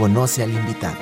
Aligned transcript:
Conoce 0.00 0.42
al 0.42 0.50
invitado. 0.54 0.96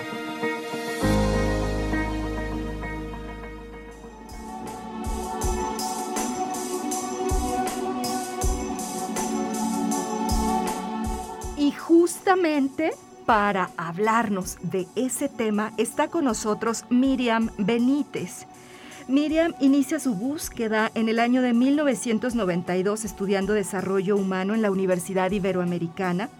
Y 11.57 11.71
justamente 11.71 12.91
para 13.25 13.71
hablarnos 13.77 14.59
de 14.63 14.89
ese 14.97 15.29
tema 15.29 15.73
está 15.77 16.09
con 16.09 16.25
nosotros 16.25 16.85
Miriam 16.91 17.51
Benítez. 17.57 18.47
Miriam 19.07 19.55
inicia 19.61 20.01
su 20.01 20.17
búsqueda 20.17 20.91
en 20.97 21.09
el 21.09 21.21
año 21.21 21.41
de 21.41 21.53
1992 21.55 23.05
estudiando 23.05 23.53
desarrollo 23.53 24.17
humano 24.17 24.55
en 24.55 24.63
la 24.63 24.73
Universidad 24.73 25.31
Iberoamericana. 25.31 26.31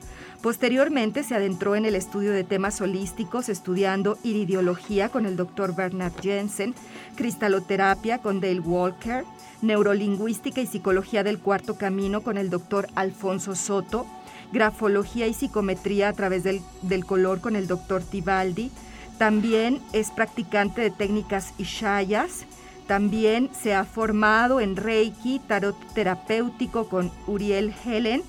Posteriormente 0.43 1.25
se 1.25 1.35
adentró 1.35 1.75
en 1.75 1.85
el 1.85 1.97
estudio 1.97 2.31
de 2.31 2.45
temas 2.45 2.81
holísticos, 2.81 3.49
estudiando 3.49 4.19
iridiología 4.23 5.09
con 5.09 5.27
el 5.27 5.37
doctor 5.37 5.75
Bernard 5.75 6.13
Jensen, 6.21 6.77
cristaloterapia 7.17 8.19
con 8.19 8.41
Dale 8.41 8.61
Walker, 8.61 9.25
neurolingüística 9.63 10.61
y 10.61 10.67
psicología 10.67 11.25
del 11.25 11.41
cuarto 11.41 11.77
camino 11.77 12.21
con 12.21 12.39
el 12.39 12.51
doctor 12.51 12.87
Alfonso 12.95 13.57
Soto, 13.57 14.07
grafología 14.53 15.27
y 15.27 15.35
psicometría 15.35 16.09
a 16.09 16.13
través 16.13 16.45
del, 16.45 16.61
del 16.83 17.05
color 17.05 17.41
con 17.41 17.57
el 17.57 17.67
doctor 17.67 18.05
Tibaldi. 18.05 18.71
También 19.19 19.81
es 19.93 20.13
practicante 20.13 20.81
de 20.81 20.93
técnicas 20.93 21.53
Ishayas. 21.59 22.45
También 22.87 23.51
se 23.61 23.75
ha 23.75 23.85
formado 23.85 24.61
en 24.61 24.77
Reiki, 24.77 25.41
tarot 25.41 25.77
terapéutico 25.95 26.89
con 26.89 27.11
Uriel 27.27 27.75
Helen 27.85 28.23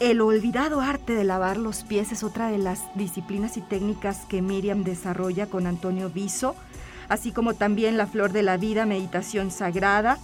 el 0.00 0.22
olvidado 0.22 0.80
arte 0.80 1.14
de 1.14 1.24
lavar 1.24 1.58
los 1.58 1.84
pies 1.84 2.10
es 2.10 2.24
otra 2.24 2.48
de 2.48 2.56
las 2.56 2.84
disciplinas 2.94 3.58
y 3.58 3.60
técnicas 3.60 4.24
que 4.26 4.40
Miriam 4.40 4.82
desarrolla 4.82 5.46
con 5.46 5.66
Antonio 5.66 6.08
Viso, 6.08 6.56
así 7.10 7.32
como 7.32 7.52
también 7.52 7.98
la 7.98 8.06
flor 8.06 8.32
de 8.32 8.42
la 8.42 8.56
vida, 8.56 8.86
meditación 8.86 9.50
sagrada. 9.50 10.18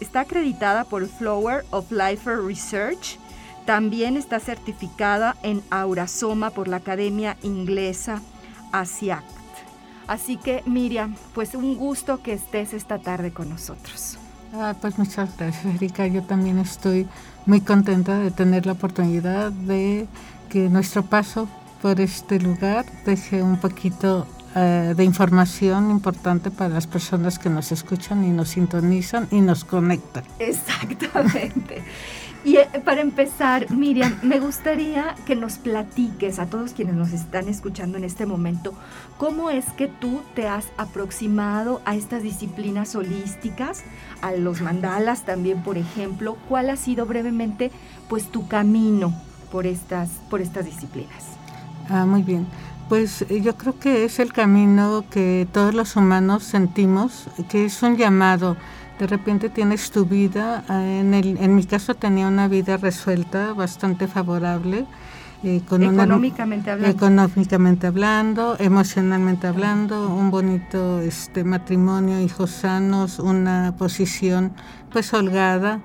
Está 0.00 0.20
acreditada 0.20 0.84
por 0.84 1.08
Flower 1.08 1.64
of 1.70 1.90
Life 1.90 2.30
Research. 2.36 3.18
También 3.64 4.16
está 4.16 4.38
certificada 4.38 5.34
en 5.42 5.62
Aurasoma 5.70 6.50
por 6.50 6.68
la 6.68 6.76
Academia 6.76 7.38
Inglesa 7.42 8.20
ASIACT. 8.72 9.24
Así 10.06 10.36
que 10.36 10.62
Miriam, 10.66 11.16
pues 11.34 11.54
un 11.54 11.76
gusto 11.76 12.22
que 12.22 12.34
estés 12.34 12.74
esta 12.74 12.98
tarde 12.98 13.32
con 13.32 13.48
nosotros. 13.48 14.18
Ah, 14.54 14.74
pues 14.80 14.98
muchas 14.98 15.36
gracias, 15.36 15.74
Erika. 15.74 16.06
Yo 16.06 16.22
también 16.22 16.58
estoy 16.58 17.06
muy 17.48 17.62
contenta 17.62 18.18
de 18.18 18.30
tener 18.30 18.66
la 18.66 18.72
oportunidad 18.72 19.50
de 19.50 20.06
que 20.50 20.68
nuestro 20.68 21.02
paso 21.02 21.48
por 21.80 21.98
este 21.98 22.38
lugar 22.38 22.84
deje 23.06 23.42
un 23.42 23.56
poquito 23.56 24.26
eh, 24.54 24.92
de 24.94 25.04
información 25.04 25.90
importante 25.90 26.50
para 26.50 26.68
las 26.74 26.86
personas 26.86 27.38
que 27.38 27.48
nos 27.48 27.72
escuchan 27.72 28.22
y 28.22 28.30
nos 28.30 28.50
sintonizan 28.50 29.28
y 29.30 29.40
nos 29.40 29.64
conectan. 29.64 30.24
Exactamente. 30.38 31.82
Y 32.44 32.56
eh, 32.56 32.68
para 32.84 33.00
empezar, 33.00 33.70
Miriam, 33.70 34.14
me 34.22 34.38
gustaría 34.38 35.14
que 35.26 35.34
nos 35.34 35.54
platiques 35.58 36.38
a 36.38 36.46
todos 36.46 36.72
quienes 36.72 36.94
nos 36.94 37.12
están 37.12 37.48
escuchando 37.48 37.98
en 37.98 38.04
este 38.04 38.26
momento, 38.26 38.74
cómo 39.16 39.50
es 39.50 39.66
que 39.72 39.88
tú 39.88 40.22
te 40.34 40.46
has 40.46 40.66
aproximado 40.76 41.82
a 41.84 41.96
estas 41.96 42.22
disciplinas 42.22 42.94
holísticas, 42.94 43.82
a 44.22 44.32
los 44.32 44.60
mandalas 44.60 45.24
también, 45.24 45.62
por 45.62 45.78
ejemplo, 45.78 46.36
cuál 46.48 46.70
ha 46.70 46.76
sido 46.76 47.06
brevemente 47.06 47.72
pues 48.08 48.30
tu 48.30 48.46
camino 48.46 49.12
por 49.50 49.66
estas, 49.66 50.08
por 50.30 50.40
estas 50.40 50.64
disciplinas. 50.64 51.24
Ah, 51.90 52.06
muy 52.06 52.22
bien. 52.22 52.46
Pues 52.88 53.22
eh, 53.22 53.40
yo 53.42 53.56
creo 53.56 53.78
que 53.78 54.04
es 54.04 54.18
el 54.18 54.32
camino 54.32 55.04
que 55.10 55.46
todos 55.52 55.74
los 55.74 55.96
humanos 55.96 56.44
sentimos, 56.44 57.26
que 57.50 57.66
es 57.66 57.82
un 57.82 57.96
llamado 57.96 58.56
de 58.98 59.06
repente 59.06 59.48
tienes 59.48 59.90
tu 59.90 60.04
vida, 60.04 60.64
eh, 60.68 61.00
en, 61.00 61.14
el, 61.14 61.38
en 61.38 61.54
mi 61.54 61.64
caso 61.64 61.94
tenía 61.94 62.26
una 62.26 62.48
vida 62.48 62.76
resuelta, 62.76 63.52
bastante 63.52 64.08
favorable. 64.08 64.86
Eh, 65.44 65.62
con 65.68 65.84
económicamente 65.84 66.68
hablando. 66.68 66.96
Económicamente 66.96 67.86
hablando, 67.86 68.56
emocionalmente 68.58 69.46
hablando, 69.46 70.12
un 70.12 70.32
bonito 70.32 70.98
este, 70.98 71.44
matrimonio, 71.44 72.20
hijos 72.20 72.50
sanos, 72.50 73.20
una 73.20 73.72
posición 73.78 74.52
pues 74.90 75.14
holgada, 75.14 75.80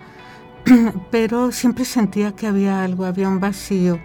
pero 1.12 1.52
siempre 1.52 1.86
sentía 1.86 2.32
que 2.32 2.48
había 2.48 2.84
algo, 2.84 3.06
había 3.06 3.30
un 3.30 3.40
vacío. 3.40 4.00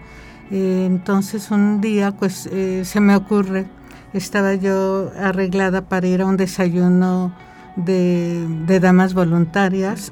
Eh, 0.51 0.83
entonces 0.85 1.49
un 1.49 1.81
día 1.81 2.11
pues 2.11 2.47
se 2.83 2.99
me 2.99 3.15
ocurre, 3.15 3.65
estaba 4.13 4.53
yo 4.53 5.11
arreglada 5.19 5.81
para 5.81 6.05
ir 6.05 6.21
a 6.21 6.27
un 6.27 6.37
desayuno 6.37 7.33
de, 7.75 8.79
damas 8.81 9.13
voluntarias. 9.13 10.11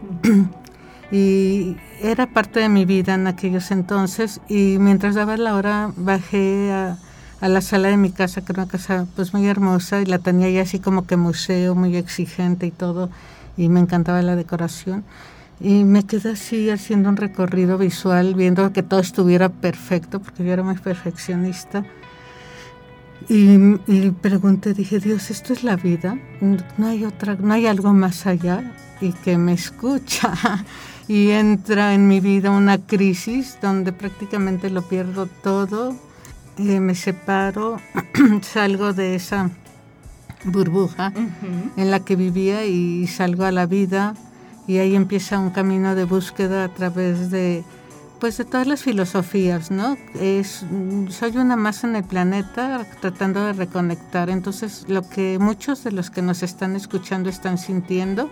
Y 1.10 1.78
era 2.02 2.26
parte 2.26 2.60
de 2.60 2.68
mi 2.68 2.84
vida 2.84 3.14
en 3.14 3.28
aquellos 3.28 3.72
entonces. 3.72 4.42
Y 4.50 4.78
mientras 4.78 5.16
daba 5.16 5.38
la 5.38 5.56
hora 5.56 5.92
bajé 5.96 6.70
a, 6.74 6.98
la 7.48 7.62
sala 7.62 7.88
de 7.88 7.96
mi 7.96 8.12
casa, 8.12 8.42
que 8.42 8.52
era 8.52 8.64
una 8.64 8.72
casa 8.72 9.08
pues 9.16 9.34
muy 9.34 9.48
hermosa 9.48 10.02
y 10.02 10.06
la 10.06 10.20
tenía 10.20 10.50
ya 10.50 10.64
así 10.64 10.80
como 10.80 11.08
que 11.08 11.16
museo, 11.16 11.76
muy 11.76 11.96
exigente 11.96 12.66
y 12.66 12.72
todo 12.72 13.10
y 13.58 13.70
me 13.70 13.80
encantaba 13.80 14.22
la 14.22 14.36
decoración. 14.36 15.04
Y 15.60 15.84
me 15.84 16.04
quedé 16.04 16.32
así 16.32 16.70
haciendo 16.70 17.10
un 17.10 17.18
recorrido 17.18 17.80
visual, 17.80 18.36
viendo 18.36 18.72
que 18.72 18.84
todo 18.84 19.00
estuviera 19.00 19.50
perfecto, 19.50 20.20
porque 20.20 20.46
yo 20.46 20.54
era 20.54 20.64
muy 20.64 20.78
perfeccionista. 20.78 21.84
Y, 23.30 23.76
y, 23.88 24.12
pregunté, 24.12 24.74
dije, 24.74 25.00
Dios, 25.00 25.30
¿esto 25.32 25.54
es 25.54 25.64
la 25.64 25.76
vida? 25.76 26.18
¿No 26.78 26.88
hay, 26.88 27.04
otra, 27.04 27.36
¿No 27.36 27.54
hay 27.54 27.68
algo 27.68 27.94
más 27.94 28.26
allá? 28.26 28.74
Y 29.02 29.12
que 29.12 29.38
me 29.38 29.54
escucha. 29.54 30.34
Y 31.10 31.30
entra 31.32 31.94
en 31.94 32.10
mi 32.10 32.20
vida 32.20 32.52
una 32.52 32.80
crisis 32.80 33.58
donde 33.62 33.94
prácticamente 33.94 34.70
lo 34.70 34.82
pierdo 34.82 35.28
todo. 35.42 35.96
Y 36.58 36.82
me 36.82 36.96
separo, 36.96 37.80
salgo 38.42 38.92
de 38.92 39.16
esa 39.16 39.50
burbuja 40.44 41.14
en 41.78 41.92
la 41.92 42.02
que 42.02 42.16
vivía 42.16 42.66
y 42.66 43.08
salgo 43.08 43.46
a 43.46 43.52
la 43.52 43.66
vida 43.66 44.16
y 44.68 44.78
ahí 44.80 44.96
empieza 44.96 45.40
un 45.40 45.50
camino 45.50 45.96
de 45.96 46.04
búsqueda 46.04 46.66
a 46.66 46.70
través 46.70 47.32
de 47.32 47.64
pues 48.20 48.38
de 48.38 48.46
todas 48.46 48.68
las 48.68 48.84
filosofías, 48.84 49.72
¿no? 49.72 49.98
Es, 50.20 50.66
soy 51.10 51.38
una 51.38 51.56
más 51.56 51.84
en 51.84 51.96
el 51.96 52.04
planeta 52.04 52.86
tratando 53.00 53.44
de 53.46 53.54
reconectar. 53.54 54.30
Entonces, 54.30 54.86
lo 54.88 55.08
que 55.08 55.38
muchos 55.40 55.84
de 55.84 55.92
los 55.92 56.10
que 56.10 56.22
nos 56.22 56.44
están 56.44 56.76
escuchando 56.76 57.30
están 57.30 57.58
sintiendo, 57.58 58.30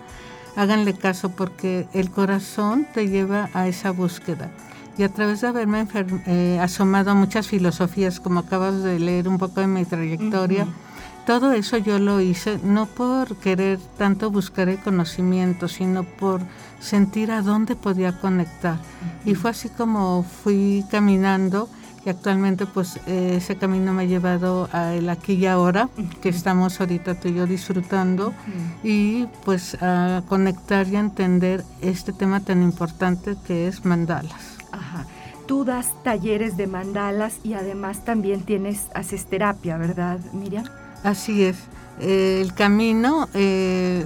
háganle 0.55 0.93
caso 0.93 1.29
porque 1.29 1.87
el 1.93 2.09
corazón 2.11 2.87
te 2.93 3.07
lleva 3.07 3.49
a 3.53 3.67
esa 3.67 3.91
búsqueda. 3.91 4.51
Y 4.97 5.03
a 5.03 5.09
través 5.09 5.41
de 5.41 5.47
haberme 5.47 5.85
eh, 6.25 6.57
asomado 6.61 7.11
a 7.11 7.15
muchas 7.15 7.47
filosofías, 7.47 8.19
como 8.19 8.39
acabas 8.39 8.81
de 8.81 8.97
leer 8.97 9.27
un 9.27 9.37
poco 9.37 9.59
de 9.59 9.67
mi 9.67 9.83
trayectoria, 9.83 10.67
todo 11.25 11.51
eso 11.53 11.77
yo 11.77 11.99
lo 11.99 12.21
hice 12.21 12.59
no 12.63 12.85
por 12.85 13.35
querer 13.37 13.79
tanto 13.97 14.29
buscar 14.29 14.69
el 14.69 14.79
conocimiento, 14.79 15.67
sino 15.67 16.03
por 16.03 16.41
sentir 16.79 17.31
a 17.31 17.41
dónde 17.41 17.75
podía 17.75 18.19
conectar. 18.19 18.77
Y 19.25 19.35
fue 19.35 19.51
así 19.51 19.69
como 19.69 20.23
fui 20.23 20.85
caminando 20.89 21.69
y 22.05 22.09
actualmente 22.09 22.67
pues 22.67 22.99
eh, 23.07 23.33
ese 23.37 23.55
camino 23.55 23.91
me 23.91 24.03
ha 24.03 24.05
llevado 24.05 24.69
a 24.71 24.93
el 24.93 25.09
aquí 25.09 25.33
y 25.33 25.47
ahora, 25.47 25.89
que 26.21 26.29
estamos 26.29 26.79
ahorita 26.79 27.15
tú 27.15 27.29
y 27.29 27.33
yo 27.33 27.47
disfrutando, 27.47 28.33
y 28.83 29.25
pues 29.43 29.75
a 29.81 30.21
conectar 30.27 30.87
y 30.87 30.97
a 30.97 30.99
entender 30.99 31.63
este 31.81 32.13
tema 32.13 32.39
tan 32.41 32.61
importante 32.61 33.35
que 33.47 33.67
es 33.67 33.85
mandalas. 33.85 34.57
Ajá. 34.71 35.05
Tú 35.47 35.63
das 35.63 35.91
talleres 36.03 36.57
de 36.57 36.67
mandalas 36.67 37.39
y 37.43 37.53
además 37.53 38.05
también 38.05 38.41
tienes, 38.41 38.87
haces 38.93 39.25
terapia, 39.25 39.77
¿verdad, 39.77 40.19
Miriam? 40.33 40.65
Así 41.03 41.43
es. 41.43 41.57
Eh, 41.99 42.39
el 42.41 42.53
camino 42.53 43.29
eh, 43.33 44.05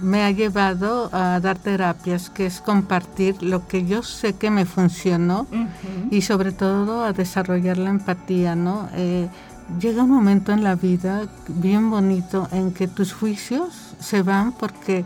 me 0.00 0.24
ha 0.24 0.30
llevado 0.30 1.10
a 1.12 1.40
dar 1.40 1.58
terapias, 1.58 2.30
que 2.30 2.46
es 2.46 2.60
compartir 2.60 3.42
lo 3.42 3.66
que 3.66 3.86
yo 3.86 4.02
sé 4.02 4.34
que 4.34 4.50
me 4.50 4.64
funcionó 4.64 5.46
y 6.10 6.22
sobre 6.22 6.52
todo 6.52 7.04
a 7.04 7.12
desarrollar 7.12 7.78
la 7.78 7.90
empatía, 7.90 8.56
¿no? 8.56 8.88
Eh, 8.94 9.28
llega 9.80 10.04
un 10.04 10.10
momento 10.10 10.52
en 10.52 10.62
la 10.62 10.74
vida 10.74 11.26
bien 11.48 11.90
bonito 11.90 12.48
en 12.52 12.72
que 12.72 12.88
tus 12.88 13.12
juicios 13.12 13.94
se 13.98 14.22
van 14.22 14.52
porque 14.52 15.04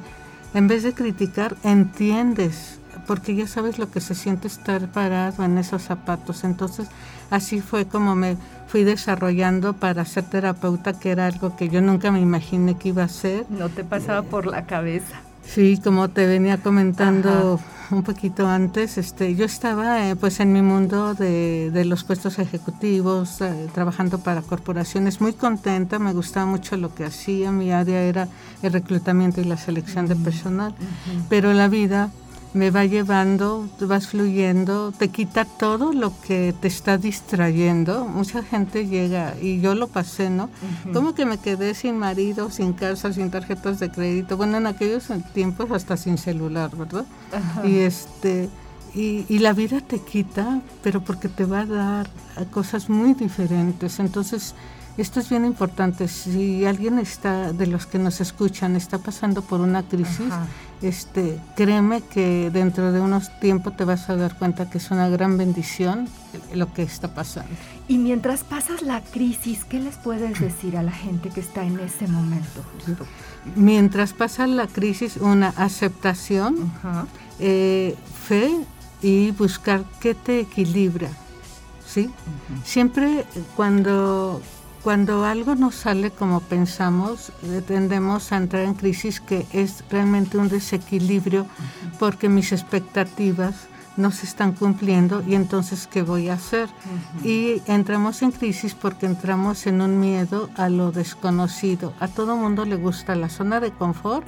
en 0.54 0.68
vez 0.68 0.82
de 0.82 0.92
criticar 0.92 1.56
entiendes 1.62 2.79
porque 3.06 3.34
ya 3.34 3.46
sabes 3.46 3.78
lo 3.78 3.90
que 3.90 4.00
se 4.00 4.14
siente 4.14 4.48
estar 4.48 4.88
parado 4.88 5.44
en 5.44 5.58
esos 5.58 5.82
zapatos. 5.82 6.44
Entonces, 6.44 6.88
así 7.30 7.60
fue 7.60 7.86
como 7.86 8.14
me 8.14 8.36
fui 8.66 8.84
desarrollando 8.84 9.74
para 9.74 10.04
ser 10.04 10.24
terapeuta, 10.24 10.98
que 10.98 11.10
era 11.10 11.26
algo 11.26 11.56
que 11.56 11.68
yo 11.68 11.80
nunca 11.80 12.10
me 12.12 12.20
imaginé 12.20 12.76
que 12.76 12.90
iba 12.90 13.02
a 13.02 13.08
ser. 13.08 13.46
No 13.50 13.68
te 13.68 13.84
pasaba 13.84 14.22
por 14.22 14.46
la 14.46 14.66
cabeza. 14.66 15.20
Sí, 15.44 15.80
como 15.82 16.08
te 16.10 16.26
venía 16.26 16.58
comentando 16.58 17.58
un 17.90 18.02
poquito 18.02 18.46
antes, 18.46 18.98
este, 18.98 19.34
yo 19.34 19.44
estaba 19.44 20.08
eh, 20.08 20.16
pues 20.16 20.38
en 20.38 20.52
mi 20.52 20.62
mundo 20.62 21.14
de, 21.14 21.70
de 21.72 21.84
los 21.84 22.04
puestos 22.04 22.38
ejecutivos, 22.38 23.40
eh, 23.40 23.68
trabajando 23.74 24.18
para 24.18 24.42
corporaciones, 24.42 25.20
muy 25.20 25.32
contenta, 25.32 25.98
me 25.98 26.12
gustaba 26.12 26.46
mucho 26.46 26.76
lo 26.76 26.94
que 26.94 27.04
hacía, 27.04 27.50
mi 27.50 27.72
área 27.72 28.02
era 28.02 28.28
el 28.62 28.72
reclutamiento 28.72 29.40
y 29.40 29.44
la 29.44 29.56
selección 29.56 30.06
de 30.06 30.14
personal, 30.16 30.74
pero 31.28 31.52
la 31.52 31.68
vida 31.68 32.10
me 32.52 32.70
va 32.70 32.84
llevando, 32.84 33.68
vas 33.80 34.08
fluyendo, 34.08 34.92
te 34.92 35.08
quita 35.08 35.44
todo 35.44 35.92
lo 35.92 36.12
que 36.20 36.54
te 36.60 36.68
está 36.68 36.98
distrayendo. 36.98 38.06
Mucha 38.06 38.42
gente 38.42 38.86
llega, 38.86 39.34
y 39.40 39.60
yo 39.60 39.74
lo 39.74 39.86
pasé, 39.86 40.30
¿no? 40.30 40.50
Como 40.92 41.14
que 41.14 41.26
me 41.26 41.38
quedé 41.38 41.74
sin 41.74 41.98
marido, 41.98 42.50
sin 42.50 42.72
casa, 42.72 43.12
sin 43.12 43.30
tarjetas 43.30 43.78
de 43.78 43.90
crédito. 43.90 44.36
Bueno, 44.36 44.56
en 44.56 44.66
aquellos 44.66 45.08
tiempos 45.32 45.70
hasta 45.70 45.96
sin 45.96 46.18
celular, 46.18 46.70
¿verdad? 46.76 47.04
Y 47.64 47.78
este... 47.78 48.48
Y, 48.92 49.24
y, 49.28 49.38
la 49.38 49.52
vida 49.52 49.80
te 49.80 50.00
quita, 50.00 50.62
pero 50.82 51.00
porque 51.00 51.28
te 51.28 51.44
va 51.44 51.60
a 51.60 51.64
dar 51.64 52.10
cosas 52.50 52.90
muy 52.90 53.14
diferentes. 53.14 54.00
Entonces, 54.00 54.56
esto 54.96 55.20
es 55.20 55.30
bien 55.30 55.44
importante. 55.44 56.08
Si 56.08 56.64
alguien 56.64 56.98
está, 56.98 57.52
de 57.52 57.66
los 57.66 57.86
que 57.86 58.00
nos 58.00 58.20
escuchan, 58.20 58.74
está 58.74 58.98
pasando 58.98 59.42
por 59.42 59.60
una 59.60 59.84
crisis, 59.84 60.32
este, 60.82 61.38
créeme 61.56 62.00
que 62.02 62.50
dentro 62.50 62.92
de 62.92 63.00
unos 63.00 63.30
tiempos 63.40 63.76
te 63.76 63.84
vas 63.84 64.08
a 64.08 64.16
dar 64.16 64.36
cuenta 64.36 64.70
que 64.70 64.78
es 64.78 64.90
una 64.90 65.08
gran 65.08 65.36
bendición 65.36 66.08
lo 66.54 66.72
que 66.72 66.82
está 66.82 67.08
pasando. 67.08 67.50
Y 67.88 67.98
mientras 67.98 68.44
pasas 68.44 68.82
la 68.82 69.00
crisis, 69.02 69.64
¿qué 69.64 69.80
les 69.80 69.96
puedes 69.96 70.40
decir 70.40 70.76
a 70.76 70.82
la 70.82 70.92
gente 70.92 71.28
que 71.28 71.40
está 71.40 71.64
en 71.64 71.78
ese 71.80 72.06
momento 72.06 72.62
Mientras 73.56 74.12
pasa 74.12 74.46
la 74.46 74.66
crisis, 74.66 75.16
una 75.16 75.48
aceptación, 75.48 76.72
eh, 77.38 77.96
fe 78.26 78.50
y 79.02 79.32
buscar 79.32 79.84
qué 80.00 80.14
te 80.14 80.40
equilibra. 80.40 81.08
¿sí? 81.86 82.10
Siempre 82.64 83.24
cuando 83.56 84.40
cuando 84.82 85.24
algo 85.24 85.54
no 85.54 85.70
sale 85.72 86.10
como 86.10 86.40
pensamos, 86.40 87.32
eh, 87.42 87.62
tendemos 87.66 88.32
a 88.32 88.36
entrar 88.36 88.64
en 88.64 88.74
crisis 88.74 89.20
que 89.20 89.46
es 89.52 89.84
realmente 89.90 90.38
un 90.38 90.48
desequilibrio 90.48 91.46
porque 91.98 92.28
mis 92.28 92.52
expectativas 92.52 93.68
no 93.96 94.10
se 94.10 94.24
están 94.24 94.52
cumpliendo 94.52 95.22
y 95.26 95.34
entonces 95.34 95.86
¿qué 95.86 96.02
voy 96.02 96.28
a 96.28 96.34
hacer? 96.34 96.68
Y 97.22 97.60
entramos 97.66 98.22
en 98.22 98.30
crisis 98.30 98.74
porque 98.74 99.06
entramos 99.06 99.66
en 99.66 99.82
un 99.82 100.00
miedo 100.00 100.48
a 100.56 100.68
lo 100.68 100.92
desconocido. 100.92 101.92
A 102.00 102.08
todo 102.08 102.36
mundo 102.36 102.64
le 102.64 102.76
gusta 102.76 103.14
la 103.14 103.28
zona 103.28 103.60
de 103.60 103.72
confort 103.72 104.26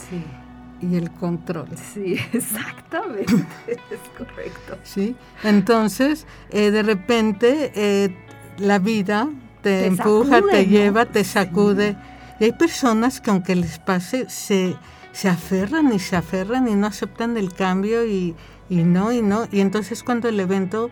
y 0.82 0.96
el 0.96 1.10
control. 1.12 1.68
Sí, 1.94 2.18
exactamente, 2.32 3.46
es 3.66 4.00
correcto. 4.18 4.76
Sí, 4.82 5.16
entonces 5.42 6.26
eh, 6.50 6.70
de 6.70 6.82
repente 6.82 7.72
eh, 7.74 8.14
la 8.58 8.78
vida 8.78 9.28
te, 9.62 9.86
empuja, 9.86 10.40
te 10.50 10.66
lleva, 10.66 11.06
te 11.06 11.24
sacude. 11.24 11.96
Y 12.40 12.44
hay 12.44 12.52
personas 12.52 13.20
que 13.20 13.30
aunque 13.30 13.54
les 13.54 13.78
pase, 13.78 14.28
se, 14.28 14.76
se 15.12 15.28
aferran 15.28 15.92
y 15.92 15.98
se 15.98 16.16
aferran 16.16 16.68
y 16.68 16.74
no 16.74 16.86
aceptan 16.86 17.36
el 17.36 17.52
cambio 17.52 18.04
y, 18.04 18.34
y 18.68 18.82
no, 18.82 19.12
y 19.12 19.22
no. 19.22 19.46
Y 19.50 19.60
entonces 19.60 20.02
cuando 20.02 20.28
el 20.28 20.40
evento 20.40 20.90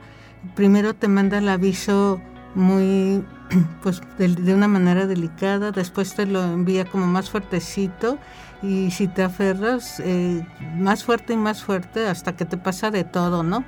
primero 0.55 0.95
te 0.95 1.09
manda 1.09 1.39
el 1.39 1.49
aviso 1.49 2.21
muy, 2.55 3.25
pues 3.83 4.01
de, 4.19 4.55
una 4.55 4.69
manera 4.69 5.07
delicada, 5.07 5.73
después 5.73 6.15
te 6.15 6.27
lo 6.27 6.43
envía 6.43 6.85
como 6.85 7.07
más 7.07 7.31
fuertecito 7.31 8.19
y 8.63 8.91
si 8.91 9.09
te 9.09 9.23
aferras 9.23 10.01
eh, 10.01 10.47
más 10.77 11.05
fuerte 11.05 11.33
y 11.33 11.37
más 11.37 11.63
fuerte 11.63 12.07
hasta 12.07 12.37
que 12.37 12.45
te 12.45 12.59
pasa 12.59 12.91
de 12.91 13.05
todo, 13.05 13.43
¿no? 13.43 13.65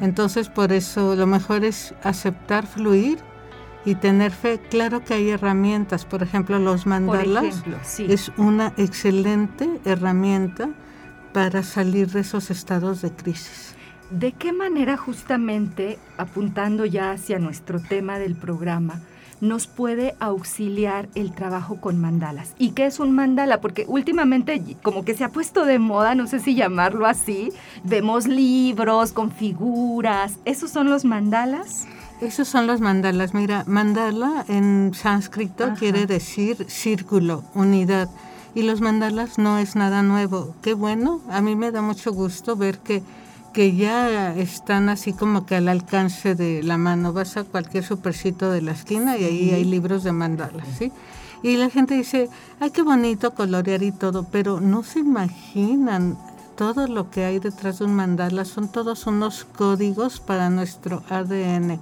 Entonces 0.00 0.48
por 0.48 0.72
eso 0.72 1.16
lo 1.16 1.26
mejor 1.26 1.64
es 1.64 1.94
aceptar, 2.04 2.66
fluir 2.66 3.18
y 3.88 3.94
tener 3.94 4.32
fe. 4.32 4.60
Claro 4.68 5.02
que 5.02 5.14
hay 5.14 5.30
herramientas, 5.30 6.04
por 6.04 6.22
ejemplo, 6.22 6.58
los 6.58 6.86
mandalas 6.86 7.64
es 7.98 8.30
una 8.36 8.74
excelente 8.76 9.80
herramienta 9.86 10.68
para 11.32 11.62
salir 11.62 12.10
de 12.10 12.20
esos 12.20 12.50
estados 12.50 13.00
de 13.00 13.10
crisis. 13.12 13.74
¿De 14.10 14.32
qué 14.32 14.52
manera 14.52 14.96
justamente, 14.96 15.98
apuntando 16.18 16.84
ya 16.84 17.12
hacia 17.12 17.38
nuestro 17.38 17.80
tema 17.80 18.18
del 18.18 18.36
programa, 18.36 19.00
nos 19.40 19.66
puede 19.66 20.16
auxiliar 20.18 21.08
el 21.14 21.32
trabajo 21.32 21.80
con 21.80 21.98
mandalas? 21.98 22.54
¿Y 22.58 22.72
qué 22.72 22.86
es 22.86 23.00
un 23.00 23.12
mandala? 23.12 23.60
Porque 23.60 23.84
últimamente 23.88 24.62
como 24.82 25.04
que 25.04 25.14
se 25.14 25.24
ha 25.24 25.30
puesto 25.30 25.64
de 25.64 25.78
moda, 25.78 26.14
no 26.14 26.26
sé 26.26 26.40
si 26.40 26.54
llamarlo 26.54 27.06
así, 27.06 27.52
vemos 27.84 28.26
libros 28.26 29.12
con 29.12 29.30
figuras, 29.30 30.38
¿esos 30.44 30.70
son 30.70 30.90
los 30.90 31.04
mandalas? 31.04 31.86
Esos 32.20 32.48
son 32.48 32.66
los 32.66 32.80
mandalas. 32.80 33.32
Mira, 33.32 33.62
mandala 33.66 34.44
en 34.48 34.92
sánscrito 34.92 35.74
quiere 35.78 36.06
decir 36.06 36.66
círculo, 36.68 37.44
unidad. 37.54 38.08
Y 38.56 38.62
los 38.62 38.80
mandalas 38.80 39.38
no 39.38 39.58
es 39.58 39.76
nada 39.76 40.02
nuevo. 40.02 40.54
Qué 40.60 40.74
bueno, 40.74 41.20
a 41.30 41.40
mí 41.40 41.54
me 41.54 41.70
da 41.70 41.80
mucho 41.80 42.12
gusto 42.12 42.56
ver 42.56 42.78
que, 42.78 43.04
que 43.52 43.76
ya 43.76 44.34
están 44.34 44.88
así 44.88 45.12
como 45.12 45.46
que 45.46 45.54
al 45.54 45.68
alcance 45.68 46.34
de 46.34 46.64
la 46.64 46.76
mano. 46.76 47.12
Vas 47.12 47.36
a 47.36 47.44
cualquier 47.44 47.84
supercito 47.84 48.50
de 48.50 48.62
la 48.62 48.72
esquina 48.72 49.16
y 49.16 49.24
ahí 49.24 49.50
hay 49.50 49.64
libros 49.64 50.02
de 50.02 50.10
mandalas, 50.10 50.66
¿sí? 50.76 50.90
Y 51.44 51.56
la 51.56 51.70
gente 51.70 51.94
dice, 51.94 52.28
ay, 52.58 52.70
qué 52.72 52.82
bonito 52.82 53.32
colorear 53.32 53.84
y 53.84 53.92
todo, 53.92 54.24
pero 54.24 54.60
no 54.60 54.82
se 54.82 54.98
imaginan 54.98 56.18
todo 56.58 56.88
lo 56.88 57.08
que 57.08 57.24
hay 57.24 57.38
detrás 57.38 57.78
de 57.78 57.84
un 57.84 57.94
mandala 57.94 58.44
son 58.44 58.66
todos 58.66 59.06
unos 59.06 59.44
códigos 59.44 60.18
para 60.18 60.50
nuestro 60.50 61.04
ADN. 61.08 61.78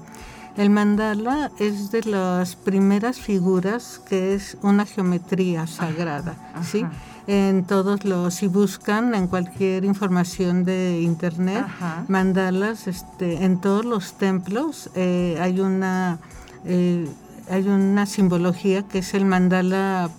El 0.58 0.68
mandala 0.68 1.50
es 1.58 1.90
de 1.90 2.02
las 2.02 2.56
primeras 2.56 3.18
figuras 3.18 4.02
que 4.06 4.34
es 4.34 4.58
una 4.60 4.84
geometría 4.84 5.66
sagrada, 5.66 6.36
¿sí? 6.62 6.84
En 7.26 7.64
todos 7.64 8.04
los, 8.04 8.34
si 8.34 8.48
buscan 8.48 9.14
en 9.14 9.28
cualquier 9.28 9.86
información 9.86 10.64
de 10.64 11.00
internet, 11.00 11.64
mandalas, 12.08 12.86
este, 12.86 13.44
en 13.44 13.58
todos 13.62 13.84
los 13.86 14.12
templos 14.18 14.90
eh, 14.94 15.38
hay 15.40 15.58
una 15.58 16.18
eh, 16.66 17.08
hay 17.48 17.66
una 17.66 18.04
simbología 18.04 18.82
que 18.82 18.98
es 18.98 19.14
el 19.14 19.24
mandala, 19.24 20.10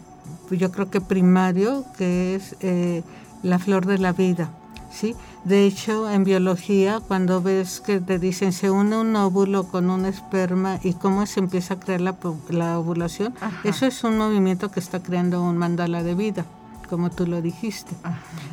yo 0.50 0.72
creo 0.72 0.90
que 0.90 1.00
primario, 1.00 1.86
que 1.98 2.36
es 2.36 2.56
eh, 2.62 3.04
la 3.44 3.60
flor 3.60 3.86
de 3.86 3.98
la 3.98 4.14
vida, 4.14 4.50
¿sí? 4.92 5.16
De 5.48 5.66
hecho, 5.66 6.10
en 6.10 6.26
biología, 6.26 7.00
cuando 7.00 7.42
ves 7.42 7.80
que 7.80 8.02
te 8.02 8.20
dicen 8.20 8.52
se 8.52 8.70
une 8.70 8.98
un 8.98 9.16
óvulo 9.16 9.64
con 9.64 9.90
un 9.90 10.06
esperma 10.06 10.78
y 10.84 10.94
cómo 10.94 11.26
se 11.26 11.40
empieza 11.40 11.76
a 11.76 11.80
crear 11.80 12.02
la, 12.02 12.80
ovulación, 12.80 13.34
eso 13.64 13.86
es 13.86 14.04
un 14.04 14.18
movimiento 14.18 14.70
que 14.70 14.82
está 14.82 15.00
creando 15.02 15.42
un 15.42 15.58
mandala 15.58 16.04
de 16.04 16.16
vida, 16.16 16.46
como 16.90 17.12
tú 17.12 17.26
lo 17.26 17.42
dijiste. 17.42 17.96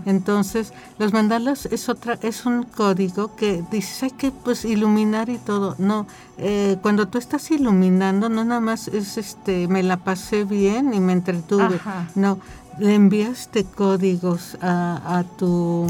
Entonces, 0.07 0.73
los 0.99 1.13
mandalas 1.13 1.67
es 1.67 1.89
otra, 1.89 2.19
es 2.23 2.47
un 2.47 2.63
código 2.63 3.35
que 3.35 3.65
dices 3.73 4.05
hay 4.05 4.11
que 4.11 4.31
pues 4.31 4.65
iluminar 4.65 5.31
y 5.31 5.39
todo. 5.39 5.75
No, 5.79 6.07
eh, 6.39 6.77
cuando 6.83 7.09
tú 7.09 7.19
estás 7.19 7.51
iluminando, 7.51 8.29
no 8.29 8.45
nada 8.45 8.61
más 8.61 8.87
es 8.89 9.19
este, 9.19 9.67
me 9.67 9.83
la 9.83 9.97
pasé 9.97 10.45
bien 10.45 10.95
y 10.95 11.01
me 11.01 11.13
entretuve. 11.13 11.81
No, 12.15 12.39
le 12.79 12.95
enviaste 12.95 13.65
códigos 13.65 14.57
a, 14.61 15.19
a 15.19 15.25
tu 15.25 15.87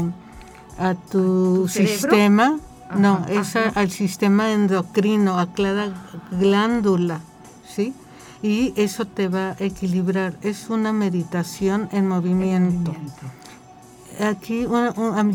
a 0.77 0.93
tu, 0.93 1.67
sistema, 1.69 2.59
no, 2.97 3.25
es 3.29 3.55
al 3.55 3.89
sistema 3.91 4.51
endocrino, 4.51 5.39
a 5.39 5.53
cada 5.53 5.93
glándula, 6.31 7.21
¿sí? 7.65 7.93
Y 8.43 8.73
eso 8.75 9.05
te 9.05 9.27
va 9.27 9.51
a 9.51 9.55
equilibrar. 9.59 10.35
Es 10.41 10.69
una 10.69 10.91
meditación 10.91 11.87
en 11.91 12.07
movimiento 12.07 12.93
aquí 14.19 14.67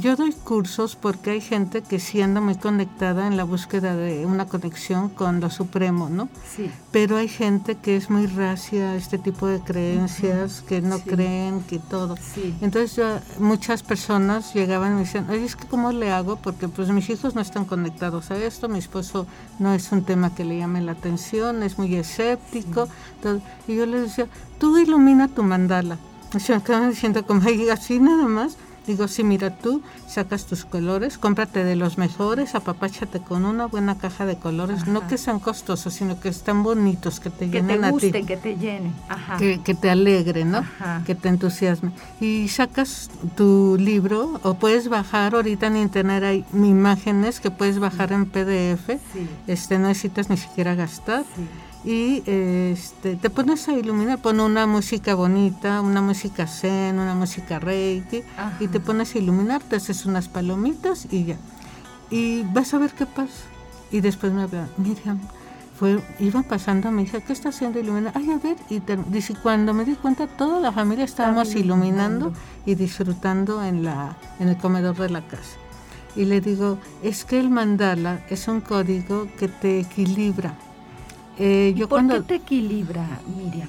yo 0.00 0.16
doy 0.16 0.32
cursos 0.32 0.96
porque 0.96 1.30
hay 1.30 1.40
gente 1.40 1.82
que 1.82 1.98
sí 1.98 2.20
anda 2.22 2.40
muy 2.40 2.54
conectada 2.54 3.26
en 3.26 3.36
la 3.36 3.44
búsqueda 3.44 3.94
de 3.94 4.26
una 4.26 4.46
conexión 4.46 5.08
con 5.08 5.40
lo 5.40 5.50
supremo, 5.50 6.08
¿no? 6.08 6.28
Sí. 6.54 6.70
Pero 6.90 7.16
hay 7.16 7.28
gente 7.28 7.76
que 7.76 7.96
es 7.96 8.10
muy 8.10 8.26
racia 8.26 8.96
este 8.96 9.18
tipo 9.18 9.46
de 9.46 9.60
creencias, 9.60 10.62
que 10.62 10.80
no 10.80 11.00
creen, 11.00 11.62
que 11.62 11.78
todo. 11.78 12.16
Sí. 12.16 12.54
Entonces 12.60 13.22
muchas 13.38 13.82
personas 13.82 14.54
llegaban 14.54 14.92
y 14.92 14.94
me 14.94 15.00
decían, 15.00 15.28
oye, 15.30 15.44
es 15.44 15.56
que 15.56 15.66
¿cómo 15.66 15.92
le 15.92 16.10
hago? 16.10 16.36
Porque 16.36 16.68
pues 16.68 16.88
mis 16.90 17.08
hijos 17.10 17.34
no 17.34 17.40
están 17.40 17.64
conectados 17.64 18.30
a 18.30 18.36
esto, 18.36 18.68
mi 18.68 18.78
esposo 18.78 19.26
no 19.58 19.72
es 19.74 19.90
un 19.92 20.04
tema 20.04 20.34
que 20.34 20.44
le 20.44 20.58
llame 20.58 20.80
la 20.80 20.92
atención, 20.92 21.62
es 21.62 21.78
muy 21.78 21.94
escéptico. 21.94 22.88
y 23.66 23.76
yo 23.76 23.86
les 23.86 24.02
decía, 24.02 24.26
tú 24.58 24.76
ilumina 24.78 25.28
tu 25.28 25.42
mandala. 25.42 25.98
Se 26.38 26.52
me 26.52 26.58
acaban 26.58 26.90
diciendo 26.90 27.26
como, 27.26 27.42
así 27.72 27.98
nada 27.98 28.26
más 28.26 28.56
Digo, 28.90 29.06
sí, 29.06 29.22
mira, 29.22 29.50
tú 29.50 29.82
sacas 30.08 30.46
tus 30.46 30.64
colores, 30.64 31.16
cómprate 31.16 31.62
de 31.62 31.76
los 31.76 31.96
mejores, 31.96 32.56
apapáchate 32.56 33.20
con 33.20 33.44
una 33.44 33.66
buena 33.66 33.96
caja 33.98 34.26
de 34.26 34.34
colores, 34.34 34.88
no 34.88 35.06
que 35.06 35.16
sean 35.16 35.38
costosos, 35.38 35.94
sino 35.94 36.18
que 36.18 36.28
están 36.28 36.64
bonitos, 36.64 37.20
que 37.20 37.30
te 37.30 37.48
llenen 37.48 37.84
a 37.84 37.92
ti. 37.92 38.10
Que 38.10 38.36
te 38.36 38.56
llenen, 38.56 38.92
Que, 39.38 39.60
que, 39.62 39.74
te 39.76 39.90
alegre, 39.90 40.44
¿no? 40.44 40.64
Que 41.06 41.14
te 41.14 41.28
entusiasme. 41.28 41.92
Y 42.20 42.48
sacas 42.48 43.10
tu 43.36 43.76
libro, 43.78 44.40
o 44.42 44.54
puedes 44.54 44.88
bajar, 44.88 45.36
ahorita 45.36 45.68
en 45.68 45.76
internet 45.76 46.24
hay 46.24 46.44
imágenes 46.52 47.38
que 47.38 47.52
puedes 47.52 47.78
bajar 47.78 48.10
en 48.10 48.26
PDF, 48.26 48.98
este 49.46 49.78
no 49.78 49.86
necesitas 49.86 50.30
ni 50.30 50.36
siquiera 50.36 50.74
gastar. 50.74 51.22
Sí 51.36 51.42
y 51.84 52.22
este, 52.26 53.16
te 53.16 53.30
pones 53.30 53.66
a 53.68 53.72
iluminar, 53.72 54.20
pon 54.20 54.40
una 54.40 54.66
música 54.66 55.14
bonita, 55.14 55.80
una 55.80 56.02
música 56.02 56.46
zen, 56.46 56.98
una 56.98 57.14
música 57.14 57.58
reiki 57.58 58.22
y 58.58 58.68
te 58.68 58.80
pones 58.80 59.14
a 59.14 59.18
iluminar, 59.18 59.62
te 59.62 59.76
haces 59.76 60.04
unas 60.04 60.28
palomitas 60.28 61.08
y 61.10 61.24
ya. 61.24 61.36
Y 62.10 62.42
vas 62.42 62.74
a 62.74 62.78
ver 62.78 62.92
qué 62.92 63.06
pasa. 63.06 63.44
Y 63.90 64.00
después 64.00 64.32
me 64.32 64.42
habla, 64.42 64.68
Miriam, 64.76 65.18
fue, 65.78 66.00
iba 66.18 66.42
pasando, 66.42 66.90
me 66.90 67.04
dije, 67.04 67.22
¿qué 67.22 67.32
está 67.32 67.48
haciendo 67.48 67.78
iluminar? 67.80 68.12
Ay, 68.14 68.30
a 68.30 68.38
ver, 68.38 68.56
y 68.68 68.82
dice, 69.08 69.34
cuando 69.42 69.72
me 69.72 69.84
di 69.84 69.94
cuenta, 69.94 70.26
toda 70.26 70.60
la 70.60 70.72
familia 70.72 71.04
estábamos 71.04 71.54
iluminando 71.54 72.32
y 72.66 72.74
disfrutando 72.74 73.64
en, 73.64 73.84
la, 73.84 74.16
en 74.38 74.48
el 74.48 74.58
comedor 74.58 74.96
de 74.96 75.08
la 75.08 75.22
casa. 75.22 75.56
Y 76.14 76.26
le 76.26 76.40
digo, 76.40 76.78
es 77.02 77.24
que 77.24 77.40
el 77.40 77.48
mandala 77.48 78.20
es 78.28 78.48
un 78.48 78.60
código 78.60 79.28
que 79.38 79.48
te 79.48 79.80
equilibra 79.80 80.54
eh, 81.40 81.72
yo 81.74 81.88
¿Por 81.88 82.06
qué 82.06 82.20
te 82.20 82.34
equilibra, 82.34 83.06
Miriam? 83.34 83.68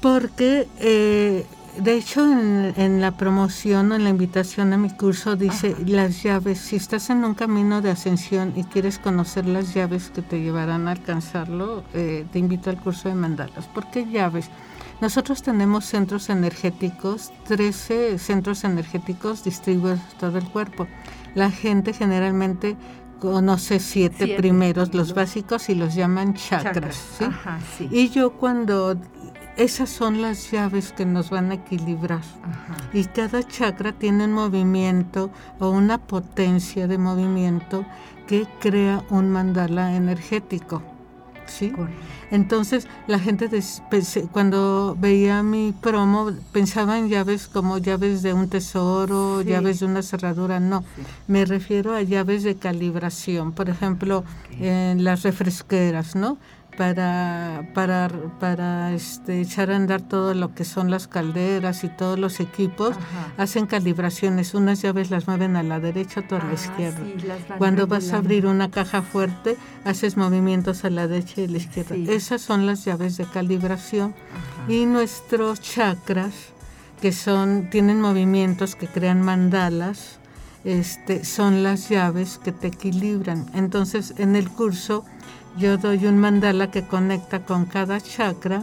Porque, 0.00 0.68
eh, 0.78 1.44
de 1.76 1.94
hecho, 1.94 2.22
en, 2.22 3.00
la 3.00 3.10
promoción 3.10 3.90
o 3.90 3.96
en 3.96 4.04
la 4.04 4.10
invitación 4.10 4.72
a 4.72 4.76
mi 4.76 4.90
curso 4.90 5.34
dice 5.34 5.74
las 5.84 6.22
llaves. 6.22 6.60
Si 6.60 6.76
estás 6.76 7.10
en 7.10 7.24
un 7.24 7.34
camino 7.34 7.82
de 7.82 7.90
ascensión 7.90 8.52
y 8.54 8.62
quieres 8.62 9.00
conocer 9.00 9.46
las 9.46 9.74
llaves 9.74 10.12
que 10.14 10.22
te 10.22 10.40
llevarán 10.40 10.86
a 10.86 10.92
alcanzarlo, 10.92 11.82
eh, 11.94 12.24
te 12.32 12.38
invito 12.38 12.70
al 12.70 12.80
curso 12.80 13.08
de 13.08 13.16
mandalas. 13.16 13.66
¿Por 13.66 13.90
qué 13.90 14.06
llaves? 14.06 14.48
Nosotros 15.00 15.42
tenemos 15.42 15.84
centros 15.84 16.30
energéticos, 16.30 17.32
13 17.48 18.18
centros 18.18 18.62
energéticos 18.62 19.42
distribuidos 19.42 19.98
en 20.12 20.18
todo 20.18 20.38
el 20.38 20.48
cuerpo. 20.48 20.86
La 21.34 21.50
gente 21.50 21.92
generalmente 21.92 22.76
conoce 23.18 23.80
siete, 23.80 24.36
primeros, 24.36 24.94
los 24.94 25.14
básicos, 25.14 25.68
y 25.68 25.74
los 25.74 25.94
llaman 25.94 26.34
chakras. 26.34 27.18
Y 27.90 28.10
yo 28.10 28.32
cuando 28.32 28.96
esas 29.56 29.90
son 29.90 30.22
las 30.22 30.52
llaves 30.52 30.92
que 30.92 31.04
nos 31.04 31.30
van 31.30 31.50
a 31.50 31.54
equilibrar. 31.54 32.22
Y 32.92 33.04
cada 33.06 33.42
chakra 33.42 33.92
tiene 33.92 34.24
un 34.24 34.32
movimiento 34.32 35.30
o 35.58 35.70
una 35.70 35.98
potencia 35.98 36.86
de 36.86 36.96
movimiento 36.96 37.84
que 38.28 38.46
crea 38.60 39.02
un 39.10 39.30
mandala 39.30 39.96
energético. 39.96 40.82
¿Sí? 41.48 41.72
Entonces 42.30 42.86
la 43.06 43.18
gente 43.18 43.48
cuando 44.32 44.96
veía 44.98 45.42
mi 45.42 45.72
promo 45.72 46.30
pensaba 46.52 46.98
en 46.98 47.08
llaves 47.08 47.48
como 47.48 47.78
llaves 47.78 48.22
de 48.22 48.32
un 48.32 48.48
tesoro, 48.48 49.42
llaves 49.42 49.80
de 49.80 49.86
una 49.86 50.02
cerradura, 50.02 50.60
no, 50.60 50.84
me 51.26 51.44
refiero 51.44 51.94
a 51.94 52.02
llaves 52.02 52.42
de 52.42 52.56
calibración, 52.56 53.52
por 53.52 53.68
ejemplo, 53.68 54.24
en 54.60 55.04
las 55.04 55.22
refresqueras, 55.22 56.14
¿no? 56.14 56.38
Para, 56.78 57.68
para, 57.74 58.08
para 58.38 58.94
este, 58.94 59.40
echar 59.40 59.72
a 59.72 59.76
andar 59.76 60.00
todo 60.00 60.32
lo 60.32 60.54
que 60.54 60.64
son 60.64 60.92
las 60.92 61.08
calderas 61.08 61.82
y 61.82 61.88
todos 61.88 62.20
los 62.20 62.38
equipos, 62.38 62.94
hacen 63.36 63.66
calibraciones. 63.66 64.54
Unas 64.54 64.80
llaves 64.80 65.10
las 65.10 65.26
mueven 65.26 65.56
a 65.56 65.64
la 65.64 65.80
derecha, 65.80 66.20
otras 66.20 66.40
a 66.40 66.46
la 66.46 66.50
ah, 66.52 66.54
izquierda. 66.54 67.00
Cuando 67.58 67.88
vas 67.88 68.12
a 68.12 68.18
abrir 68.18 68.46
una 68.46 68.70
caja 68.70 69.02
fuerte, 69.02 69.56
haces 69.84 70.16
movimientos 70.16 70.84
a 70.84 70.90
la 70.90 71.08
derecha 71.08 71.40
y 71.40 71.44
a 71.46 71.48
la 71.48 71.56
izquierda. 71.56 71.96
Esas 71.96 72.42
son 72.42 72.64
las 72.64 72.84
llaves 72.84 73.16
de 73.16 73.24
calibración. 73.24 74.14
Y 74.68 74.86
nuestros 74.86 75.60
chakras, 75.60 76.32
que 77.02 77.10
son, 77.10 77.70
tienen 77.70 78.00
movimientos 78.00 78.76
que 78.76 78.86
crean 78.86 79.20
mandalas, 79.20 80.20
este, 80.62 81.24
son 81.24 81.64
las 81.64 81.88
llaves 81.88 82.38
que 82.38 82.52
te 82.52 82.68
equilibran. 82.68 83.46
Entonces, 83.54 84.14
en 84.18 84.36
el 84.36 84.48
curso 84.48 85.04
yo 85.58 85.76
doy 85.76 86.06
un 86.06 86.18
mandala 86.18 86.70
que 86.70 86.82
conecta 86.82 87.40
con 87.40 87.66
cada 87.66 88.00
chakra 88.00 88.62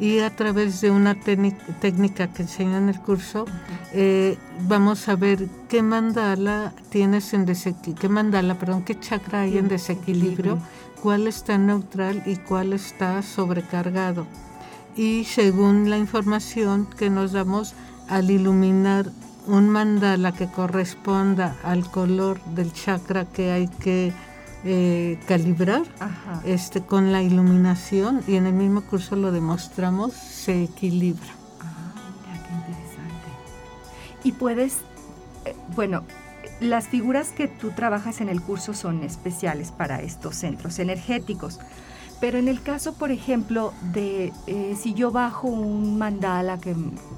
y 0.00 0.20
a 0.20 0.34
través 0.34 0.80
de 0.80 0.90
una 0.90 1.14
técnica 1.14 2.28
que 2.32 2.42
enseño 2.42 2.78
en 2.78 2.88
el 2.88 2.98
curso 3.00 3.44
eh, 3.92 4.38
vamos 4.62 5.08
a 5.08 5.16
ver 5.16 5.48
qué 5.68 5.82
mandala 5.82 6.72
tienes 6.88 7.34
en 7.34 7.44
qué 7.44 8.08
mandala, 8.08 8.54
perdón, 8.54 8.82
qué 8.82 8.98
chakra 8.98 9.42
hay 9.42 9.58
en 9.58 9.68
desequilibrio, 9.68 10.58
cuál 11.02 11.26
está 11.26 11.58
neutral 11.58 12.22
y 12.24 12.36
cuál 12.36 12.72
está 12.72 13.20
sobrecargado. 13.22 14.26
Y 14.96 15.24
según 15.24 15.90
la 15.90 15.98
información 15.98 16.86
que 16.98 17.10
nos 17.10 17.32
damos 17.32 17.74
al 18.08 18.30
iluminar 18.30 19.10
un 19.46 19.68
mandala 19.68 20.32
que 20.32 20.46
corresponda 20.46 21.56
al 21.62 21.90
color 21.90 22.42
del 22.54 22.72
chakra 22.72 23.26
que 23.26 23.50
hay 23.50 23.68
que 23.68 24.12
eh, 24.64 25.18
calibrar 25.26 25.82
este 26.44 26.82
con 26.82 27.12
la 27.12 27.22
iluminación 27.22 28.22
y 28.26 28.36
en 28.36 28.46
el 28.46 28.52
mismo 28.52 28.82
curso 28.82 29.16
lo 29.16 29.32
demostramos 29.32 30.12
se 30.12 30.64
equilibra. 30.64 31.30
Ah 31.60 31.92
mira 32.20 32.42
qué 32.46 32.54
interesante. 32.54 33.28
Y 34.24 34.32
puedes 34.32 34.78
eh, 35.44 35.54
bueno 35.74 36.04
las 36.62 36.86
figuras 36.86 37.30
que 37.30 37.48
tú 37.48 37.70
trabajas 37.70 38.20
en 38.20 38.28
el 38.28 38.40
curso 38.40 38.72
son 38.72 39.02
especiales 39.02 39.72
para 39.72 40.00
estos 40.00 40.36
centros 40.36 40.78
energéticos. 40.78 41.58
Pero 42.20 42.38
en 42.38 42.46
el 42.46 42.62
caso, 42.62 42.94
por 42.94 43.10
ejemplo, 43.10 43.74
de 43.92 44.32
eh, 44.46 44.76
si 44.80 44.94
yo 44.94 45.10
bajo 45.10 45.48
un 45.48 45.98
mandala 45.98 46.58
que, 46.58 46.76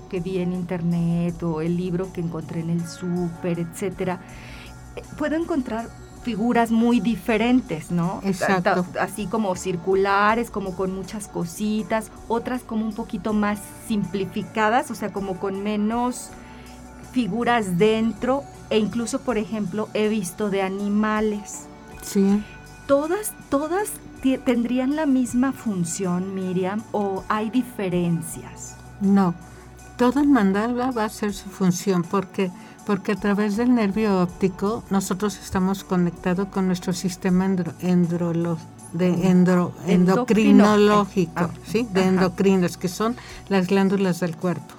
que, 0.08 0.20
vi 0.20 0.38
en 0.38 0.54
internet 0.54 1.42
o 1.42 1.60
el 1.60 1.76
libro 1.76 2.10
que 2.10 2.22
encontré 2.22 2.60
en 2.60 2.70
el 2.70 2.86
súper, 2.88 3.58
etcétera, 3.58 4.20
eh, 4.96 5.02
puedo 5.18 5.36
encontrar 5.36 5.90
figuras 6.24 6.70
muy 6.70 7.00
diferentes, 7.00 7.90
¿no? 7.90 8.20
Exacto. 8.24 8.86
Así 8.98 9.26
como 9.26 9.54
circulares, 9.54 10.50
como 10.50 10.74
con 10.74 10.94
muchas 10.94 11.28
cositas, 11.28 12.10
otras 12.26 12.62
como 12.62 12.84
un 12.84 12.94
poquito 12.94 13.32
más 13.32 13.60
simplificadas, 13.86 14.90
o 14.90 14.94
sea, 14.94 15.12
como 15.12 15.38
con 15.38 15.62
menos 15.62 16.30
figuras 17.12 17.78
dentro 17.78 18.42
e 18.70 18.78
incluso, 18.78 19.20
por 19.20 19.38
ejemplo, 19.38 19.88
he 19.94 20.08
visto 20.08 20.50
de 20.50 20.62
animales. 20.62 21.66
Sí. 22.02 22.42
Todas, 22.86 23.32
todas 23.50 23.92
tendrían 24.44 24.96
la 24.96 25.06
misma 25.06 25.52
función, 25.52 26.34
Miriam, 26.34 26.82
o 26.92 27.22
hay 27.28 27.50
diferencias? 27.50 28.76
No, 29.00 29.34
todo 29.96 30.20
el 30.20 30.28
mandala 30.28 30.90
va 30.90 31.04
a 31.04 31.08
ser 31.08 31.34
su 31.34 31.50
función 31.50 32.02
porque 32.02 32.50
porque 32.86 33.12
a 33.12 33.16
través 33.16 33.56
del 33.56 33.74
nervio 33.74 34.20
óptico 34.20 34.82
nosotros 34.90 35.38
estamos 35.42 35.84
conectados 35.84 36.48
con 36.48 36.66
nuestro 36.66 36.92
sistema 36.92 37.44
endro, 37.44 37.72
de 38.92 39.30
endocrinológico, 39.86 41.32
ah, 41.36 41.50
¿sí? 41.66 41.86
de 41.92 42.04
endocrinos, 42.04 42.76
que 42.76 42.88
son 42.88 43.16
las 43.48 43.66
glándulas 43.66 44.20
del 44.20 44.36
cuerpo. 44.36 44.74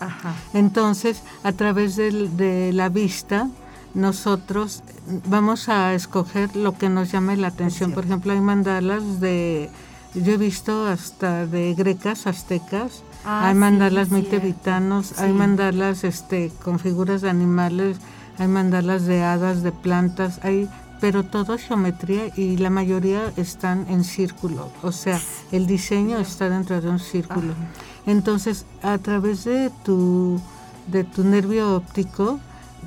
Entonces, 0.54 1.22
a 1.44 1.52
través 1.52 1.96
de 1.98 2.72
la 2.74 2.90
vista, 2.90 3.50
nosotros 3.94 4.84
vamos 5.26 5.70
a 5.70 5.94
escoger 5.94 6.56
lo 6.56 6.78
que 6.78 6.90
nos 6.90 7.12
llame 7.12 7.38
la 7.38 7.48
atención. 7.48 7.92
Por 7.92 8.06
ejemplo, 8.06 8.34
hay 8.34 8.42
mandalas 8.42 9.20
de, 9.20 9.70
yo 10.14 10.34
he 10.34 10.38
visto 10.38 10.86
hasta 10.86 11.46
de 11.46 11.74
grecas, 11.74 12.28
aztecas, 12.28 13.04
ah, 13.26 13.48
hay 13.48 13.56
mandalas 13.56 14.10
muy 14.10 14.24
tebitanos, 14.24 15.20
hay 15.20 15.34
mandalas 15.34 16.04
este, 16.04 16.52
con 16.64 16.80
figuras 16.80 17.22
de 17.22 17.30
animales, 17.30 17.98
hay 18.38 18.48
mandalas 18.48 19.06
de 19.06 19.24
hadas, 19.24 19.64
de 19.64 19.72
plantas, 19.72 20.40
hay 20.44 20.70
pero 21.02 21.24
todo 21.24 21.58
geometría 21.58 22.32
y 22.36 22.58
la 22.58 22.70
mayoría 22.70 23.32
están 23.38 23.86
en 23.90 24.04
círculo, 24.04 24.72
o 24.82 24.92
sea, 24.92 25.20
el 25.52 25.68
diseño 25.68 26.20
está 26.20 26.50
dentro 26.50 26.82
de 26.82 26.90
un 26.90 27.00
círculo. 27.00 27.54
Entonces, 28.06 28.66
a 28.82 28.98
través 28.98 29.44
de 29.44 29.72
tu, 29.84 30.40
de 30.88 31.04
tu 31.04 31.24
nervio 31.24 31.76
óptico, 31.76 32.40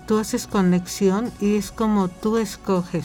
tú 0.07 0.19
haces 0.19 0.47
conexión 0.47 1.31
y 1.41 1.57
es 1.57 1.71
como 1.71 2.09
tú 2.09 2.39
escoges. 2.39 3.05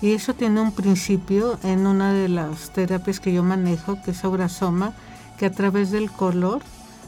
Y 0.00 0.12
eso 0.12 0.34
tiene 0.34 0.60
un 0.60 0.72
principio 0.72 1.58
en 1.64 1.86
una 1.86 2.12
de 2.12 2.28
las 2.28 2.70
terapias 2.70 3.20
que 3.20 3.32
yo 3.32 3.42
manejo, 3.42 4.00
que 4.02 4.12
es 4.12 4.24
Aurasoma, 4.24 4.92
que 5.38 5.46
a 5.46 5.52
través 5.52 5.90
del 5.90 6.10
color 6.10 6.62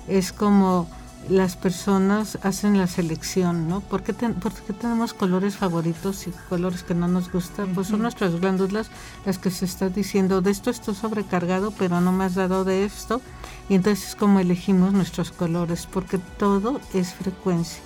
es 0.08 0.32
como 0.32 0.88
las 1.28 1.56
personas 1.56 2.38
hacen 2.42 2.78
la 2.78 2.86
selección, 2.86 3.68
¿no? 3.68 3.80
¿Por 3.80 4.02
qué, 4.02 4.14
tenemos 4.14 5.12
colores 5.12 5.56
favoritos 5.56 6.26
y 6.26 6.30
colores 6.48 6.82
que 6.82 6.94
no 6.94 7.08
nos 7.08 7.30
gustan? 7.30 7.74
Pues 7.74 7.88
son 7.88 8.02
nuestras 8.02 8.40
glándulas 8.40 8.90
las 9.26 9.38
que 9.38 9.50
se 9.50 9.66
está 9.66 9.90
diciendo, 9.90 10.40
de 10.40 10.50
esto 10.50 10.70
estoy 10.70 10.94
sobrecargado, 10.94 11.72
pero 11.72 12.00
no 12.00 12.12
me 12.12 12.24
has 12.24 12.34
dado 12.34 12.64
de 12.64 12.84
esto. 12.84 13.20
Y 13.68 13.74
entonces 13.74 14.08
es 14.08 14.16
como 14.16 14.40
elegimos 14.40 14.92
nuestros 14.92 15.30
colores, 15.30 15.86
porque 15.86 16.18
todo 16.38 16.80
es 16.94 17.12
frecuencia. 17.12 17.82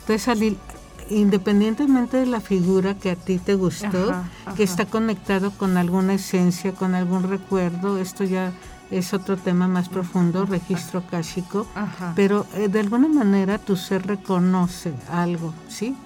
Entonces, 0.00 0.28
al, 0.28 0.56
independientemente 1.10 2.16
de 2.16 2.26
la 2.26 2.40
figura 2.40 2.94
que 2.94 3.10
a 3.10 3.16
ti 3.16 3.38
te 3.38 3.54
gustó, 3.54 4.14
que 4.56 4.62
está 4.62 4.86
conectado 4.86 5.50
con 5.50 5.76
alguna 5.76 6.14
esencia, 6.14 6.72
con 6.72 6.94
algún 6.94 7.24
recuerdo, 7.24 7.98
esto 7.98 8.24
ya 8.24 8.52
es 8.90 9.12
otro 9.12 9.36
tema 9.36 9.68
más 9.68 9.88
profundo, 9.88 10.46
registro 10.46 11.02
káshico, 11.06 11.66
pero 12.14 12.46
eh, 12.54 12.68
de 12.68 12.80
alguna 12.80 13.08
manera 13.08 13.58
tu 13.58 13.76
ser 13.76 14.06
reconoce 14.06 14.94
algo, 15.10 15.52
¿sí? 15.68 15.96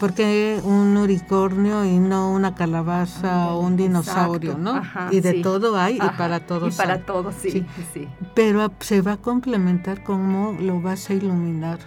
Porque 0.00 0.60
un 0.64 0.96
unicornio 0.96 1.84
y 1.84 1.98
no 1.98 2.32
una 2.32 2.54
calabaza 2.54 3.48
o 3.48 3.60
un 3.60 3.76
dinosaurio, 3.76 4.58
¿no? 4.58 4.82
y 5.10 5.20
de 5.20 5.34
todo 5.42 5.78
hay 5.78 5.96
y 5.96 6.16
para 6.16 6.40
todos. 6.40 6.74
Y 6.74 6.76
para 6.76 7.04
todos, 7.04 7.34
sí, 7.40 7.66
sí. 7.92 8.08
Pero 8.34 8.72
se 8.80 9.02
va 9.02 9.12
a 9.12 9.16
complementar 9.16 10.02
cómo 10.02 10.56
lo 10.60 10.80
vas 10.80 11.10
a 11.10 11.14
iluminar 11.14 11.78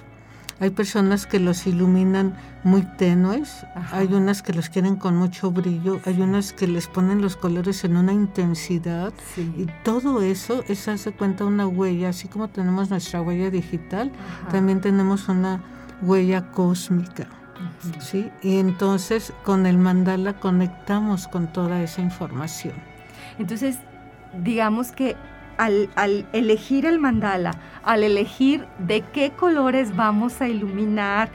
hay 0.62 0.69
personas 0.69 1.26
que 1.26 1.39
los 1.39 1.65
iluminan 1.65 2.36
muy 2.63 2.84
tenues, 2.84 3.65
hay 3.91 4.13
unas 4.13 4.43
que 4.43 4.54
los 4.54 4.69
quieren 4.69 4.95
con 4.95 5.17
mucho 5.17 5.50
brillo, 5.50 6.00
hay 6.06 6.21
unas 6.21 6.54
que 6.54 6.67
les 6.67 6.88
ponen 6.88 7.19
los 7.19 7.36
colores 7.36 7.84
en 7.84 7.97
una 7.97 8.13
intensidad 8.13 9.12
y 9.36 9.65
todo 9.84 10.21
eso 10.21 10.63
es, 10.67 10.88
hace 10.88 11.13
cuenta, 11.13 11.45
una 11.45 11.65
huella, 11.65 12.10
así 12.10 12.28
como 12.28 12.47
tenemos 12.47 12.91
nuestra 12.91 13.24
huella 13.24 13.50
digital, 13.50 14.12
también 14.52 14.82
tenemos 14.82 15.28
una 15.30 15.63
huella 16.04 16.52
cósmica. 16.52 17.28
¿sí? 18.00 18.30
Y 18.43 18.58
entonces 18.58 19.34
con 19.43 19.65
el 19.65 19.80
mandala 19.80 20.39
conectamos 20.39 21.28
con 21.28 21.52
toda 21.52 21.82
esa 21.82 22.02
información. 22.02 22.76
Entonces, 23.39 23.80
digamos 24.43 24.91
que 24.91 25.15
al, 25.62 26.26
elegir 26.34 26.86
el 26.86 27.00
mandala, 27.00 27.52
al 27.84 28.04
elegir 28.04 28.65
de 28.80 29.02
qué 29.02 29.32
colores 29.32 29.95
vamos 29.95 30.41
a 30.41 30.47
iluminar, 30.47 31.30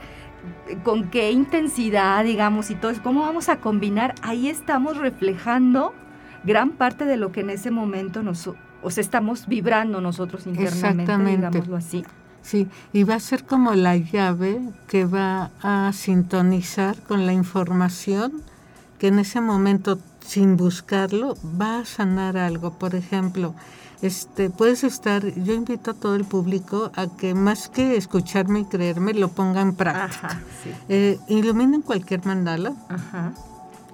con 0.83 1.09
qué 1.09 1.31
intensidad, 1.31 2.25
digamos, 2.25 2.69
y 2.69 2.75
todo 2.75 2.91
eso, 2.91 3.01
cómo 3.01 3.21
vamos 3.21 3.47
a 3.47 3.57
combinar, 3.57 4.15
ahí 4.21 4.49
estamos 4.49 4.97
reflejando 4.97 5.93
gran 6.43 6.71
parte 6.71 7.05
de 7.05 7.15
lo 7.15 7.31
que 7.31 7.41
en 7.41 7.49
ese 7.51 7.71
momento 7.71 8.21
nos, 8.21 8.47
o 8.47 8.55
estamos 8.89 9.47
vibrando 9.47 10.01
nosotros 10.01 10.45
internamente, 10.45 11.17
digámoslo 11.17 11.77
así. 11.77 12.05
Sí, 12.41 12.67
y 12.93 13.03
va 13.03 13.15
a 13.15 13.19
ser 13.19 13.45
como 13.45 13.73
la 13.73 13.97
llave 13.97 14.61
que 14.87 15.05
va 15.05 15.51
a 15.61 15.91
sintonizar 15.93 16.97
con 17.03 17.25
la 17.25 17.33
información 17.33 18.41
que 18.99 19.07
en 19.07 19.19
ese 19.19 19.41
momento, 19.41 19.99
sin 20.21 20.57
buscarlo, 20.57 21.35
va 21.59 21.79
a 21.79 21.85
sanar 21.85 22.37
algo. 22.37 22.77
Por 22.77 22.95
ejemplo, 22.95 23.53
este, 24.01 24.49
puedes 24.49 24.83
estar, 24.83 25.25
yo 25.25 25.53
invito 25.53 25.91
a 25.91 25.93
todo 25.93 26.15
el 26.15 26.25
público 26.25 26.91
a 26.95 27.07
que 27.07 27.33
más 27.33 27.67
que 27.67 27.97
escucharme 27.97 28.59
y 28.59 28.65
creerme, 28.65 29.13
lo 29.13 29.29
ponga 29.29 29.61
en 29.61 29.73
práctica. 29.73 30.39
Eh, 30.89 31.19
iluminen 31.27 31.81
cualquier 31.81 32.25
mandala. 32.25 32.73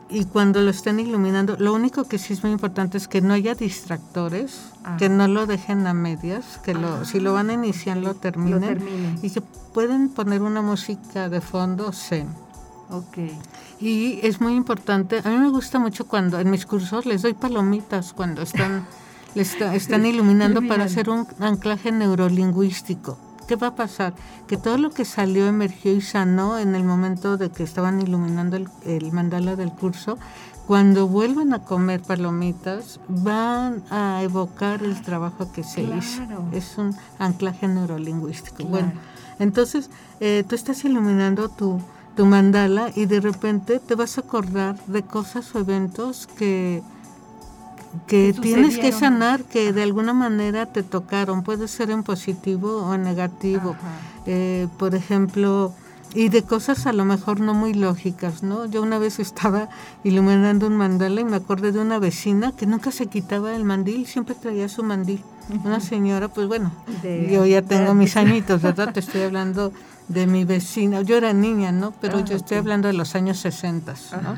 Y 0.09 0.25
cuando 0.25 0.61
lo 0.61 0.69
estén 0.69 0.99
iluminando, 0.99 1.55
lo 1.57 1.73
único 1.73 2.03
que 2.03 2.17
sí 2.17 2.33
es 2.33 2.43
muy 2.43 2.51
importante 2.51 2.97
es 2.97 3.07
que 3.07 3.21
no 3.21 3.33
haya 3.33 3.55
distractores, 3.55 4.73
ah. 4.83 4.97
que 4.97 5.09
no 5.09 5.27
lo 5.27 5.47
dejen 5.47 5.87
a 5.87 5.93
medias, 5.93 6.59
que 6.63 6.73
lo, 6.73 7.05
si 7.05 7.19
lo 7.19 7.33
van 7.33 7.49
a 7.49 7.53
iniciar 7.53 7.97
lo 7.97 8.13
terminen, 8.13 9.17
y 9.23 9.29
que 9.29 9.41
pueden 9.73 10.09
poner 10.09 10.41
una 10.41 10.61
música 10.61 11.29
de 11.29 11.41
fondo 11.41 11.91
zen. 11.93 12.27
Okay. 12.89 13.35
Y 13.79 14.19
es 14.21 14.39
muy 14.39 14.53
importante, 14.53 15.21
a 15.23 15.29
mí 15.29 15.37
me 15.37 15.49
gusta 15.49 15.79
mucho 15.79 16.05
cuando 16.05 16.39
en 16.39 16.51
mis 16.51 16.65
cursos 16.65 17.07
les 17.07 17.23
doy 17.23 17.33
palomitas 17.33 18.13
cuando 18.13 18.43
están 18.43 18.85
le 19.35 19.41
están 19.41 20.05
iluminando 20.05 20.61
para 20.67 20.85
hacer 20.85 21.09
un 21.09 21.27
anclaje 21.39 21.91
neurolingüístico. 21.91 23.17
¿Qué 23.47 23.55
va 23.55 23.67
a 23.67 23.75
pasar? 23.75 24.13
Que 24.47 24.57
todo 24.57 24.77
lo 24.77 24.91
que 24.91 25.05
salió 25.05 25.47
emergió 25.47 25.91
y 25.91 26.01
sanó 26.01 26.59
en 26.59 26.75
el 26.75 26.83
momento 26.83 27.37
de 27.37 27.49
que 27.49 27.63
estaban 27.63 28.01
iluminando 28.01 28.57
el, 28.57 29.11
mandala 29.11 29.55
del 29.55 29.71
curso. 29.71 30.17
Cuando 30.65 31.09
vuelvan 31.09 31.53
a 31.53 31.59
comer 31.59 32.01
palomitas, 32.01 33.01
van 33.09 33.83
a 33.89 34.21
evocar 34.23 34.81
el 34.81 35.01
trabajo 35.01 35.51
que 35.51 35.63
se 35.63 35.81
hizo. 35.83 36.21
Es 36.53 36.77
un 36.77 36.95
anclaje 37.19 37.67
neurolingüístico. 37.67 38.63
Bueno, 38.63 38.93
entonces 39.39 39.89
eh, 40.21 40.45
tú 40.47 40.55
estás 40.55 40.85
iluminando 40.85 41.49
tu, 41.49 41.81
tu 42.15 42.25
mandala 42.25 42.91
y 42.95 43.07
de 43.07 43.19
repente 43.19 43.79
te 43.79 43.95
vas 43.95 44.17
a 44.17 44.21
acordar 44.21 44.77
de 44.85 45.03
cosas 45.03 45.53
o 45.53 45.59
eventos 45.59 46.27
que 46.27 46.81
que 48.07 48.33
tienes 48.33 48.77
que 48.77 48.91
sanar, 48.91 49.43
que 49.43 49.73
de 49.73 49.83
alguna 49.83 50.13
manera 50.13 50.65
te 50.65 50.83
tocaron, 50.83 51.43
puede 51.43 51.67
ser 51.67 51.91
en 51.91 52.03
positivo 52.03 52.83
o 52.83 52.93
en 52.93 53.03
negativo. 53.03 53.75
Eh, 54.25 54.67
por 54.77 54.95
ejemplo, 54.95 55.73
y 56.15 56.29
de 56.29 56.43
cosas 56.43 56.85
a 56.85 56.93
lo 56.93 57.05
mejor 57.05 57.39
no 57.39 57.53
muy 57.53 57.73
lógicas, 57.73 58.43
¿no? 58.43 58.65
Yo 58.65 58.81
una 58.81 58.99
vez 58.99 59.19
estaba 59.19 59.69
iluminando 60.03 60.67
un 60.67 60.77
mandala 60.77 61.21
y 61.21 61.25
me 61.25 61.37
acordé 61.37 61.71
de 61.71 61.79
una 61.79 61.99
vecina 61.99 62.51
que 62.51 62.65
nunca 62.65 62.91
se 62.91 63.07
quitaba 63.07 63.55
el 63.55 63.63
mandil, 63.63 64.05
siempre 64.05 64.35
traía 64.35 64.69
su 64.69 64.83
mandil. 64.83 65.21
Una 65.65 65.81
señora, 65.81 66.29
pues 66.29 66.47
bueno, 66.47 66.71
yo 67.03 67.45
ya 67.45 67.61
tengo 67.61 67.93
mis 67.93 68.15
añitos, 68.15 68.61
¿verdad? 68.61 68.93
Te 68.93 69.01
estoy 69.01 69.23
hablando 69.23 69.73
de 70.07 70.27
mi 70.27 70.45
vecina. 70.45 71.01
Yo 71.01 71.17
era 71.17 71.33
niña, 71.33 71.71
¿no? 71.71 71.93
Pero 72.01 72.19
ah, 72.19 72.25
yo 72.25 72.35
estoy 72.35 72.57
hablando 72.57 72.87
de 72.87 72.93
los 72.93 73.15
años 73.15 73.39
60, 73.39 73.93
¿no? 74.21 74.35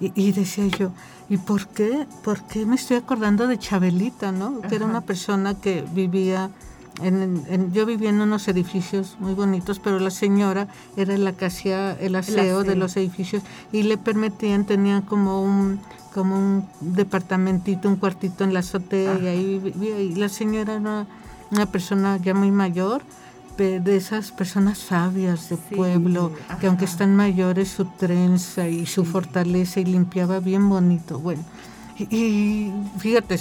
Y, 0.00 0.12
y 0.14 0.32
decía 0.32 0.66
yo, 0.66 0.92
¿Y 1.30 1.36
por 1.36 1.68
qué? 1.68 2.08
¿Por 2.24 2.42
qué 2.42 2.66
me 2.66 2.74
estoy 2.74 2.96
acordando 2.96 3.46
de 3.46 3.56
Chabelita, 3.56 4.32
no? 4.32 4.60
Que 4.62 4.74
era 4.74 4.84
una 4.84 5.02
persona 5.02 5.54
que 5.54 5.84
vivía, 5.92 6.50
en, 7.00 7.72
yo 7.72 7.86
vivía 7.86 8.10
en 8.10 8.20
unos 8.20 8.48
edificios 8.48 9.16
muy 9.20 9.34
bonitos, 9.34 9.78
pero 9.78 10.00
la 10.00 10.10
señora 10.10 10.66
era 10.96 11.16
la 11.16 11.32
que 11.32 11.44
hacía 11.44 11.92
el 11.92 12.16
aseo, 12.16 12.64
de 12.64 12.74
los 12.74 12.96
edificios 12.96 13.44
y 13.70 13.84
le 13.84 13.96
permitían, 13.96 14.66
tenían 14.66 15.02
como 15.02 15.40
un 15.40 15.80
como 16.12 16.36
un 16.36 16.68
departamentito, 16.80 17.88
un 17.88 17.94
cuartito 17.94 18.42
en 18.42 18.52
la 18.52 18.58
azotea 18.58 19.16
y 19.22 19.28
ahí 19.28 19.60
vivía. 19.60 20.00
Y 20.00 20.16
la 20.16 20.28
señora 20.28 20.74
era 20.74 21.06
una 21.52 21.66
persona 21.66 22.16
ya 22.16 22.34
muy 22.34 22.50
mayor, 22.50 23.02
de 23.60 23.96
esas 23.96 24.32
personas 24.32 24.78
sabias 24.78 25.50
de 25.50 25.56
pueblo, 25.56 26.32
que 26.60 26.66
aunque 26.66 26.86
están 26.86 27.14
mayores, 27.14 27.68
su 27.68 27.84
trenza 27.84 28.68
y 28.68 28.86
su 28.86 29.04
fortaleza 29.04 29.80
y 29.80 29.84
limpiaba 29.84 30.40
bien 30.40 30.68
bonito. 30.68 31.18
Bueno, 31.18 31.44
y, 31.98 32.72
fíjate, 32.98 33.38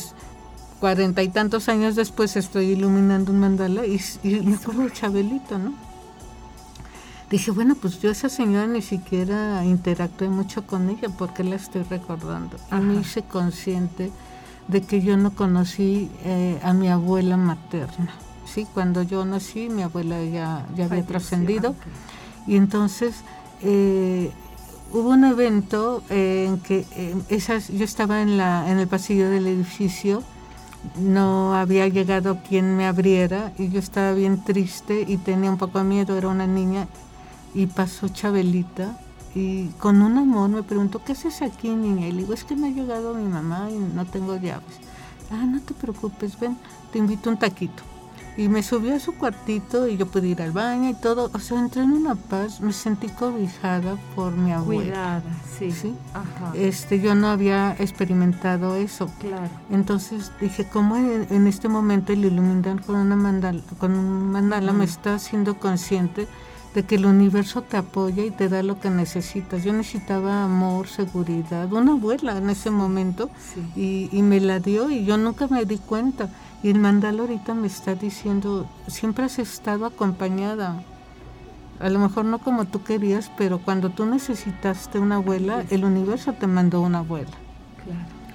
cuarenta 0.80 1.24
y 1.24 1.30
tantos 1.30 1.70
años 1.70 1.96
después 1.96 2.36
estoy 2.36 2.72
iluminando 2.72 3.32
un 3.32 3.40
mandala 3.40 3.86
y, 3.86 4.02
me 4.44 4.56
acuerdo 4.56 4.84
de 4.84 4.92
Chabelito, 4.92 5.58
¿no? 5.58 5.74
Dije, 7.30 7.52
bueno, 7.52 7.76
pues 7.76 8.02
yo 8.02 8.10
esa 8.10 8.28
señora 8.28 8.68
ni 8.68 8.82
siquiera 8.82 9.64
interactué 9.64 10.30
mucho 10.30 10.66
con 10.66 10.90
ella 10.90 11.10
porque 11.10 11.44
la 11.44 11.56
estoy 11.56 11.84
recordando. 11.84 12.58
A 12.72 12.80
mí 12.80 12.96
me 12.96 13.02
hice 13.02 13.22
consciente 13.22 14.12
de 14.68 14.82
que 14.82 15.02
yo 15.02 15.16
no 15.16 15.32
conocí 15.32 16.10
eh, 16.24 16.60
a 16.64 16.74
mi 16.74 16.90
abuela 16.90 17.38
materna. 17.38 18.14
¿Sí? 18.54 18.68
Cuando 18.74 19.04
yo 19.04 19.26
nací, 19.26 19.70
mi 19.70 19.84
abuela 19.84 20.24
ya, 20.24 20.66
ya 20.76 20.86
había 20.86 21.06
trascendido. 21.06 21.76
Y 22.48 22.56
entonces 22.56 23.16
eh, 23.62 24.32
hubo 24.92 25.10
un 25.10 25.24
evento 25.24 26.04
en 26.10 26.60
que 26.60 26.86
esas, 27.30 27.70
yo 27.70 27.84
estaba 27.86 28.22
en, 28.22 28.38
la, 28.38 28.70
en 28.72 28.80
el 28.80 28.88
pasillo 28.88 29.30
del 29.30 29.48
edificio, 29.48 30.24
no 30.98 31.54
había 31.56 31.88
llegado 31.88 32.40
quien 32.48 32.78
me 32.78 32.88
abriera 32.88 33.52
y 33.58 33.70
yo 33.70 33.80
estaba 33.80 34.14
bien 34.14 34.44
triste 34.44 35.06
y 35.08 35.18
tenía 35.18 35.52
un 35.52 35.58
poco 35.58 35.80
de 35.80 35.84
miedo, 35.84 36.18
era 36.18 36.30
una 36.30 36.48
niña 36.48 36.88
y 37.54 37.68
pasó 37.68 38.08
Chabelita 38.08 38.98
y 39.36 39.68
con 39.80 40.02
un 40.02 40.18
amor 40.18 40.50
me 40.50 40.64
preguntó, 40.64 41.04
¿qué 41.04 41.12
haces 41.12 41.42
aquí 41.42 41.70
niña? 41.70 42.08
Y 42.08 42.12
le 42.12 42.20
digo, 42.20 42.34
es 42.34 42.44
que 42.44 42.56
me 42.56 42.70
ha 42.70 42.72
llegado 42.72 43.14
mi 43.14 43.28
mamá 43.28 43.70
y 43.70 43.78
no 43.78 44.06
tengo 44.06 44.36
llaves. 44.38 44.80
Ah, 45.32 45.46
no 45.46 45.62
te 45.62 45.74
preocupes, 45.74 46.40
ven, 46.40 46.58
te 46.92 46.98
invito 46.98 47.30
un 47.30 47.38
taquito. 47.38 47.84
Y 48.40 48.48
me 48.48 48.64
subió 48.64 48.96
a 48.96 49.00
su 49.00 49.16
cuartito 49.16 49.86
y 49.86 49.98
yo 49.98 50.06
pude 50.06 50.30
ir 50.30 50.42
al 50.42 50.54
baño 50.54 50.90
y 50.90 50.94
todo. 50.94 51.30
O 51.34 51.40
sea, 51.40 51.60
entré 51.60 51.82
en 51.82 51.92
una 51.92 52.16
paz, 52.16 52.62
me 52.62 52.72
sentí 52.72 53.10
cobijada 53.10 53.98
por 54.16 54.32
mi 54.32 54.54
abuela. 54.54 54.82
Cuidada, 54.82 55.24
sí. 55.58 55.72
¿Sí? 55.74 55.94
Ajá. 56.14 56.54
Este, 56.56 57.02
yo 57.02 57.16
no 57.16 57.28
había 57.28 57.76
experimentado 57.80 58.78
eso. 58.78 59.12
Claro. 59.20 59.50
Entonces 59.70 60.32
dije, 60.40 60.66
¿cómo 60.72 60.96
en, 60.96 61.48
este 61.48 61.68
momento 61.68 62.14
el 62.14 62.24
iluminar 62.24 62.82
con, 62.86 62.96
una 62.96 63.18
mandala, 63.18 63.60
con 63.78 63.92
un 63.92 64.32
mandala 64.32 64.72
me 64.72 64.86
está 64.86 65.16
haciendo 65.16 65.60
consciente 65.60 66.26
de 66.74 66.84
que 66.84 66.96
el 66.96 67.08
universo 67.08 67.62
te 67.62 67.76
apoya 67.76 68.24
y 68.24 68.32
te 68.32 68.48
da 68.48 68.64
lo 68.64 68.80
que 68.80 68.90
necesitas. 68.90 69.66
Yo 69.66 69.74
necesitaba 69.74 70.46
amor, 70.46 70.88
seguridad, 70.88 71.74
una 71.74 71.92
abuela 71.92 72.38
en 72.38 72.50
ese 72.50 72.70
momento 72.70 73.30
y, 73.76 74.08
y 74.14 74.22
me 74.22 74.40
la 74.40 74.60
dio 74.60 74.90
y 74.90 75.04
yo 75.04 75.18
nunca 75.18 75.48
me 75.48 75.66
di 75.66 75.78
cuenta. 75.78 76.30
Y 76.62 76.70
el 76.70 76.80
mandala 76.80 77.22
ahorita 77.22 77.54
me 77.54 77.68
está 77.68 77.96
diciendo, 77.96 78.68
siempre 78.88 79.26
has 79.26 79.40
estado 79.40 79.86
acompañada. 79.86 80.84
A 81.80 81.90
lo 81.90 82.00
mejor 82.00 82.26
no 82.26 82.40
como 82.40 82.66
tú 82.66 82.84
querías, 82.84 83.32
pero 83.38 83.60
cuando 83.60 83.90
tú 83.90 84.06
necesitaste 84.06 85.00
una 85.00 85.16
abuela, 85.16 85.64
el 85.70 85.86
universo 85.86 86.34
te 86.34 86.48
mandó 86.48 86.82
una 86.82 87.00
abuela. 87.00 87.32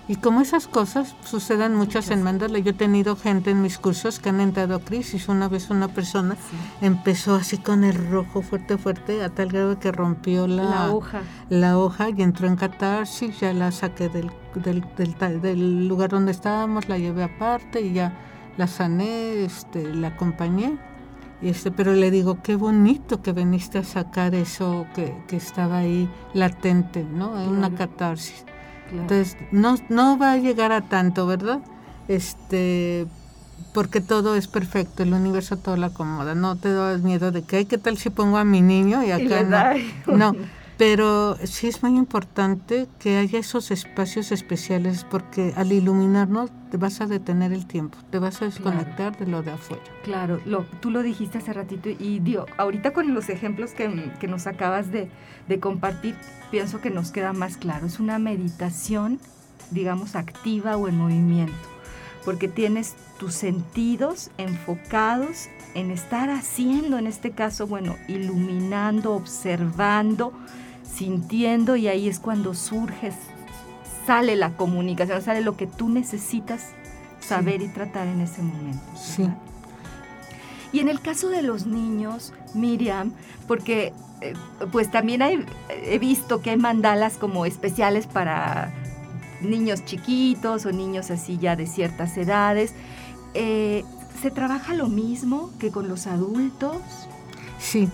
Y 0.07 0.17
como 0.17 0.43
esas 0.43 0.67
cosas 0.67 1.17
suceden 1.25 1.75
muchas 1.75 2.11
en 2.11 2.23
mandala, 2.23 2.59
yo 2.59 2.73
he 2.73 2.75
tenido 2.75 3.17
gente 3.17 3.51
en 3.51 3.63
mis 3.63 3.79
cursos 3.79 4.19
que 4.19 4.29
han 4.29 4.41
entrado 4.41 4.75
a 4.75 4.81
crisis. 4.81 5.29
Una 5.29 5.49
vez 5.49 5.71
una 5.71 5.89
persona 5.89 6.37
empezó 6.83 7.35
así 7.37 7.57
con 7.57 7.85
el 7.85 8.11
rojo 8.11 8.43
fuerte, 8.43 8.77
fuerte, 8.77 9.23
a 9.23 9.31
tal 9.31 9.49
grado 9.49 9.79
que 9.79 9.93
rompió 9.93 10.47
la, 10.47 10.93
hoja. 10.93 11.23
la 11.49 11.79
hoja 11.79 12.11
y 12.11 12.21
entró 12.21 12.49
en 12.49 12.57
catarsis. 12.57 13.41
Ya 13.41 13.55
la 13.55 13.73
saqué 13.73 14.11
del, 14.11 14.31
del, 14.57 14.85
del, 15.41 15.89
lugar 15.89 16.11
donde 16.11 16.33
estábamos, 16.33 16.87
la 16.87 16.99
llevé 16.99 17.23
aparte 17.23 17.81
y 17.81 17.95
ya 17.95 18.13
la 18.59 18.67
sané, 18.67 19.43
este, 19.43 19.95
la 19.95 20.09
acompañé. 20.09 20.77
Y 21.41 21.49
este, 21.49 21.71
pero 21.71 21.95
le 21.95 22.11
digo, 22.11 22.43
qué 22.43 22.57
bonito 22.57 23.23
que 23.23 23.33
viniste 23.33 23.79
a 23.79 23.85
sacar 23.85 24.35
eso 24.35 24.87
que, 24.95 25.17
que 25.29 25.37
estaba 25.37 25.79
ahí 25.79 26.11
latente, 26.35 27.05
¿no? 27.05 27.33
Una 27.33 27.75
catarsis. 27.75 28.45
Entonces, 29.03 29.37
no, 29.51 29.77
no 29.89 30.19
va 30.19 30.33
a 30.33 30.37
llegar 30.37 30.73
a 30.73 30.83
tanto, 30.83 31.27
¿verdad? 31.27 31.61
Este, 32.09 33.07
porque 33.73 34.01
todo 34.01 34.37
es 34.37 34.47
perfecto, 34.49 35.03
el 35.03 35.13
universo 35.13 35.57
todo 35.57 35.77
lo 35.77 35.87
acomoda. 35.87 36.35
No 36.35 36.57
te 36.57 36.73
das 36.73 37.01
miedo 37.03 37.33
de 37.33 37.43
que, 37.43 37.67
¿qué 37.67 37.79
tal 37.79 37.97
si 37.99 38.11
pongo 38.11 38.39
a 38.39 38.45
mi 38.45 38.61
niño 38.61 39.03
y 39.03 39.11
acá 39.11 39.43
no? 39.43 40.17
No, 40.17 40.37
pero 40.77 41.37
sí 41.45 41.69
es 41.69 41.83
muy 41.83 41.97
importante 41.97 42.89
que 42.99 43.17
haya 43.17 43.39
esos 43.39 43.71
espacios 43.71 44.33
especiales 44.33 45.05
porque 45.09 45.53
al 45.57 45.73
iluminarnos 45.73 46.51
te 46.71 46.77
vas 46.77 47.01
a 47.01 47.07
detener 47.07 47.53
el 47.53 47.67
tiempo, 47.67 47.99
te 48.11 48.19
vas 48.19 48.43
a 48.43 48.47
desconectar 48.47 49.17
de 49.17 49.27
lo 49.27 49.43
de 49.43 49.53
afuera. 49.53 49.83
Claro, 50.03 50.41
lo, 50.45 50.65
tú 50.81 50.91
lo 50.91 51.03
dijiste 51.03 51.39
hace 51.39 51.53
ratito 51.53 51.89
y 51.89 52.19
dio, 52.19 52.47
ahorita 52.57 52.93
con 52.93 53.15
los 53.15 53.29
ejemplos 53.29 53.71
que, 53.71 54.11
que 54.19 54.27
nos 54.27 54.49
acabas 54.49 54.91
de, 54.91 55.09
de, 55.47 55.61
compartir, 55.61 56.17
pienso 56.51 56.81
que 56.81 56.91
nos 56.91 57.13
queda 57.13 57.33
más 57.33 57.57
claro. 57.57 57.87
Es 57.87 58.01
una 58.01 58.19
meditación, 58.19 59.21
digamos, 59.71 60.17
activa 60.17 60.77
o 60.77 60.89
en 60.89 60.99
movimiento, 60.99 61.55
porque 62.25 62.49
tienes 62.49 62.97
tus 63.21 63.35
sentidos 63.35 64.31
enfocados 64.39 65.49
en 65.75 65.93
estar 65.93 66.31
haciendo, 66.31 66.99
en 66.99 67.07
este 67.07 67.31
caso, 67.31 67.69
bueno, 67.69 67.97
iluminando, 68.09 69.13
observando, 69.13 70.33
sintiendo 70.95 71.77
y 71.77 71.89
ahí 71.89 72.09
es 72.09 72.19
cuando 72.19 72.55
surge, 72.55 73.13
sale 74.07 74.37
la 74.37 74.57
comunicación, 74.57 75.23
sale 75.23 75.41
lo 75.41 75.57
que 75.57 75.67
tú 75.67 75.89
necesitas 75.89 76.71
saber 77.21 77.63
y 77.63 77.69
tratar 77.69 78.07
en 78.07 78.21
ese 78.21 78.43
momento. 78.43 78.85
Sí. 78.97 79.29
Y 80.73 80.81
en 80.81 80.89
el 80.89 81.01
caso 81.01 81.29
de 81.29 81.43
los 81.43 81.67
niños, 81.67 82.33
Miriam, 82.55 83.13
porque 83.47 83.93
eh, 84.21 84.35
pues 84.73 84.91
también 84.91 85.23
he 85.69 85.99
visto 85.99 86.43
que 86.43 86.51
hay 86.51 86.57
mandalas 86.57 87.17
como 87.17 87.47
especiales 87.47 88.07
para 88.07 88.73
niños 89.41 89.85
chiquitos 89.85 90.67
o 90.67 90.73
niños 90.73 91.11
así 91.11 91.39
ya 91.39 91.57
de 91.57 91.67
ciertas 91.67 92.17
edades. 92.17 92.75
Eh, 93.35 93.85
¿Se 94.21 94.31
trabaja 94.31 94.75
lo 94.75 94.89
mismo 94.89 95.51
que 95.59 95.71
con 95.71 95.89
los 95.89 96.07
adultos? 96.07 96.77
Sí, 97.59 97.89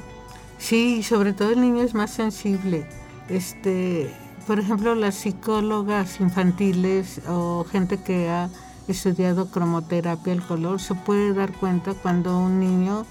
Sí, 0.60 1.02
sobre 1.02 1.32
todo 1.32 1.50
el 1.50 1.60
niño 1.62 1.82
es 1.82 1.94
más 1.94 2.10
sensible. 2.10 2.86
Este, 3.28 4.14
por 4.46 4.60
ejemplo, 4.60 4.94
las 4.94 5.14
psicólogas 5.14 6.20
infantiles 6.20 7.22
o 7.26 7.64
gente 7.64 7.98
que 7.98 8.28
ha 8.28 8.50
estudiado 8.86 9.50
cromoterapia, 9.50 10.32
el 10.32 10.42
color, 10.42 10.80
se 10.80 10.94
puede 10.94 11.32
dar 11.32 11.52
cuenta 11.52 11.94
cuando 11.94 12.38
un 12.38 12.60
niño, 12.60 13.06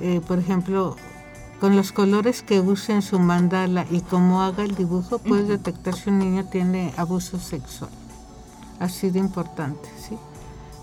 eh, 0.00 0.22
por 0.26 0.38
ejemplo, 0.38 0.96
con 1.60 1.76
los 1.76 1.92
colores 1.92 2.42
que 2.42 2.60
use 2.60 2.94
en 2.94 3.02
su 3.02 3.18
mandala 3.18 3.86
y 3.90 4.00
cómo 4.00 4.42
haga 4.42 4.64
el 4.64 4.74
dibujo, 4.74 5.18
puede 5.18 5.44
detectar 5.44 5.94
si 5.94 6.08
un 6.08 6.18
niño 6.18 6.46
tiene 6.46 6.94
abuso 6.96 7.38
sexual. 7.38 7.90
Así 8.80 9.10
de 9.10 9.18
importante, 9.18 9.88
¿sí? 9.98 10.16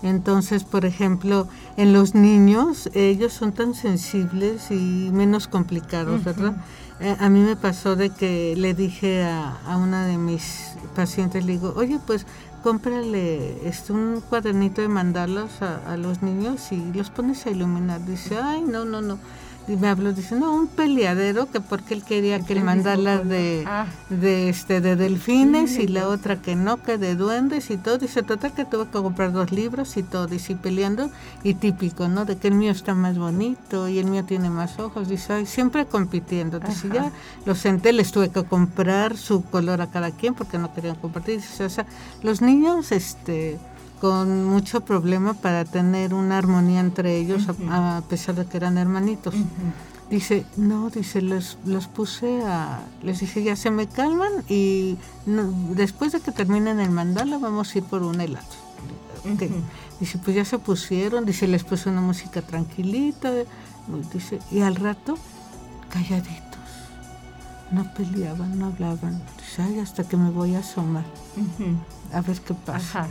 Entonces, 0.02 0.64
por 0.64 0.84
ejemplo, 0.84 1.46
en 1.76 1.92
los 1.92 2.14
niños, 2.14 2.90
ellos 2.94 3.32
son 3.32 3.52
tan 3.52 3.74
sensibles 3.74 4.70
y 4.70 5.10
menos 5.12 5.46
complicados, 5.46 6.24
¿verdad? 6.24 6.56
Eh, 7.00 7.16
a 7.18 7.28
mí 7.28 7.40
me 7.40 7.56
pasó 7.56 7.96
de 7.96 8.10
que 8.10 8.54
le 8.56 8.74
dije 8.74 9.24
a, 9.24 9.76
una 9.76 10.06
de 10.06 10.18
mis 10.18 10.72
pacientes, 10.96 11.44
le 11.44 11.52
digo, 11.52 11.72
oye, 11.76 11.98
pues 12.06 12.26
cómprale 12.62 13.68
este, 13.68 13.92
un 13.92 14.22
cuadernito 14.28 14.82
de 14.82 14.88
mandalas 14.88 15.62
a, 15.62 15.92
a 15.92 15.96
los 15.96 16.22
niños 16.22 16.70
y 16.72 16.92
los 16.92 17.10
pones 17.10 17.46
a 17.46 17.50
iluminar. 17.50 18.04
Dice, 18.04 18.38
ay, 18.38 18.62
no, 18.62 18.84
no, 18.84 19.00
no 19.00 19.18
y 19.68 19.76
me 19.76 19.88
habló 19.88 20.12
dice 20.12 20.34
no 20.34 20.54
un 20.54 20.66
peleadero 20.66 21.50
que 21.50 21.60
porque 21.60 21.94
él 21.94 22.02
quería 22.02 22.40
que 22.40 22.54
le 22.54 22.64
mandara 22.64 23.18
de 23.18 23.64
ah. 23.66 23.86
de 24.10 24.48
este 24.48 24.80
de 24.80 24.96
delfines 24.96 25.78
y 25.78 25.86
la 25.86 26.08
otra 26.08 26.42
que 26.42 26.56
no 26.56 26.82
que 26.82 26.98
de 26.98 27.14
duendes 27.14 27.70
y 27.70 27.76
todo 27.76 27.98
dice 27.98 28.22
total 28.22 28.52
que 28.52 28.64
tuve 28.64 28.86
que 28.86 28.92
comprar 28.92 29.32
dos 29.32 29.52
libros 29.52 29.96
y 29.96 30.02
todo 30.02 30.34
y 30.34 30.38
sí 30.38 30.54
peleando 30.54 31.10
y 31.44 31.54
típico 31.54 32.08
no 32.08 32.24
de 32.24 32.36
que 32.36 32.48
el 32.48 32.54
mío 32.54 32.72
está 32.72 32.94
más 32.94 33.18
bonito 33.18 33.88
y 33.88 33.98
el 33.98 34.06
mío 34.06 34.24
tiene 34.24 34.50
más 34.50 34.78
ojos 34.78 35.08
dice 35.08 35.32
Ay, 35.32 35.46
siempre 35.46 35.86
compitiendo 35.86 36.58
dice 36.58 36.88
ya 36.92 37.12
los 37.44 37.58
senté 37.58 37.92
les 37.92 38.10
tuve 38.10 38.30
que 38.30 38.44
comprar 38.44 39.16
su 39.16 39.44
color 39.44 39.80
a 39.80 39.90
cada 39.90 40.10
quien 40.10 40.34
porque 40.34 40.58
no 40.58 40.74
querían 40.74 40.96
compartir 40.96 41.36
dice, 41.36 41.64
o 41.64 41.70
sea 41.70 41.86
los 42.22 42.42
niños 42.42 42.90
este 42.90 43.58
con 44.02 44.46
mucho 44.46 44.80
problema 44.80 45.32
para 45.32 45.64
tener 45.64 46.12
una 46.12 46.36
armonía 46.36 46.80
entre 46.80 47.18
ellos, 47.18 47.46
a, 47.70 48.02
pesar 48.08 48.34
de 48.34 48.46
que 48.46 48.56
eran 48.56 48.76
hermanitos. 48.76 49.32
Dice, 50.10 50.44
no, 50.56 50.90
dice, 50.90 51.22
los, 51.22 51.56
los 51.64 51.86
puse 51.86 52.42
a, 52.42 52.80
les 53.04 53.20
dije, 53.20 53.44
ya 53.44 53.54
se 53.54 53.70
me 53.70 53.86
calman 53.86 54.32
y 54.48 54.98
después 55.76 56.10
de 56.10 56.18
que 56.18 56.32
terminen 56.32 56.80
el 56.80 56.90
mandala 56.90 57.38
vamos 57.38 57.72
a 57.72 57.78
ir 57.78 57.84
por 57.84 58.02
un 58.02 58.20
helado. 58.20 58.44
Dice, 60.00 60.18
pues 60.18 60.34
ya 60.34 60.44
se 60.44 60.58
pusieron, 60.58 61.24
dice, 61.24 61.46
les 61.46 61.62
puse 61.62 61.88
una 61.88 62.00
música 62.00 62.42
tranquilita, 62.42 63.30
dice, 64.12 64.40
y 64.50 64.62
al 64.62 64.74
rato, 64.74 65.14
calladitos. 65.90 66.58
no 67.70 67.84
peleaban, 67.94 68.58
no 68.58 68.66
hablaban. 68.66 69.22
Dice, 69.38 69.62
ay, 69.62 69.78
hasta 69.78 70.02
que 70.02 70.16
me 70.16 70.30
voy 70.30 70.56
a 70.56 70.58
asomar. 70.58 71.04
A 72.12 72.20
ver 72.20 72.40
qué 72.40 72.52
pasa. 72.52 73.06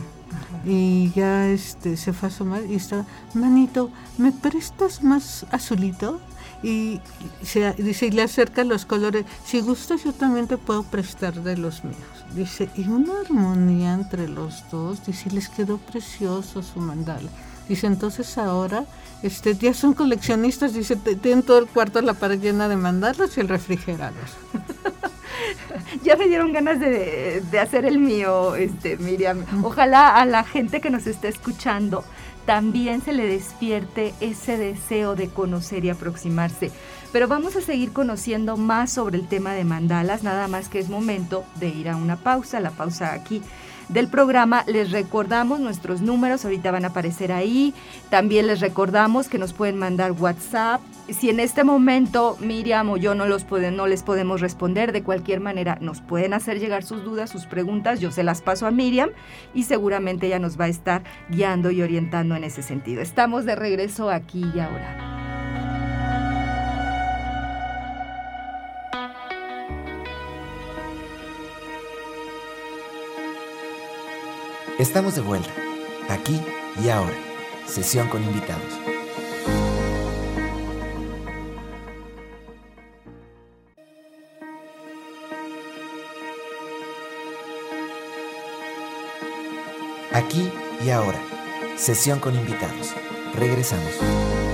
Y 0.64 1.10
ya 1.12 1.48
este, 1.48 1.96
se 1.96 2.12
fue 2.12 2.28
a 2.28 2.32
asomar 2.32 2.64
y 2.66 2.74
estaba, 2.74 3.04
manito, 3.34 3.90
¿me 4.18 4.32
prestas 4.32 5.02
más 5.02 5.46
azulito? 5.50 6.20
Y 6.62 7.00
se, 7.42 7.72
dice, 7.72 8.06
y 8.06 8.10
le 8.12 8.22
acerca 8.22 8.62
los 8.62 8.86
colores. 8.86 9.24
Si 9.44 9.60
gustas, 9.60 10.04
yo 10.04 10.12
también 10.12 10.46
te 10.46 10.58
puedo 10.58 10.84
prestar 10.84 11.34
de 11.34 11.56
los 11.56 11.82
míos. 11.84 11.96
Dice, 12.34 12.68
y 12.76 12.88
una 12.88 13.20
armonía 13.20 13.94
entre 13.94 14.28
los 14.28 14.62
dos. 14.70 15.04
Dice, 15.04 15.30
les 15.30 15.48
quedó 15.48 15.78
precioso 15.78 16.62
su 16.62 16.78
mandala. 16.78 17.30
Dice, 17.68 17.86
entonces 17.86 18.38
ahora 18.38 18.84
este, 19.22 19.56
ya 19.56 19.72
son 19.72 19.94
coleccionistas, 19.94 20.74
dice, 20.74 20.96
tienen 20.96 21.42
todo 21.42 21.58
el 21.58 21.66
cuarto 21.66 22.00
la 22.00 22.14
pared 22.14 22.40
llena 22.40 22.68
de 22.68 22.76
mandalas 22.76 23.36
y 23.36 23.40
el 23.40 23.48
refrigerador. 23.48 24.14
ya 26.02 26.16
me 26.16 26.28
dieron 26.28 26.52
ganas 26.52 26.80
de, 26.80 27.42
de, 27.50 27.58
hacer 27.58 27.84
el 27.84 27.98
mío, 27.98 28.54
este, 28.54 28.96
Miriam. 28.96 29.44
Ojalá 29.62 30.08
a 30.08 30.26
la 30.26 30.44
gente 30.44 30.80
que 30.80 30.90
nos 30.90 31.06
esté 31.06 31.28
escuchando 31.28 32.04
también 32.46 33.02
se 33.02 33.12
le 33.12 33.26
despierte 33.26 34.14
ese 34.20 34.56
deseo 34.58 35.14
de 35.14 35.28
conocer 35.28 35.84
y 35.84 35.90
aproximarse. 35.90 36.72
Pero 37.12 37.28
vamos 37.28 37.56
a 37.56 37.60
seguir 37.60 37.92
conociendo 37.92 38.56
más 38.56 38.92
sobre 38.92 39.18
el 39.18 39.28
tema 39.28 39.52
de 39.52 39.64
mandalas, 39.64 40.22
nada 40.22 40.48
más 40.48 40.68
que 40.68 40.78
es 40.78 40.88
momento 40.88 41.44
de 41.56 41.68
ir 41.68 41.88
a 41.88 41.96
una 41.96 42.16
pausa, 42.16 42.58
la 42.60 42.70
pausa 42.70 43.12
aquí 43.12 43.42
del 43.92 44.08
programa. 44.08 44.64
Les 44.66 44.90
recordamos 44.90 45.60
nuestros 45.60 46.00
números, 46.00 46.44
ahorita 46.44 46.70
van 46.70 46.84
a 46.84 46.88
aparecer 46.88 47.32
ahí. 47.32 47.74
También 48.10 48.46
les 48.46 48.60
recordamos 48.60 49.28
que 49.28 49.38
nos 49.38 49.52
pueden 49.52 49.76
mandar 49.76 50.12
WhatsApp. 50.12 50.80
Si 51.08 51.30
en 51.30 51.40
este 51.40 51.64
momento 51.64 52.36
Miriam 52.40 52.90
o 52.90 52.96
yo 52.96 53.14
no, 53.14 53.26
los 53.26 53.46
no 53.50 53.86
les 53.86 54.02
podemos 54.02 54.40
responder, 54.40 54.92
de 54.92 55.02
cualquier 55.02 55.40
manera 55.40 55.78
nos 55.80 56.00
pueden 56.00 56.32
hacer 56.32 56.58
llegar 56.58 56.84
sus 56.84 57.04
dudas, 57.04 57.30
sus 57.30 57.46
preguntas. 57.46 58.00
Yo 58.00 58.10
se 58.10 58.22
las 58.22 58.40
paso 58.40 58.66
a 58.66 58.70
Miriam 58.70 59.10
y 59.54 59.64
seguramente 59.64 60.26
ella 60.26 60.38
nos 60.38 60.58
va 60.58 60.66
a 60.66 60.68
estar 60.68 61.02
guiando 61.28 61.70
y 61.70 61.82
orientando 61.82 62.36
en 62.36 62.44
ese 62.44 62.62
sentido. 62.62 63.02
Estamos 63.02 63.44
de 63.44 63.56
regreso 63.56 64.10
aquí 64.10 64.44
y 64.54 64.60
ahora. 64.60 65.21
Estamos 74.82 75.14
de 75.14 75.20
vuelta, 75.20 75.48
aquí 76.08 76.40
y 76.84 76.88
ahora. 76.88 77.14
Sesión 77.66 78.08
con 78.08 78.20
invitados. 78.24 78.64
Aquí 90.12 90.50
y 90.84 90.90
ahora. 90.90 91.20
Sesión 91.76 92.18
con 92.18 92.34
invitados. 92.34 92.92
Regresamos. 93.36 94.51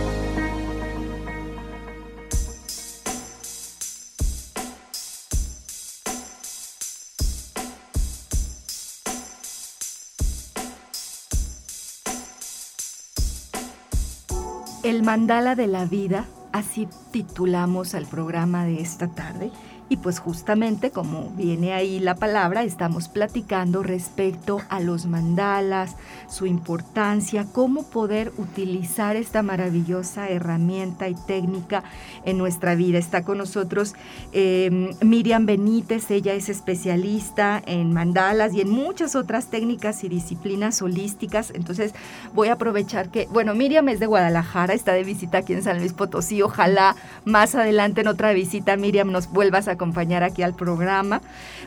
Mandala 15.09 15.55
de 15.55 15.66
la 15.68 15.87
vida, 15.87 16.27
así 16.53 16.87
titulamos 17.12 17.94
al 17.94 18.05
programa 18.05 18.66
de 18.66 18.83
esta 18.83 19.09
tarde, 19.09 19.51
y 19.88 19.96
pues 19.96 20.18
justamente 20.18 20.90
como 20.90 21.31
viene 21.31 21.72
ahí 21.72 21.98
la 21.98 22.14
palabra, 22.14 22.62
estamos 22.62 23.09
platicando 23.09 23.83
respecto 23.83 24.61
a 24.68 24.81
los 24.81 25.07
mandalas, 25.07 25.96
su 26.29 26.46
importancia, 26.46 27.46
cómo 27.53 27.85
poder 27.85 28.33
utilizar 28.37 29.16
esta 29.16 29.42
maravillosa 29.42 30.29
herramienta 30.29 31.09
y 31.09 31.14
técnica 31.14 31.85
en 32.24 32.37
nuestra 32.37 32.74
vida. 32.74 32.98
Está 32.98 33.22
con 33.22 33.38
nosotros 33.38 33.94
em, 34.33 34.90
Miriam 35.01 35.46
Benítez, 35.46 36.11
ella 36.11 36.35
es 36.35 36.51
especialista 36.51 37.62
en 37.64 37.92
mandalas 37.92 38.53
y 38.55 38.61
en 38.61 38.68
muchas 38.68 39.16
otras 39.16 39.46
técnicas 39.46 40.05
y 40.05 40.09
disciplinas 40.09 40.83
holísticas. 40.83 41.51
Entonces 41.55 41.94
voy 42.35 42.48
a 42.48 42.55
aprovechar 42.55 43.11
que, 43.11 43.27
bueno, 43.31 43.55
Miriam 43.55 43.88
es 43.88 44.01
de 44.01 44.07
Guadalajara, 44.07 44.74
está 44.74 44.92
de 44.92 45.05
visita 45.05 45.38
aquí 45.38 45.55
en 45.55 45.62
San 45.62 45.79
Luis 45.79 45.94
Potosí. 45.94 46.42
Ojalá 46.42 46.94
más 47.24 47.55
adelante 47.55 48.03
en 48.03 48.09
otra 48.09 48.33
visita, 48.35 48.77
Miriam, 48.77 49.11
nos 49.11 49.31
vuelvas 49.31 49.68
a 49.68 49.77
acompañar 49.78 50.24
aquí 50.24 50.42
al 50.42 50.54
programa, 50.54 51.22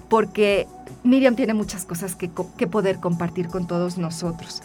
porque 0.09 0.67
Miriam 1.03 1.35
tiene 1.35 1.53
muchas 1.53 1.85
cosas 1.85 2.15
que, 2.15 2.29
que 2.57 2.67
poder 2.67 2.99
compartir 2.99 3.47
con 3.47 3.65
todos 3.65 3.97
nosotros. 3.97 4.61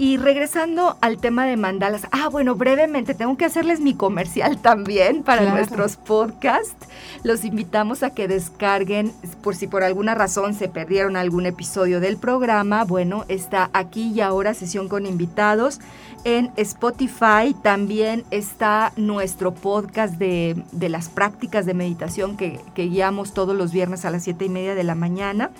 Y 0.00 0.16
regresando 0.16 0.96
al 1.02 1.18
tema 1.18 1.44
de 1.44 1.58
mandalas, 1.58 2.06
ah, 2.10 2.30
bueno, 2.30 2.54
brevemente, 2.54 3.12
tengo 3.12 3.36
que 3.36 3.44
hacerles 3.44 3.80
mi 3.80 3.92
comercial 3.92 4.56
también 4.56 5.22
para 5.22 5.52
nuestros 5.52 5.96
podcasts. 5.96 6.88
Los 7.22 7.44
invitamos 7.44 8.02
a 8.02 8.14
que 8.14 8.26
descarguen, 8.26 9.12
por 9.42 9.54
si 9.56 9.66
por 9.66 9.82
alguna 9.82 10.14
razón 10.14 10.54
se 10.54 10.68
perdieron 10.68 11.16
algún 11.16 11.44
episodio 11.44 12.00
del 12.00 12.16
programa, 12.16 12.84
bueno, 12.84 13.26
está 13.28 13.68
aquí 13.74 14.10
y 14.14 14.22
ahora 14.22 14.54
sesión 14.54 14.88
con 14.88 15.04
invitados 15.04 15.80
en 16.24 16.50
Spotify. 16.56 17.54
También 17.62 18.24
está 18.30 18.94
nuestro 18.96 19.52
podcast 19.52 20.14
de, 20.14 20.64
de 20.72 20.88
las 20.88 21.10
prácticas 21.10 21.66
de 21.66 21.74
meditación 21.74 22.38
que, 22.38 22.58
que 22.74 22.84
guiamos 22.84 23.34
todos 23.34 23.54
los 23.54 23.70
viernes 23.70 24.06
a 24.06 24.10
las 24.10 24.24
siete 24.24 24.46
y 24.46 24.48
media 24.48 24.74
de 24.74 24.84
la 24.84 24.94
mañana 24.94 25.50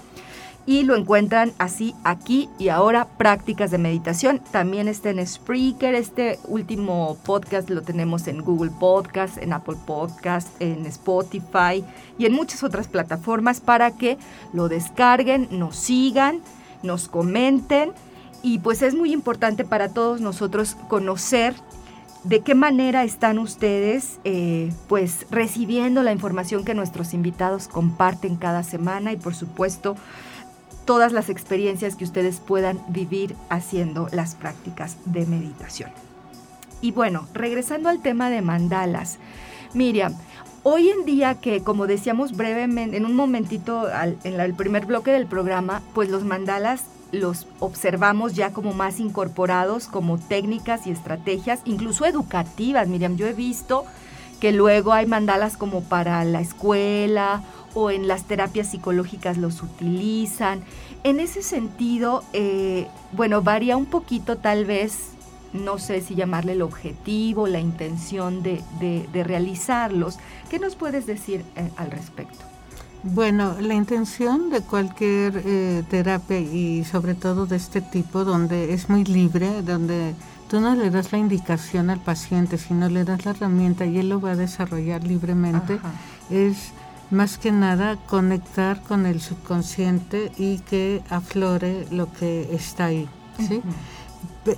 y 0.66 0.82
lo 0.82 0.94
encuentran 0.94 1.52
así 1.58 1.94
aquí 2.04 2.48
y 2.58 2.68
ahora, 2.68 3.06
prácticas 3.16 3.70
de 3.70 3.78
meditación. 3.78 4.40
También 4.50 4.88
está 4.88 5.10
en 5.10 5.26
Spreaker, 5.26 5.94
este 5.94 6.38
último 6.46 7.16
podcast 7.24 7.70
lo 7.70 7.82
tenemos 7.82 8.26
en 8.28 8.42
Google 8.42 8.70
Podcast, 8.78 9.38
en 9.38 9.52
Apple 9.52 9.76
Podcast, 9.86 10.48
en 10.60 10.86
Spotify 10.86 11.84
y 12.18 12.26
en 12.26 12.32
muchas 12.32 12.62
otras 12.62 12.88
plataformas 12.88 13.60
para 13.60 13.92
que 13.92 14.18
lo 14.52 14.68
descarguen, 14.68 15.48
nos 15.50 15.76
sigan, 15.76 16.40
nos 16.82 17.08
comenten 17.08 17.92
y 18.42 18.58
pues 18.58 18.82
es 18.82 18.94
muy 18.94 19.12
importante 19.12 19.64
para 19.64 19.88
todos 19.88 20.20
nosotros 20.20 20.76
conocer 20.88 21.54
de 22.24 22.40
qué 22.40 22.54
manera 22.54 23.02
están 23.02 23.38
ustedes 23.38 24.20
eh, 24.24 24.72
pues 24.88 25.26
recibiendo 25.30 26.02
la 26.02 26.12
información 26.12 26.64
que 26.64 26.74
nuestros 26.74 27.14
invitados 27.14 27.66
comparten 27.68 28.36
cada 28.36 28.62
semana 28.62 29.12
y 29.12 29.16
por 29.16 29.34
supuesto 29.34 29.96
todas 30.90 31.12
las 31.12 31.28
experiencias 31.28 31.94
que 31.94 32.02
ustedes 32.02 32.40
puedan 32.40 32.80
vivir 32.88 33.36
haciendo 33.48 34.08
las 34.10 34.34
prácticas 34.34 34.96
de 35.04 35.24
meditación. 35.24 35.92
Y 36.80 36.90
bueno, 36.90 37.28
regresando 37.32 37.88
al 37.88 38.02
tema 38.02 38.28
de 38.28 38.42
mandalas, 38.42 39.20
Miriam, 39.72 40.16
hoy 40.64 40.88
en 40.88 41.04
día 41.04 41.36
que 41.36 41.62
como 41.62 41.86
decíamos 41.86 42.36
brevemente, 42.36 42.96
en 42.96 43.06
un 43.06 43.14
momentito 43.14 43.86
en 44.24 44.40
el 44.40 44.54
primer 44.54 44.84
bloque 44.84 45.12
del 45.12 45.26
programa, 45.26 45.80
pues 45.94 46.08
los 46.08 46.24
mandalas 46.24 46.82
los 47.12 47.46
observamos 47.60 48.34
ya 48.34 48.52
como 48.52 48.74
más 48.74 48.98
incorporados 48.98 49.86
como 49.86 50.18
técnicas 50.18 50.88
y 50.88 50.90
estrategias, 50.90 51.60
incluso 51.66 52.04
educativas. 52.04 52.88
Miriam, 52.88 53.16
yo 53.16 53.28
he 53.28 53.32
visto 53.32 53.84
que 54.40 54.50
luego 54.50 54.92
hay 54.92 55.06
mandalas 55.06 55.56
como 55.56 55.82
para 55.84 56.24
la 56.24 56.40
escuela 56.40 57.44
o 57.74 57.90
en 57.90 58.08
las 58.08 58.24
terapias 58.24 58.68
psicológicas 58.68 59.36
los 59.36 59.62
utilizan. 59.62 60.62
En 61.04 61.20
ese 61.20 61.42
sentido, 61.42 62.22
eh, 62.32 62.88
bueno, 63.12 63.42
varía 63.42 63.76
un 63.76 63.86
poquito 63.86 64.36
tal 64.36 64.64
vez, 64.64 65.12
no 65.52 65.78
sé 65.78 66.00
si 66.00 66.14
llamarle 66.14 66.52
el 66.52 66.62
objetivo, 66.62 67.46
la 67.46 67.60
intención 67.60 68.42
de, 68.42 68.62
realizarlos. 69.12 70.18
¿Qué 70.48 70.58
nos 70.58 70.76
puedes 70.76 71.06
decir 71.06 71.44
eh, 71.56 71.70
al 71.76 71.90
respecto? 71.90 72.44
Bueno, 73.02 73.56
la 73.60 73.72
intención 73.72 74.50
de 74.50 74.60
cualquier 74.60 75.42
eh, 75.46 75.82
terapia 75.88 76.38
y 76.38 76.84
sobre 76.84 77.14
todo 77.14 77.46
de 77.46 77.56
este 77.56 77.80
tipo, 77.80 78.24
donde 78.24 78.74
es 78.74 78.90
muy 78.90 79.04
libre, 79.04 79.62
donde 79.62 80.14
tú 80.50 80.60
no 80.60 80.74
le 80.74 80.90
das 80.90 81.10
la 81.10 81.16
indicación 81.18 81.88
al 81.88 82.00
paciente, 82.00 82.58
sino 82.58 82.90
le 82.90 83.04
das 83.04 83.24
la 83.24 83.30
herramienta 83.30 83.86
y 83.86 83.98
él 83.98 84.10
lo 84.10 84.20
va 84.20 84.32
a 84.32 84.36
desarrollar 84.36 85.02
libremente, 85.04 85.78
es 86.28 86.72
más 87.10 87.38
que 87.38 87.52
nada 87.52 87.96
conectar 88.08 88.80
con 88.82 89.06
el 89.06 89.20
subconsciente 89.20 90.32
y 90.38 90.58
que 90.58 91.02
aflore 91.10 91.86
lo 91.90 92.12
que 92.12 92.54
está 92.54 92.86
ahí. 92.86 93.08
¿sí? 93.38 93.62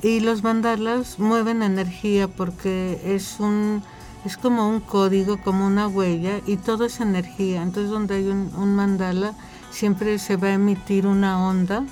Y 0.02 0.20
los 0.20 0.42
mandalas 0.42 1.18
mueven 1.18 1.62
energía 1.62 2.28
porque 2.28 3.00
es 3.04 3.40
un 3.40 3.82
es 4.24 4.36
como 4.36 4.68
un 4.68 4.78
código, 4.78 5.38
como 5.42 5.66
una 5.66 5.88
huella 5.88 6.40
y 6.46 6.56
todo 6.56 6.84
es 6.84 7.00
energía. 7.00 7.62
Entonces 7.62 7.90
donde 7.90 8.16
hay 8.16 8.28
un, 8.28 8.52
un 8.56 8.74
mandala 8.76 9.34
siempre 9.70 10.18
se 10.18 10.36
va 10.36 10.48
a 10.48 10.52
emitir 10.52 11.06
una 11.06 11.44
onda 11.44 11.84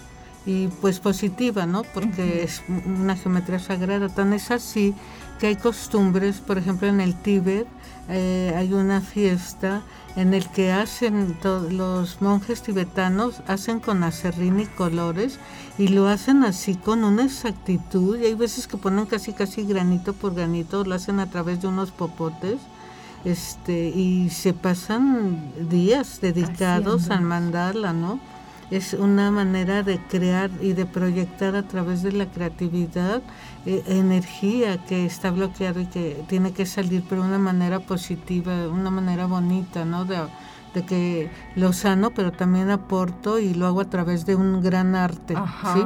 y 0.47 0.69
pues 0.69 1.01
positiva, 1.01 1.67
¿no? 1.67 1.83
Porque 1.83 2.43
es 2.45 2.63
una 2.69 3.17
geometría 3.17 3.59
sagrada. 3.59 4.09
Tan 4.09 4.33
es 4.33 4.51
así 4.51 4.95
que 5.41 5.47
hay 5.47 5.57
costumbres, 5.57 6.37
por 6.39 6.59
ejemplo 6.59 6.87
en 6.87 7.01
el 7.01 7.15
Tíbet 7.15 7.67
eh, 8.11 8.53
hay 8.57 8.75
una 8.75 9.01
fiesta 9.01 9.83
en 10.17 10.35
el 10.35 10.47
que 10.49 10.71
hacen 10.71 11.39
los 11.71 12.21
monjes 12.21 12.63
tibetanos 12.63 13.43
hacen 13.47 13.81
con 13.81 14.03
acerrín 14.05 14.61
y 14.61 14.67
colores 14.67 15.39
y 15.79 15.89
lo 15.89 16.09
hacen 16.09 16.45
así 16.45 16.75
con 16.75 17.05
una 17.05 17.25
exactitud 17.25 18.19
y 18.19 18.27
hay 18.27 18.35
veces 18.35 18.67
que 18.67 18.77
ponen 18.77 19.07
casi 19.07 19.33
casi 19.33 19.65
granito 19.65 20.13
por 20.13 20.35
granito 20.35 20.85
lo 20.85 20.95
hacen 20.95 21.21
a 21.21 21.31
través 21.31 21.63
de 21.63 21.69
unos 21.69 21.91
popotes 21.91 22.59
este 23.25 23.89
y 23.89 24.29
se 24.31 24.53
pasan 24.53 25.53
días 25.71 26.21
dedicados 26.21 27.11
al 27.11 27.23
mandala 27.23 27.93
no 27.93 28.21
es 28.71 28.95
una 28.95 29.31
manera 29.31 29.83
de 29.83 29.99
crear 29.99 30.51
y 30.61 30.75
de 30.75 30.87
proyectar 30.87 31.57
a 31.57 31.65
través 31.65 32.03
de 32.03 32.13
la 32.13 32.27
creatividad 32.27 33.21
eh, 33.67 33.83
energía 33.87 34.79
que 34.85 35.05
está 35.05 35.31
bloqueada 35.31 35.83
y 35.83 35.87
que 35.87 36.25
tiene 36.29 36.53
que 36.53 36.67
salir 36.67 37.05
pero 37.09 37.23
de 37.23 37.29
una 37.29 37.39
manera 37.39 37.81
positiva, 37.81 38.69
una 38.69 38.91
manera 38.91 39.27
bonita, 39.27 39.85
¿no? 39.85 40.05
De, 40.05 40.19
de 40.75 40.87
que 40.87 41.31
lo 41.57 41.73
sano, 41.73 42.11
pero 42.11 42.33
también 42.33 42.71
aporto 42.71 43.39
y 43.39 43.55
lo 43.55 43.67
hago 43.67 43.81
a 43.81 43.91
través 43.91 44.25
de 44.25 44.35
un 44.35 44.63
gran 44.63 44.95
arte, 44.95 45.35
¿sí? 45.75 45.85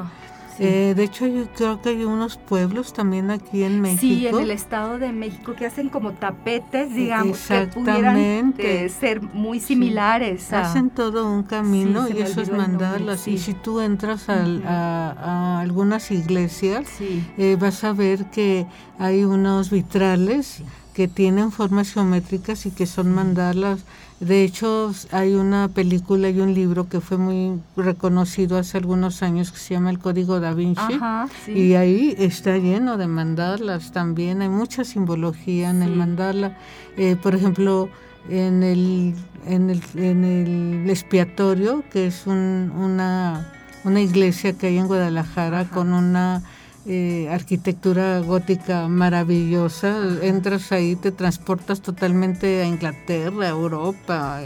Eh, 0.58 0.94
de 0.96 1.04
hecho, 1.04 1.26
yo 1.26 1.46
creo 1.54 1.80
que 1.82 1.90
hay 1.90 2.04
unos 2.04 2.36
pueblos 2.36 2.92
también 2.92 3.30
aquí 3.30 3.62
en 3.62 3.80
México. 3.80 4.00
Sí, 4.00 4.26
en 4.26 4.38
el 4.38 4.50
Estado 4.50 4.98
de 4.98 5.12
México 5.12 5.54
que 5.54 5.66
hacen 5.66 5.88
como 5.88 6.12
tapetes, 6.12 6.94
digamos, 6.94 7.38
que 7.46 7.66
pudieran 7.66 8.54
eh, 8.58 8.88
ser 8.88 9.20
muy 9.20 9.60
similares. 9.60 10.52
Hacen 10.52 10.90
todo 10.90 11.30
un 11.30 11.42
camino 11.42 12.08
y 12.08 12.20
eso 12.20 12.40
es 12.40 12.50
mandarlas. 12.50 13.26
Y 13.28 13.38
si 13.38 13.54
tú 13.54 13.80
entras 13.80 14.28
a, 14.28 15.60
algunas 15.60 16.10
iglesias, 16.10 16.86
eh, 17.00 17.56
vas 17.58 17.84
a 17.84 17.92
ver 17.92 18.26
que 18.26 18.66
hay 18.98 19.24
unos 19.24 19.70
vitrales 19.70 20.62
que 20.94 21.08
tienen 21.08 21.50
formas 21.50 21.92
geométricas 21.92 22.66
y 22.66 22.70
que 22.70 22.86
son 22.86 23.12
mandalas 23.12 23.80
de 24.24 24.42
hecho, 24.42 24.92
hay 25.12 25.34
una 25.34 25.68
película 25.68 26.30
y 26.30 26.40
un 26.40 26.54
libro 26.54 26.88
que 26.88 27.00
fue 27.00 27.18
muy 27.18 27.60
reconocido 27.76 28.56
hace 28.56 28.78
algunos 28.78 29.22
años 29.22 29.52
que 29.52 29.58
se 29.58 29.74
llama 29.74 29.90
El 29.90 29.98
Código 29.98 30.40
da 30.40 30.54
Vinci. 30.54 30.98
Y 31.46 31.74
ahí 31.74 32.14
está 32.18 32.56
lleno 32.56 32.96
de 32.96 33.06
mandalas 33.06 33.92
también. 33.92 34.40
Hay 34.40 34.48
mucha 34.48 34.84
simbología 34.84 35.68
en 35.70 35.82
el 35.82 35.94
mandala. 35.94 36.56
Eh, 36.96 37.16
por 37.22 37.34
ejemplo, 37.34 37.90
en 38.30 38.62
el, 38.62 39.14
en 39.46 39.68
el, 39.68 39.82
en 39.94 40.24
el 40.24 40.90
expiatorio, 40.90 41.84
que 41.92 42.06
es 42.06 42.26
una, 42.26 43.52
una 43.84 44.00
iglesia 44.00 44.54
que 44.54 44.68
hay 44.68 44.78
en 44.78 44.86
Guadalajara 44.86 45.68
con 45.68 45.92
una 45.92 46.42
eh, 46.86 47.28
arquitectura 47.30 48.20
gótica 48.20 48.88
maravillosa. 48.88 49.96
Entras 50.20 50.70
ahí, 50.70 50.96
te 50.96 51.12
transportas 51.12 51.80
totalmente 51.80 52.60
a 52.60 52.66
Inglaterra, 52.66 53.48
Europa. 53.48 54.40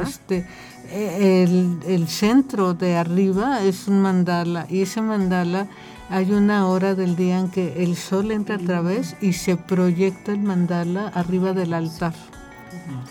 Este, 0.00 0.46
eh, 0.90 1.42
el, 1.42 1.80
el, 1.86 2.06
centro 2.06 2.74
de 2.74 2.96
arriba 2.96 3.64
es 3.64 3.88
un 3.88 4.00
mandala 4.00 4.66
y 4.70 4.82
ese 4.82 5.02
mandala 5.02 5.66
hay 6.08 6.30
una 6.30 6.68
hora 6.68 6.94
del 6.94 7.16
día 7.16 7.40
en 7.40 7.50
que 7.50 7.82
el 7.82 7.96
sol 7.96 8.30
entra 8.30 8.56
a 8.56 8.58
través 8.58 9.16
y 9.20 9.32
se 9.32 9.56
proyecta 9.56 10.30
el 10.30 10.40
mandala 10.40 11.08
arriba 11.08 11.52
del 11.52 11.74
altar. 11.74 12.14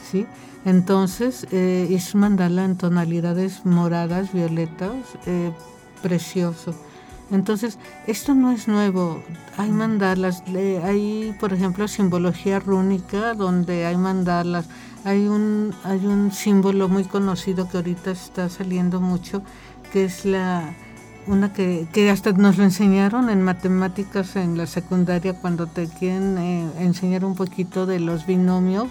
¿sí? 0.10 0.26
Entonces 0.64 1.46
eh, 1.52 1.90
es 1.92 2.14
un 2.14 2.22
mandala 2.22 2.64
en 2.64 2.78
tonalidades 2.78 3.66
moradas, 3.66 4.32
violetas, 4.32 4.94
precioso. 6.02 6.74
Entonces, 7.32 7.80
esto 8.08 8.34
no 8.34 8.52
es 8.52 8.68
nuevo. 8.68 9.24
Hay 9.58 9.72
mandalas, 9.72 10.44
hay, 10.84 11.36
por 11.40 11.54
ejemplo, 11.54 11.88
simbología 11.88 12.60
rúnica 12.60 13.34
donde 13.34 13.86
hay 13.86 13.98
mandalas. 13.98 14.68
Hay 15.06 15.28
un, 15.28 15.74
hay 15.84 16.06
un 16.06 16.32
símbolo 16.32 16.88
muy 16.90 17.06
conocido 17.06 17.68
que 17.70 17.78
ahorita 17.78 18.12
está 18.12 18.50
saliendo 18.50 19.00
mucho, 19.02 19.42
que 19.92 20.06
es 20.06 20.26
la, 20.26 20.76
una 21.28 21.54
que, 21.54 21.88
que, 21.92 22.10
hasta 22.10 22.32
nos 22.32 22.58
lo 22.58 22.64
enseñaron 22.64 23.30
en 23.30 23.42
matemáticas 23.42 24.36
en 24.36 24.58
la 24.58 24.66
secundaria 24.66 25.34
cuando 25.34 25.68
te 25.68 25.88
quieren 25.88 26.38
eh, 26.38 26.70
enseñar 26.80 27.26
un 27.26 27.36
poquito 27.36 27.86
de 27.86 28.00
los 28.00 28.26
binomios, 28.26 28.88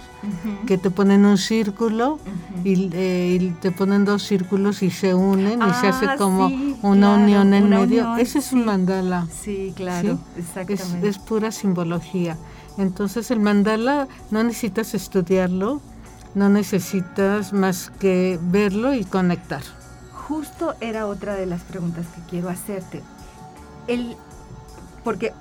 que 0.66 0.78
te 0.78 0.90
ponen 0.90 1.24
un 1.24 1.38
círculo 1.38 2.18
eh, 2.64 3.38
y, 3.40 3.50
te 3.60 3.70
ponen 3.72 4.04
dos 4.04 4.22
círculos 4.22 4.82
y 4.82 4.90
se 4.90 5.14
unen 5.14 5.60
y 5.60 5.74
se 5.80 5.88
hace 5.88 6.06
ah, 6.06 6.16
como 6.16 6.50
una 6.82 7.14
unión 7.14 7.52
en 7.54 7.68
medio. 7.68 8.16
Ese 8.16 8.38
es 8.38 8.52
un 8.52 8.64
mandala. 8.64 9.26
Sí, 9.30 9.72
claro, 9.74 10.18
exactamente. 10.36 11.08
Es, 11.08 11.16
es 11.16 11.18
pura 11.18 11.50
simbología. 11.52 12.36
Entonces 12.78 13.30
el 13.30 13.40
mandala 13.40 14.08
no 14.30 14.42
necesitas 14.44 14.94
estudiarlo, 14.94 15.80
no 16.34 16.48
necesitas 16.48 17.52
más 17.52 17.90
que 17.98 18.38
verlo 18.40 18.94
y 18.94 19.04
conectar 19.04 19.62
justo 20.30 20.74
era 20.80 21.08
otra 21.08 21.34
de 21.34 21.44
las 21.44 21.62
preguntas 21.62 22.06
que 22.14 22.22
quiero 22.30 22.48
hacerte. 22.48 23.02
El, 23.88 24.16
porque, 25.02 25.32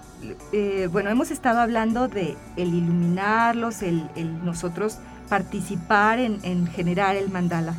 eh, 0.51 0.89
bueno, 0.91 1.11
hemos 1.11 1.29
estado 1.29 1.59
hablando 1.59 2.07
de 2.07 2.35
el 2.57 2.73
iluminarlos, 2.73 3.83
el, 3.83 4.09
nosotros 4.43 4.97
participar 5.29 6.17
en, 6.17 6.39
en, 6.41 6.65
generar 6.65 7.15
el 7.15 7.29
mandala. 7.29 7.75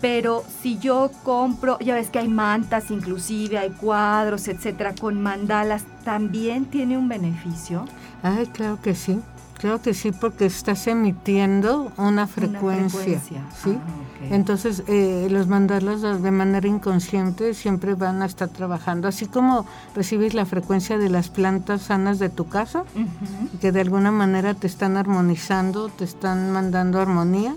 Pero 0.00 0.44
si 0.62 0.78
yo 0.78 1.10
compro, 1.24 1.80
ya 1.80 1.94
ves 1.96 2.10
que 2.10 2.20
hay 2.20 2.28
mantas 2.28 2.92
inclusive, 2.92 3.58
hay 3.58 3.70
cuadros, 3.70 4.46
etcétera, 4.46 4.94
con 4.94 5.20
mandalas, 5.20 5.82
¿también 6.04 6.66
tiene 6.66 6.96
un 6.96 7.08
beneficio? 7.08 7.86
Ay, 8.22 8.46
claro 8.46 8.80
que 8.80 8.94
sí. 8.94 9.20
Creo 9.62 9.80
que 9.80 9.94
sí, 9.94 10.10
porque 10.10 10.46
estás 10.46 10.88
emitiendo 10.88 11.92
una 11.96 12.26
frecuencia. 12.26 13.20
¿sí? 13.62 13.78
Ah, 13.78 14.26
Entonces, 14.32 14.82
eh, 14.88 15.28
los 15.30 15.46
mandalas 15.46 16.02
de 16.02 16.30
manera 16.32 16.66
inconsciente 16.66 17.54
siempre 17.54 17.94
van 17.94 18.22
a 18.22 18.26
estar 18.26 18.48
trabajando. 18.48 19.06
Así 19.06 19.26
como 19.26 19.64
recibes 19.94 20.34
la 20.34 20.46
frecuencia 20.46 20.98
de 20.98 21.08
las 21.08 21.28
plantas 21.28 21.82
sanas 21.82 22.18
de 22.18 22.28
tu 22.28 22.48
casa, 22.48 22.82
que 23.60 23.70
de 23.70 23.80
alguna 23.82 24.10
manera 24.10 24.54
te 24.54 24.66
están 24.66 24.96
armonizando, 24.96 25.90
te 25.90 26.02
están 26.02 26.50
mandando 26.50 27.00
armonía, 27.00 27.54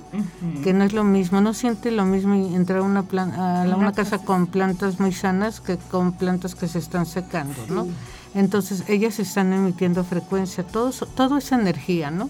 que 0.64 0.74
no 0.74 0.84
es 0.84 0.94
lo 0.94 1.04
mismo. 1.04 1.42
No 1.42 1.56
siente 1.56 1.90
lo 1.90 2.06
mismo 2.06 2.36
entrar 2.36 2.82
a 2.82 2.84
una, 2.84 3.00
a 3.00 3.76
una 3.76 3.94
casa 3.94 4.20
con 4.20 4.46
plantas 4.46 5.00
muy 5.00 5.12
sanas 5.12 5.60
que 5.60 5.78
con 5.78 6.12
plantas 6.12 6.54
que 6.54 6.68
se 6.68 6.78
están 6.78 7.08
secando, 7.08 7.56
¿no? 7.68 7.88
Entonces 8.36 8.84
ellas 8.88 9.18
están 9.20 9.54
emitiendo 9.54 10.04
frecuencia, 10.04 10.64
todo, 10.64 10.92
todo 10.92 11.38
es 11.38 11.52
energía, 11.52 12.12
¿no? 12.12 12.30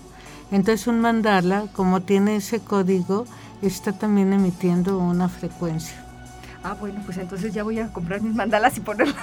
Entonces 0.51 0.85
un 0.87 1.01
mandala, 1.01 1.65
como 1.73 2.03
tiene 2.03 2.35
ese 2.35 2.59
código, 2.59 3.25
está 3.63 3.91
también 3.91 4.31
emitiendo 4.31 4.99
una 4.99 5.27
frecuencia. 5.27 6.04
Ah, 6.67 6.75
bueno, 6.79 6.99
pues 7.05 7.19
entonces 7.19 7.53
ya 7.53 7.61
voy 7.61 7.77
a 7.77 7.93
comprar 7.93 8.23
mis 8.23 8.33
mandalas 8.33 8.75
y 8.75 8.79
ponerlas. 8.79 9.15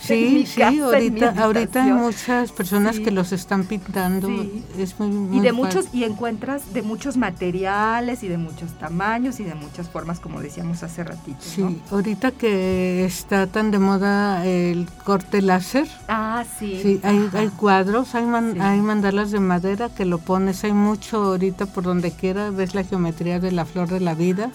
Sí, 0.00 0.46
sí, 0.46 0.62
ahorita, 0.62 1.34
ahorita 1.36 1.84
hay 1.84 1.92
muchas 1.92 2.50
personas 2.50 2.98
que 2.98 3.10
los 3.10 3.30
están 3.32 3.64
pintando. 3.64 4.46
Es 4.78 4.98
muy, 4.98 5.36
y 5.36 5.40
de 5.40 5.52
muchos 5.52 5.88
y 5.92 6.04
encuentras 6.04 6.72
de 6.72 6.80
muchos 6.80 7.18
materiales 7.18 8.22
y 8.22 8.28
de 8.28 8.38
muchos 8.38 8.72
tamaños 8.78 9.38
y 9.38 9.44
de 9.44 9.54
muchas 9.54 9.90
formas, 9.90 10.18
como 10.18 10.40
decíamos 10.40 10.82
hace 10.82 11.04
ratito. 11.04 11.36
Sí, 11.40 11.82
ahorita 11.90 12.30
que 12.30 13.04
está 13.04 13.46
tan 13.46 13.70
de 13.70 13.78
moda 13.80 14.46
el 14.46 14.88
corte 15.04 15.42
láser. 15.42 15.86
Ah, 16.08 16.42
sí. 16.58 16.80
Sí, 16.82 17.00
hay, 17.02 17.28
hay 17.34 17.48
cuadros, 17.48 18.14
hay, 18.14 18.24
hay 18.60 18.80
mandalas 18.80 19.30
de 19.30 19.40
madera 19.40 19.90
que 19.90 20.06
lo 20.06 20.16
pones, 20.16 20.64
hay 20.64 20.72
mucho 20.72 21.18
ahorita 21.18 21.66
por 21.66 21.84
donde 21.84 22.12
quiera, 22.12 22.50
ves 22.50 22.74
la 22.74 22.82
geometría 22.82 23.40
de 23.40 23.52
la 23.52 23.66
flor 23.66 23.90
de 23.90 24.00
la 24.00 24.14
vida, 24.14 24.50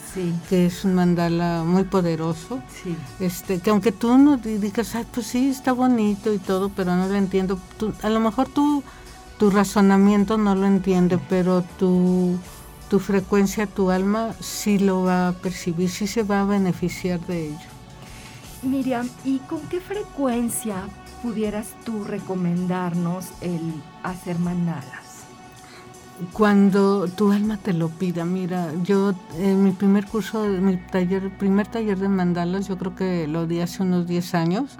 que 0.50 0.66
es 0.66 0.84
un 0.84 0.96
mandala 0.96 1.64
muy 1.64 1.84
poderoso. 1.84 2.23
Sí. 2.84 2.96
Este, 3.20 3.60
que 3.60 3.70
aunque 3.70 3.92
tú 3.92 4.18
no 4.18 4.38
digas, 4.38 4.96
pues 5.12 5.28
sí, 5.28 5.50
está 5.50 5.74
bonito 5.74 6.34
y 6.34 6.38
todo, 6.38 6.70
pero 6.70 6.96
no 6.96 7.08
lo 7.08 7.16
entiendo. 7.16 7.60
a 8.02 8.10
lo 8.10 8.20
mejor 8.20 8.48
tú, 8.48 8.84
tu 9.38 9.50
razonamiento 9.50 10.38
no 10.38 10.56
lo 10.56 10.66
entiende, 10.66 11.20
pero 11.30 11.64
tu, 11.78 12.38
tu 12.90 13.00
frecuencia, 13.00 13.68
tu 13.68 13.92
alma 13.92 14.34
sí 14.40 14.80
lo 14.80 15.04
va 15.04 15.30
a 15.30 15.34
percibir, 15.34 15.90
sí 15.90 16.08
se 16.08 16.24
va 16.24 16.42
a 16.42 16.46
beneficiar 16.46 17.20
de 17.22 17.48
ello. 17.48 17.74
Miriam, 18.62 19.10
¿y 19.26 19.40
con 19.40 19.60
qué 19.68 19.82
frecuencia 19.82 20.76
pudieras 21.22 21.76
tú 21.86 22.04
recomendarnos 22.04 23.26
el 23.42 23.74
hacer 24.04 24.40
mandalas? 24.40 25.03
Cuando 26.32 27.08
tu 27.08 27.32
alma 27.32 27.58
te 27.58 27.74
lo 27.74 27.90
pida, 27.90 28.24
mira, 28.24 28.72
yo 28.84 29.14
en 29.40 29.64
mi 29.64 29.72
primer 29.72 30.06
curso, 30.06 30.46
mi 30.46 30.78
taller, 30.78 31.30
primer 31.38 31.68
taller 31.68 31.98
de 31.98 32.08
mandalas, 32.08 32.68
yo 32.68 32.78
creo 32.78 32.96
que 32.96 33.28
lo 33.28 33.48
di 33.48 33.60
hace 33.60 33.84
unos 33.84 34.08
10 34.08 34.36
años. 34.36 34.78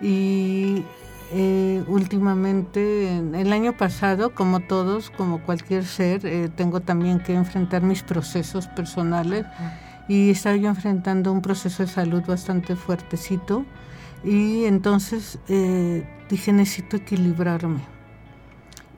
Y 0.00 0.84
eh, 1.32 1.84
últimamente, 1.86 3.18
el 3.18 3.52
año 3.52 3.76
pasado, 3.76 4.34
como 4.34 4.60
todos, 4.60 5.10
como 5.10 5.40
cualquier 5.42 5.84
ser, 5.84 6.24
eh, 6.24 6.48
tengo 6.54 6.80
también 6.80 7.20
que 7.20 7.34
enfrentar 7.34 7.82
mis 7.82 8.02
procesos 8.02 8.66
personales. 8.68 9.46
Y 10.08 10.30
estaba 10.30 10.56
yo 10.56 10.68
enfrentando 10.68 11.32
un 11.32 11.42
proceso 11.42 11.84
de 11.84 11.88
salud 11.88 12.22
bastante 12.26 12.74
fuertecito 12.74 13.64
Y 14.24 14.64
entonces 14.64 15.38
eh, 15.48 16.04
dije, 16.28 16.52
necesito 16.52 16.96
equilibrarme. 16.96 17.99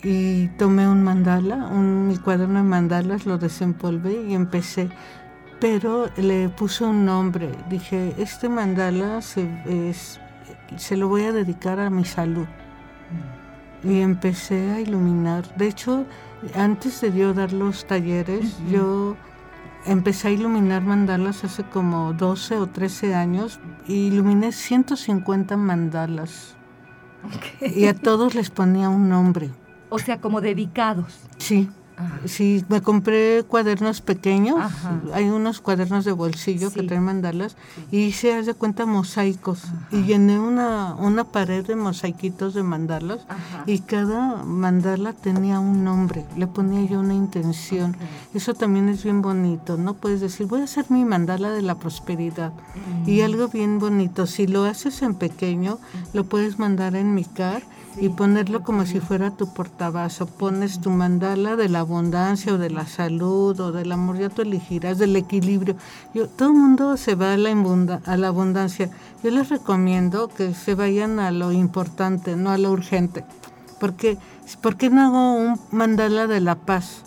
Y 0.03 0.48
tomé 0.59 0.88
un 0.88 1.03
mandala, 1.03 1.57
un, 1.57 2.09
mi 2.09 2.18
cuaderno 2.18 2.59
de 2.59 2.64
mandalas, 2.64 3.24
lo 3.24 3.38
desempolvé 3.38 4.24
y 4.28 4.34
empecé. 4.34 4.90
Pero 5.61 6.09
le 6.16 6.48
puse 6.48 6.84
un 6.84 7.05
nombre. 7.05 7.50
Dije, 7.70 8.14
este 8.18 8.48
mandala 8.48 9.22
se, 9.22 9.48
se 10.76 10.96
lo 10.96 11.09
voy 11.09 11.22
a 11.22 11.32
dedicar 11.32 11.78
a 11.78 11.88
mi 11.88 12.05
salud. 12.05 12.46
Y 13.84 14.00
empecé 14.00 14.72
a 14.72 14.80
iluminar. 14.80 15.55
De 15.57 15.68
hecho, 15.68 16.05
antes 16.55 17.00
de 17.00 17.12
yo 17.12 17.32
dar 17.32 17.53
los 17.53 17.86
talleres, 17.86 18.57
yo 18.68 19.16
empecé 19.86 20.28
a 20.28 20.30
iluminar 20.32 20.82
mandalas 20.82 21.44
hace 21.44 21.64
como 21.64 22.12
12 22.12 22.59
o 22.59 22.66
13 22.66 23.14
años 23.14 23.61
y 23.86 24.09
iluminé 24.09 24.53
150 24.53 25.57
mandalas. 25.57 26.57
Y 27.61 27.86
a 27.86 27.94
todos 27.94 28.34
les 28.34 28.50
ponía 28.50 28.88
un 28.88 29.09
nombre. 29.09 29.50
O 29.93 29.99
sea, 29.99 30.20
como 30.20 30.40
dedicados. 30.40 31.12
Sí. 31.36 31.68
Sí, 32.24 32.64
me 32.68 32.80
compré 32.80 33.45
cuadernos 33.47 34.01
pequeños, 34.01 34.57
hay 35.12 35.28
unos 35.28 35.61
cuadernos 35.61 36.05
de 36.05 36.12
bolsillo 36.12 36.72
que 36.72 36.82
traen 36.82 37.05
mandalas, 37.05 37.57
y 37.90 37.99
hice, 37.99 38.34
haz 38.34 38.47
de 38.47 38.55
cuenta, 38.55 38.86
mosaicos. 38.86 39.62
Y 39.93 40.03
llené 40.03 40.40
una, 40.40 40.97
una 40.97 41.24
pared 41.24 41.64
de 41.64 41.76
mosaiquitos 41.76 42.55
de 42.55 42.62
mandalas, 42.62 43.20
y 43.66 43.80
cada 43.80 44.43
mandala 44.43 45.12
tenía 45.12 45.61
un 45.61 45.84
nombre, 45.84 46.24
le 46.36 46.47
ponía 46.47 46.82
yo 46.88 47.01
una 47.01 47.14
intención. 47.14 47.97
Eso 48.34 48.55
también 48.55 48.88
es 48.88 49.05
bien 49.05 49.22
bonito, 49.22 49.76
¿no? 49.76 49.95
Puedes 49.95 50.20
decir, 50.20 50.47
voy 50.47 50.62
a 50.62 50.64
hacer 50.64 50.86
mi 50.88 51.05
mandala 51.05 51.51
de 51.51 51.62
la 51.62 51.76
prosperidad. 51.76 52.53
Y 53.07 53.20
algo 53.20 53.49
bien 53.49 53.78
bonito, 53.78 54.26
si 54.26 54.47
lo 54.47 54.64
haces 54.64 55.03
en 55.03 55.14
pequeño, 55.14 55.78
lo 56.14 56.24
puedes 56.24 56.59
mandar 56.59 56.97
en 56.97 57.14
mi 57.14 57.24
car 57.24 57.62
y 57.97 58.09
ponerlo 58.09 58.62
como 58.62 58.86
si 58.86 59.01
fuera 59.01 59.30
tu 59.30 59.53
portabazo. 59.53 60.26
Pones 60.26 60.80
tu 60.80 60.90
mandala 60.90 61.57
de 61.57 61.68
la 61.68 61.80
abundancia 61.80 62.55
o 62.55 62.59
de 62.59 62.70
la 62.70 62.86
salud 62.86 63.59
o 63.61 63.72
del 63.72 63.93
amor, 63.93 64.18
ya 64.18 64.28
tú 64.28 64.43
elegirás, 64.43 64.99
del 64.99 65.16
equilibrio. 65.16 65.76
Yo, 66.14 66.28
todo 66.28 66.49
el 66.49 66.55
mundo 66.55 66.97
se 66.97 67.14
va 67.14 67.34
a 67.34 67.36
la, 67.36 67.51
a 68.05 68.16
la 68.16 68.28
abundancia. 68.28 68.90
Yo 69.22 69.30
les 69.30 69.49
recomiendo 69.49 70.28
que 70.28 70.55
se 70.55 70.74
vayan 70.74 71.18
a 71.18 71.30
lo 71.30 71.53
importante, 71.53 72.36
no 72.36 72.51
a 72.51 72.59
lo 72.59 72.70
urgente. 72.70 73.24
Porque, 73.78 74.18
¿Por 74.61 74.76
qué 74.76 74.90
no 74.90 75.03
hago 75.03 75.34
un 75.34 75.61
mandala 75.70 76.26
de 76.26 76.40
la 76.40 76.55
paz? 76.55 77.03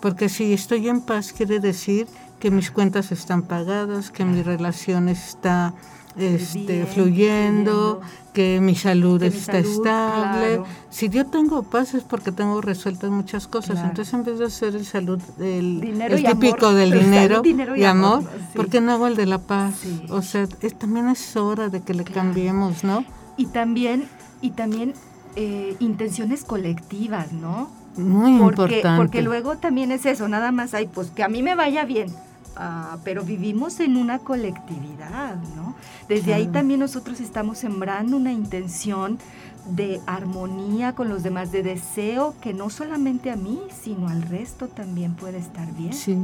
Porque 0.00 0.28
si 0.28 0.52
estoy 0.52 0.88
en 0.88 1.00
paz 1.00 1.32
quiere 1.32 1.60
decir 1.60 2.06
que 2.40 2.50
mis 2.50 2.70
cuentas 2.70 3.12
están 3.12 3.42
pagadas, 3.42 4.10
que 4.10 4.24
mi 4.24 4.42
relación 4.42 5.08
está 5.08 5.74
este, 6.16 6.86
fluyendo, 6.86 8.00
que 8.32 8.60
mi 8.60 8.74
salud 8.74 9.22
está 9.22 9.58
estable. 9.58 10.62
Si 10.90 11.08
yo 11.08 11.26
tengo 11.26 11.62
paz 11.62 11.94
es 11.94 12.02
porque 12.02 12.32
tengo 12.32 12.60
resueltas 12.60 13.10
muchas 13.10 13.46
cosas. 13.46 13.78
Entonces, 13.78 14.12
en 14.14 14.24
vez 14.24 14.38
de 14.38 14.46
hacer 14.46 14.74
el 14.74 14.86
salud, 14.86 15.20
el, 15.38 16.24
típico 16.26 16.72
del 16.72 16.92
dinero, 16.92 17.42
y, 17.76 17.84
amor, 17.84 18.24
¿por 18.54 18.68
qué 18.68 18.80
no 18.80 18.92
hago 18.92 19.06
el 19.06 19.16
de 19.16 19.26
la 19.26 19.38
paz? 19.38 19.82
O 20.08 20.22
sea, 20.22 20.46
también 20.78 21.08
es 21.08 21.36
hora 21.36 21.68
de 21.68 21.82
que 21.82 21.94
le 21.94 22.04
cambiemos, 22.04 22.84
¿no? 22.84 23.04
Y 23.36 23.46
también, 23.46 24.08
y 24.40 24.50
también 24.50 24.94
eh, 25.36 25.76
intenciones 25.80 26.44
colectivas, 26.44 27.32
¿no? 27.32 27.70
Muy 27.96 28.32
importante. 28.32 28.96
Porque 28.96 29.20
luego 29.20 29.56
también 29.56 29.92
es 29.92 30.06
eso, 30.06 30.26
nada 30.28 30.50
más 30.52 30.72
hay, 30.72 30.86
pues 30.86 31.10
que 31.10 31.22
a 31.22 31.28
mí 31.28 31.42
me 31.42 31.54
vaya 31.54 31.84
bien 31.84 32.08
Ah, 32.56 32.98
pero 33.02 33.22
vivimos 33.22 33.80
en 33.80 33.96
una 33.96 34.18
colectividad, 34.18 35.36
¿no? 35.56 35.74
Desde 36.08 36.34
ahí 36.34 36.48
también 36.48 36.80
nosotros 36.80 37.20
estamos 37.20 37.58
sembrando 37.58 38.16
una 38.16 38.32
intención 38.32 39.18
de 39.66 40.00
armonía 40.06 40.94
con 40.94 41.08
los 41.08 41.22
demás, 41.22 41.50
de 41.50 41.62
deseo 41.62 42.34
que 42.40 42.52
no 42.52 42.68
solamente 42.68 43.30
a 43.30 43.36
mí, 43.36 43.60
sino 43.82 44.08
al 44.08 44.22
resto 44.22 44.68
también 44.68 45.14
puede 45.14 45.38
estar 45.38 45.72
bien. 45.72 45.92
Sí, 45.94 46.18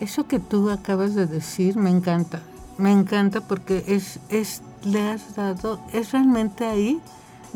eso 0.00 0.26
que 0.26 0.38
tú 0.38 0.70
acabas 0.70 1.14
de 1.14 1.26
decir 1.26 1.76
me 1.76 1.90
encanta, 1.90 2.40
me 2.78 2.92
encanta 2.92 3.42
porque 3.42 3.84
es, 3.86 4.20
es 4.30 4.62
le 4.84 5.02
has 5.02 5.34
dado, 5.34 5.80
es 5.92 6.12
realmente 6.12 6.64
ahí 6.64 7.00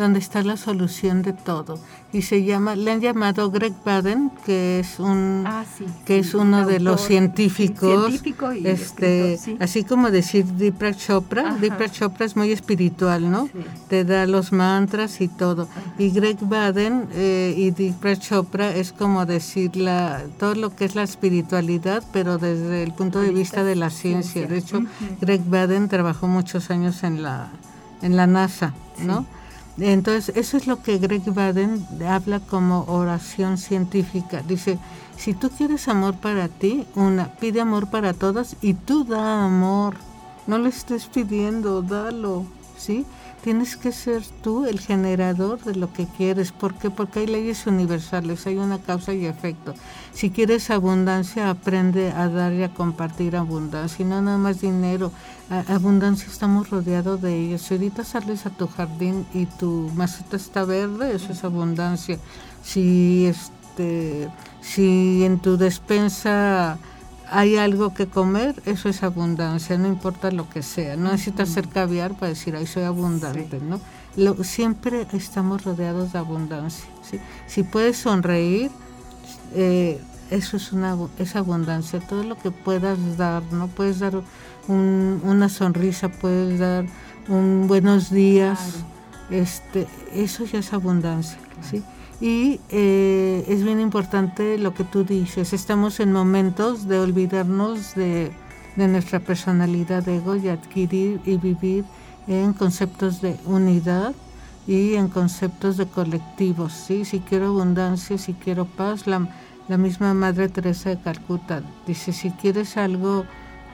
donde 0.00 0.18
está 0.18 0.42
la 0.42 0.56
solución 0.56 1.22
de 1.22 1.32
todo. 1.32 1.78
Y 2.12 2.22
se 2.22 2.42
llama, 2.42 2.74
le 2.74 2.90
han 2.90 3.00
llamado 3.00 3.50
Greg 3.52 3.74
Baden, 3.84 4.32
que 4.44 4.80
es 4.80 4.98
un 4.98 5.44
ah, 5.46 5.64
que 6.04 6.18
es 6.18 6.34
uno 6.34 6.66
de 6.66 6.80
los 6.80 7.02
científicos, 7.02 8.20
este, 8.64 9.38
así 9.60 9.84
como 9.84 10.10
decir 10.10 10.44
Deepak 10.44 10.96
Chopra, 10.96 11.54
Deepak 11.54 11.92
Chopra 11.92 12.26
es 12.26 12.34
muy 12.34 12.50
espiritual, 12.50 13.30
¿no? 13.30 13.48
Te 13.88 14.04
da 14.04 14.26
los 14.26 14.50
mantras 14.50 15.20
y 15.20 15.28
todo. 15.28 15.68
Y 15.98 16.10
Greg 16.10 16.38
Baden 16.40 17.08
eh, 17.12 17.54
y 17.56 17.70
Deepak 17.70 18.18
Chopra 18.18 18.74
es 18.74 18.92
como 18.92 19.24
decir 19.26 19.76
la, 19.76 20.22
todo 20.40 20.56
lo 20.56 20.74
que 20.74 20.86
es 20.86 20.96
la 20.96 21.04
espiritualidad, 21.04 22.02
pero 22.12 22.38
desde 22.38 22.82
el 22.82 22.92
punto 22.92 23.20
de 23.20 23.30
vista 23.30 23.62
de 23.62 23.76
la 23.76 23.90
ciencia. 23.90 24.46
De 24.48 24.58
hecho, 24.58 24.82
Greg 25.20 25.42
Baden 25.44 25.88
trabajó 25.88 26.26
muchos 26.26 26.70
años 26.70 27.04
en 27.04 27.22
la 27.22 27.50
en 28.02 28.16
la 28.16 28.26
NASA, 28.26 28.74
¿no? 29.04 29.26
Entonces, 29.80 30.36
eso 30.36 30.56
es 30.56 30.66
lo 30.66 30.82
que 30.82 30.98
Greg 30.98 31.22
Baden 31.32 31.86
habla 32.06 32.40
como 32.40 32.84
oración 32.84 33.56
científica. 33.56 34.42
Dice, 34.46 34.78
si 35.16 35.34
tú 35.34 35.50
quieres 35.50 35.88
amor 35.88 36.14
para 36.16 36.48
ti, 36.48 36.86
una, 36.94 37.32
pide 37.34 37.60
amor 37.60 37.88
para 37.88 38.12
todas 38.12 38.56
y 38.60 38.74
tú 38.74 39.04
da 39.04 39.44
amor. 39.44 39.94
No 40.46 40.58
le 40.58 40.68
estés 40.68 41.06
pidiendo, 41.06 41.82
dalo, 41.82 42.44
¿sí? 42.76 43.06
Tienes 43.42 43.76
que 43.76 43.90
ser 43.90 44.22
tú 44.42 44.66
el 44.66 44.80
generador 44.80 45.62
de 45.62 45.74
lo 45.74 45.92
que 45.92 46.06
quieres. 46.06 46.52
¿Por 46.52 46.74
qué? 46.74 46.90
Porque 46.90 47.20
hay 47.20 47.26
leyes 47.26 47.66
universales, 47.66 48.46
hay 48.46 48.56
una 48.56 48.78
causa 48.78 49.14
y 49.14 49.24
efecto. 49.24 49.74
Si 50.12 50.30
quieres 50.30 50.70
abundancia, 50.70 51.48
aprende 51.48 52.12
a 52.12 52.28
dar 52.28 52.52
y 52.52 52.62
a 52.62 52.74
compartir 52.74 53.36
abundancia, 53.36 54.04
y 54.04 54.08
no 54.08 54.20
nada 54.20 54.36
más 54.36 54.60
dinero. 54.60 55.10
abundancia 55.68 56.28
estamos 56.28 56.68
rodeados 56.68 57.22
de 57.22 57.34
ellos. 57.34 57.62
Si 57.62 57.74
ahorita 57.74 58.04
sales 58.04 58.44
a 58.44 58.50
tu 58.50 58.66
jardín 58.66 59.26
y 59.32 59.46
tu 59.46 59.90
maceta 59.94 60.36
está 60.36 60.64
verde, 60.64 61.14
eso 61.14 61.32
es 61.32 61.42
abundancia. 61.42 62.18
Si 62.62 63.26
este 63.26 64.28
si 64.60 65.24
en 65.24 65.38
tu 65.38 65.56
despensa 65.56 66.78
hay 67.30 67.56
algo 67.56 67.94
que 67.94 68.06
comer, 68.06 68.60
eso 68.66 68.88
es 68.88 69.02
abundancia, 69.02 69.78
no 69.78 69.86
importa 69.86 70.30
lo 70.30 70.50
que 70.50 70.62
sea. 70.62 70.96
No 70.96 71.12
necesitas 71.12 71.48
ser 71.48 71.68
caviar 71.68 72.14
para 72.14 72.30
decir, 72.30 72.56
ay, 72.56 72.66
soy 72.66 72.82
abundante, 72.82 73.60
¿no? 73.60 73.80
siempre 74.42 75.06
estamos 75.12 75.64
rodeados 75.64 76.12
de 76.12 76.18
abundancia. 76.18 76.84
Si 77.46 77.62
puedes 77.62 77.96
sonreír, 77.96 78.70
eh, 79.54 80.00
eso 80.30 80.56
es 80.56 80.72
una 80.72 80.96
es 81.18 81.36
abundancia. 81.36 82.00
Todo 82.00 82.24
lo 82.24 82.36
que 82.36 82.50
puedas 82.50 83.16
dar, 83.16 83.42
¿no? 83.52 83.68
Puedes 83.68 84.00
dar 84.00 84.20
una 84.68 85.48
sonrisa, 85.48 86.08
puedes 86.08 86.58
dar 86.58 86.86
un 87.28 87.66
buenos 87.66 88.10
días, 88.10 88.58
este, 89.30 89.86
eso 90.12 90.44
ya 90.44 90.58
es 90.58 90.72
abundancia, 90.72 91.38
¿sí? 91.68 91.82
Y 92.20 92.60
eh, 92.68 93.44
es 93.48 93.64
bien 93.64 93.80
importante 93.80 94.58
lo 94.58 94.74
que 94.74 94.84
tú 94.84 95.04
dices, 95.04 95.54
estamos 95.54 96.00
en 96.00 96.12
momentos 96.12 96.86
de 96.86 96.98
olvidarnos 96.98 97.94
de, 97.94 98.30
nuestra 98.76 99.20
personalidad 99.20 100.02
de 100.02 100.16
ego 100.16 100.36
y 100.36 100.48
adquirir 100.48 101.20
y 101.26 101.36
vivir 101.36 101.84
en 102.26 102.52
conceptos 102.54 103.20
de 103.20 103.36
unidad 103.44 104.14
y 104.66 104.94
en 104.94 105.08
conceptos 105.08 105.76
de 105.76 105.86
colectivos. 105.86 106.72
¿sí? 106.72 107.04
Si 107.04 107.20
quiero 107.20 107.48
abundancia, 107.48 108.16
si 108.16 108.32
quiero 108.34 108.64
paz, 108.64 109.06
la, 109.06 109.28
la 109.68 109.76
misma 109.76 110.14
Madre 110.14 110.48
Teresa 110.48 110.90
de 110.90 111.00
Calcuta 111.00 111.62
dice, 111.86 112.12
si 112.12 112.30
quieres 112.30 112.76
algo, 112.76 113.24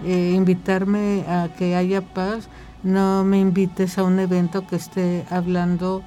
eh, 0.05 0.33
invitarme 0.37 1.25
a 1.29 1.49
que 1.57 1.75
haya 1.75 2.01
paz, 2.01 2.49
no 2.83 3.25
me 3.25 3.41
invites 3.41 3.99
a 3.99 4.05
un 4.05 4.19
evento 4.19 4.67
que 4.67 4.77
esté 4.77 5.25
hablando 5.31 6.03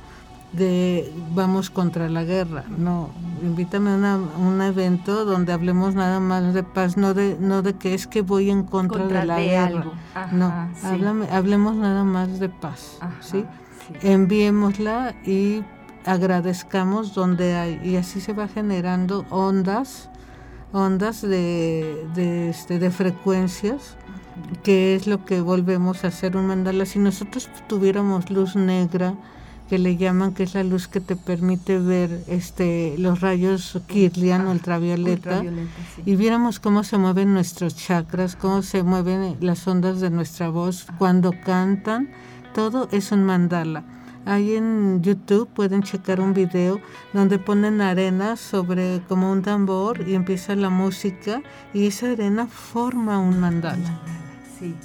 de 0.53 1.11
vamos 1.33 1.69
contra 1.69 2.09
la 2.09 2.23
guerra. 2.23 2.63
No, 2.77 3.09
invítame 3.41 3.91
a 3.91 4.17
un 4.17 4.61
evento 4.61 5.25
donde 5.25 5.53
hablemos 5.53 5.95
nada 5.95 6.19
más 6.19 6.53
de 6.53 6.63
paz, 6.63 6.97
no 6.97 7.13
de 7.13 7.37
no 7.39 7.61
de 7.61 7.73
que 7.73 7.93
es 7.93 8.07
que 8.07 8.21
voy 8.21 8.49
en 8.49 8.63
contra, 8.63 9.05
de 9.05 9.25
la 9.25 9.39
guerra. 9.39 9.85
no, 10.31 10.51
hablemos 11.31 11.75
nada 11.75 12.03
más 12.03 12.39
de 12.39 12.49
paz, 12.49 12.99
¿sí? 13.21 13.45
Enviémosla 14.01 15.15
y 15.25 15.63
agradezcamos 16.05 17.13
donde 17.13 17.55
hay 17.55 17.81
y 17.83 17.95
así 17.97 18.21
se 18.21 18.33
va 18.33 18.47
generando 18.47 19.25
ondas 19.29 20.09
ondas 20.71 21.21
de, 21.21 22.07
de, 22.13 22.49
este, 22.49 22.79
de 22.79 22.91
frecuencias 22.91 23.97
que 24.63 24.95
es 24.95 25.07
lo 25.07 25.25
que 25.25 25.41
volvemos 25.41 26.03
a 26.03 26.07
hacer 26.07 26.37
un 26.37 26.47
mandala 26.47 26.85
si 26.85 26.99
nosotros 26.99 27.49
tuviéramos 27.67 28.29
luz 28.29 28.55
negra 28.55 29.15
que 29.69 29.77
le 29.77 29.97
llaman, 29.97 30.33
que 30.33 30.43
es 30.43 30.55
la 30.55 30.63
luz 30.63 30.87
que 30.87 30.99
te 30.99 31.15
permite 31.15 31.77
ver 31.77 32.23
este 32.27 32.95
los 32.97 33.21
rayos 33.21 33.79
Kirlian 33.87 34.47
ah, 34.47 34.51
ultravioleta, 34.51 35.43
y 36.05 36.15
viéramos 36.15 36.59
cómo 36.59 36.83
se 36.83 36.97
mueven 36.97 37.33
nuestros 37.33 37.75
chakras, 37.75 38.35
cómo 38.35 38.63
se 38.63 38.83
mueven 38.83 39.37
las 39.41 39.67
ondas 39.67 40.01
de 40.01 40.09
nuestra 40.09 40.49
voz 40.49 40.87
cuando 40.97 41.33
cantan, 41.45 42.09
todo 42.53 42.89
es 42.91 43.11
un 43.11 43.23
mandala. 43.23 43.83
Ahí 44.25 44.55
en 44.55 45.01
YouTube 45.01 45.47
pueden 45.47 45.81
checar 45.81 46.19
un 46.19 46.33
video 46.33 46.81
donde 47.13 47.39
ponen 47.39 47.79
arena 47.81 48.35
sobre 48.35 49.01
como 49.07 49.31
un 49.31 49.41
tambor 49.41 50.07
y 50.07 50.13
empieza 50.13 50.55
la 50.55 50.69
música 50.69 51.41
y 51.73 51.87
esa 51.87 52.11
arena 52.11 52.47
forma 52.47 53.19
un 53.19 53.39
mandala. 53.39 53.99
Sí. 54.59 54.75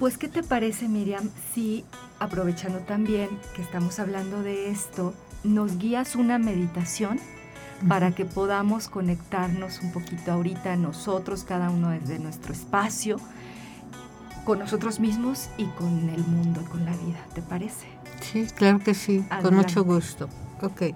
Pues, 0.00 0.16
¿qué 0.16 0.28
te 0.28 0.42
parece, 0.42 0.88
Miriam, 0.88 1.28
si 1.52 1.84
aprovechando 2.18 2.78
también 2.78 3.28
que 3.54 3.60
estamos 3.60 3.98
hablando 3.98 4.42
de 4.42 4.70
esto, 4.70 5.12
nos 5.44 5.76
guías 5.76 6.16
una 6.16 6.38
meditación 6.38 7.20
para 7.86 8.10
que 8.12 8.24
podamos 8.24 8.88
conectarnos 8.88 9.82
un 9.82 9.92
poquito 9.92 10.32
ahorita 10.32 10.74
nosotros, 10.76 11.44
cada 11.44 11.68
uno 11.68 11.90
desde 11.90 12.18
nuestro 12.18 12.54
espacio, 12.54 13.18
con 14.46 14.58
nosotros 14.58 15.00
mismos 15.00 15.50
y 15.58 15.66
con 15.66 16.08
el 16.08 16.24
mundo, 16.24 16.64
con 16.70 16.86
la 16.86 16.92
vida, 16.92 17.18
¿te 17.34 17.42
parece? 17.42 17.86
Sí, 18.22 18.46
claro 18.56 18.78
que 18.78 18.94
sí, 18.94 19.22
con 19.42 19.54
mucho 19.54 19.84
gusto. 19.84 20.30
Ok, 20.62 20.94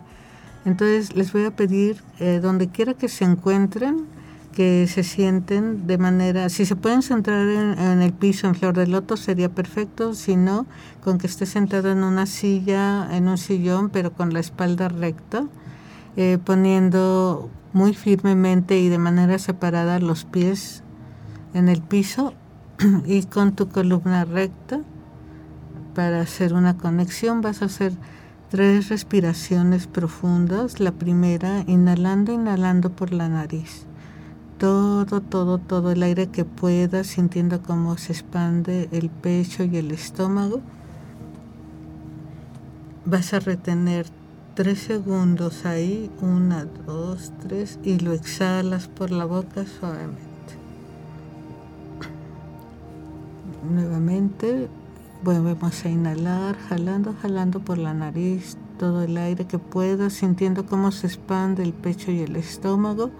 entonces 0.65 1.15
les 1.15 1.31
voy 1.31 1.45
a 1.45 1.51
pedir, 1.51 2.03
eh, 2.21 2.41
donde 2.43 2.69
quiera 2.69 2.95
que 2.95 3.11
se 3.11 3.27
encuentren, 3.27 4.07
que 4.55 4.87
se 4.87 5.03
sienten 5.03 5.87
de 5.89 5.99
manera, 5.99 6.49
si 6.49 6.65
se 6.65 6.77
pueden 6.77 7.03
centrar 7.03 7.49
en, 7.49 8.01
el 8.01 8.13
piso 8.13 8.47
en 8.47 8.55
flor 8.55 8.75
de 8.75 8.87
loto 8.87 9.17
sería 9.17 9.49
perfecto, 9.49 10.15
si 10.15 10.37
no, 10.37 10.67
con 11.03 11.19
que 11.19 11.27
esté 11.27 11.45
sentado 11.45 11.91
en 11.91 12.05
una 12.05 12.27
silla, 12.27 13.09
en 13.17 13.27
un 13.27 13.37
sillón, 13.37 13.91
pero 13.91 14.13
con 14.13 14.33
la 14.33 14.39
espalda 14.39 14.89
recta, 14.89 15.47
eh, 16.17 16.39
poniendo 16.43 17.51
muy 17.73 17.95
firmemente 17.95 18.79
y 18.79 18.89
de 18.89 18.99
manera 18.99 19.39
separada 19.41 19.99
los 19.99 20.25
pies 20.25 20.85
en 21.53 21.69
el 21.69 21.83
piso 21.83 22.35
y 23.05 23.25
con 23.25 23.57
tu 23.57 23.69
columna 23.69 24.25
recta 24.25 24.81
para 25.95 26.21
hacer 26.21 26.55
una 26.55 26.77
conexión. 26.77 27.41
Vas 27.41 27.63
a 27.63 27.65
hacer 27.65 27.93
tres 28.51 28.89
respiraciones 28.89 29.89
profundas. 29.89 30.79
La 30.79 30.93
primera, 30.93 31.65
inhalando, 31.67 32.33
inhalando 32.33 32.91
por 32.91 33.13
la 33.13 33.29
nariz 33.29 33.87
todo, 34.65 35.21
todo, 35.21 35.59
todo 35.59 35.91
el 35.91 36.03
aire 36.03 36.29
que 36.29 36.47
puedas, 36.47 37.09
sintiendo 37.09 37.61
cómo 37.61 37.99
se 37.99 38.15
expande 38.15 38.89
el 38.93 39.11
pecho 39.11 39.63
y 39.63 39.77
el 39.77 39.91
estómago. 39.91 40.63
Vas 43.05 43.35
a 43.35 43.41
retener 43.41 44.07
tres 44.55 44.79
segundos 44.79 45.67
ahí, 45.67 46.11
una, 46.23 46.65
dos, 46.65 47.31
tres, 47.43 47.79
y 47.85 47.99
lo 47.99 48.15
exhalas 48.15 48.89
por 48.89 49.11
la 49.11 49.27
boca 49.27 49.67
suavemente. 49.67 50.23
Nuevamente 53.71 54.71
volvemos 55.23 55.85
a 55.85 55.91
inhalar, 55.91 56.57
jalando, 56.71 57.15
jalando 57.21 57.61
por 57.61 57.77
la 57.77 57.93
nariz 57.93 58.57
todo 58.79 59.03
el 59.03 59.19
aire 59.19 59.47
que 59.47 59.59
puedas, 59.59 60.15
sintiendo 60.15 60.65
cómo 60.65 60.91
se 60.91 61.09
expande 61.09 61.63
el 61.63 61.75
pecho 61.75 62.11
y 62.11 62.21
el 62.21 62.37
estómago. 62.37 63.11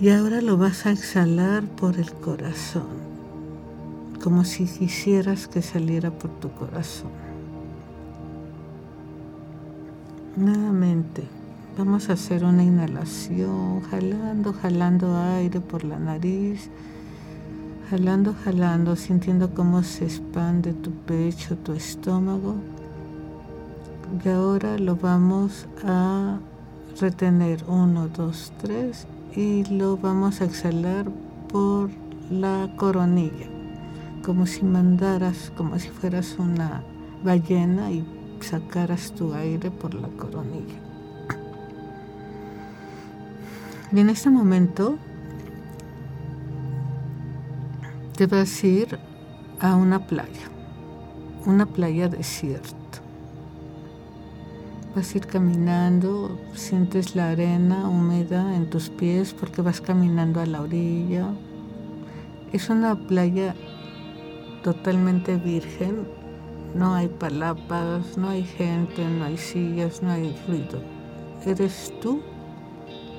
Y 0.00 0.08
ahora 0.08 0.40
lo 0.40 0.56
vas 0.56 0.86
a 0.86 0.90
exhalar 0.90 1.62
por 1.62 1.98
el 1.98 2.12
corazón, 2.12 2.88
como 4.22 4.44
si 4.44 4.64
quisieras 4.64 5.46
que 5.46 5.62
saliera 5.62 6.10
por 6.10 6.32
tu 6.40 6.50
corazón. 6.50 7.12
Nuevamente, 10.36 11.22
vamos 11.78 12.10
a 12.10 12.14
hacer 12.14 12.42
una 12.42 12.64
inhalación, 12.64 13.82
jalando, 13.82 14.52
jalando 14.52 15.16
aire 15.16 15.60
por 15.60 15.84
la 15.84 16.00
nariz, 16.00 16.70
jalando, 17.88 18.34
jalando, 18.44 18.96
sintiendo 18.96 19.54
cómo 19.54 19.84
se 19.84 20.06
expande 20.06 20.72
tu 20.72 20.90
pecho, 20.90 21.56
tu 21.56 21.72
estómago. 21.72 22.56
Y 24.24 24.28
ahora 24.28 24.76
lo 24.76 24.96
vamos 24.96 25.68
a 25.84 26.40
retener. 27.00 27.62
Uno, 27.68 28.08
dos, 28.08 28.52
tres 28.60 29.06
y 29.36 29.64
lo 29.64 29.96
vamos 29.96 30.40
a 30.40 30.44
exhalar 30.44 31.06
por 31.48 31.90
la 32.30 32.70
coronilla, 32.76 33.46
como 34.22 34.46
si 34.46 34.62
mandaras, 34.62 35.52
como 35.56 35.78
si 35.78 35.88
fueras 35.88 36.36
una 36.38 36.82
ballena 37.24 37.90
y 37.90 38.06
sacaras 38.40 39.12
tu 39.12 39.34
aire 39.34 39.70
por 39.70 39.94
la 39.94 40.08
coronilla. 40.08 40.74
Y 43.92 44.00
en 44.00 44.10
este 44.10 44.30
momento 44.30 44.96
te 48.16 48.26
vas 48.26 48.62
a 48.62 48.66
ir 48.66 48.98
a 49.60 49.74
una 49.76 50.06
playa, 50.06 50.48
una 51.46 51.66
playa 51.66 52.08
desierta. 52.08 52.83
Vas 54.94 55.12
a 55.12 55.18
ir 55.18 55.26
caminando, 55.26 56.38
sientes 56.54 57.16
la 57.16 57.30
arena 57.30 57.88
húmeda 57.88 58.54
en 58.54 58.70
tus 58.70 58.90
pies 58.90 59.34
porque 59.34 59.60
vas 59.60 59.80
caminando 59.80 60.40
a 60.40 60.46
la 60.46 60.60
orilla. 60.60 61.34
Es 62.52 62.70
una 62.70 62.94
playa 62.94 63.56
totalmente 64.62 65.36
virgen, 65.36 66.06
no 66.76 66.94
hay 66.94 67.08
palapas, 67.08 68.16
no 68.16 68.28
hay 68.28 68.44
gente, 68.44 69.04
no 69.04 69.24
hay 69.24 69.36
sillas, 69.36 70.00
no 70.00 70.12
hay 70.12 70.36
ruido. 70.46 70.80
Eres 71.44 71.92
tú 72.00 72.22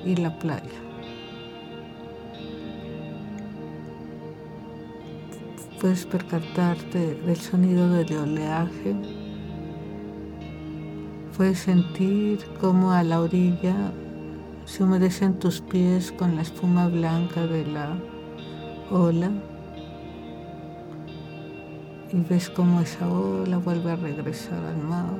y 0.02 0.16
la 0.16 0.38
playa. 0.38 0.80
Puedes 5.78 6.06
percatarte 6.06 7.16
del 7.16 7.36
sonido 7.36 7.90
del 7.90 8.16
oleaje 8.16 8.96
Puedes 11.36 11.58
sentir 11.58 12.38
cómo 12.62 12.92
a 12.92 13.02
la 13.02 13.20
orilla 13.20 13.92
se 14.64 14.82
humedecen 14.82 15.38
tus 15.38 15.60
pies 15.60 16.10
con 16.10 16.34
la 16.34 16.40
espuma 16.40 16.88
blanca 16.88 17.46
de 17.46 17.66
la 17.66 17.98
ola 18.90 19.30
y 22.10 22.16
ves 22.22 22.48
cómo 22.48 22.80
esa 22.80 23.06
ola 23.06 23.58
vuelve 23.58 23.90
a 23.90 23.96
regresar 23.96 24.64
al 24.64 24.78
mar. 24.78 25.14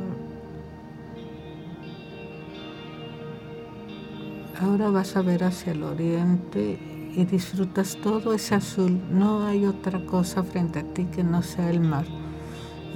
Ahora 4.58 4.88
vas 4.88 5.16
a 5.16 5.20
ver 5.20 5.44
hacia 5.44 5.72
el 5.72 5.82
oriente 5.82 6.78
y 7.14 7.26
disfrutas 7.26 7.98
todo 8.02 8.32
ese 8.32 8.54
azul. 8.54 8.98
No 9.10 9.44
hay 9.44 9.66
otra 9.66 10.02
cosa 10.06 10.42
frente 10.42 10.78
a 10.78 10.82
ti 10.82 11.04
que 11.04 11.22
no 11.22 11.42
sea 11.42 11.68
el 11.68 11.80
mar 11.80 12.06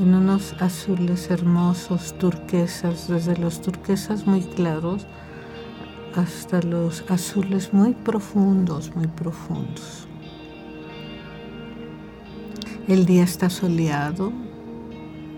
en 0.01 0.15
unos 0.15 0.55
azules 0.61 1.31
hermosos, 1.31 2.17
turquesas, 2.19 3.07
desde 3.07 3.37
los 3.37 3.61
turquesas 3.61 4.27
muy 4.27 4.41
claros 4.41 5.07
hasta 6.17 6.63
los 6.63 7.05
azules 7.11 7.75
muy 7.75 7.93
profundos, 7.93 8.97
muy 8.97 9.07
profundos. 9.09 10.09
El 12.89 13.05
día 13.05 13.25
está 13.25 13.51
soleado 13.51 14.33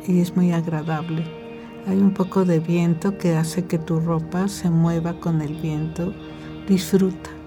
y 0.07 0.21
es 0.21 0.37
muy 0.37 0.53
agradable. 0.53 1.25
Hay 1.89 1.99
un 1.99 2.15
poco 2.15 2.45
de 2.45 2.61
viento 2.61 3.19
que 3.19 3.35
hace 3.35 3.65
que 3.67 3.79
tu 3.79 3.99
ropa 3.99 4.47
se 4.47 4.71
mueva 4.71 5.19
con 5.19 5.43
el 5.43 5.55
viento. 5.57 6.15
Disfruta. 6.69 7.42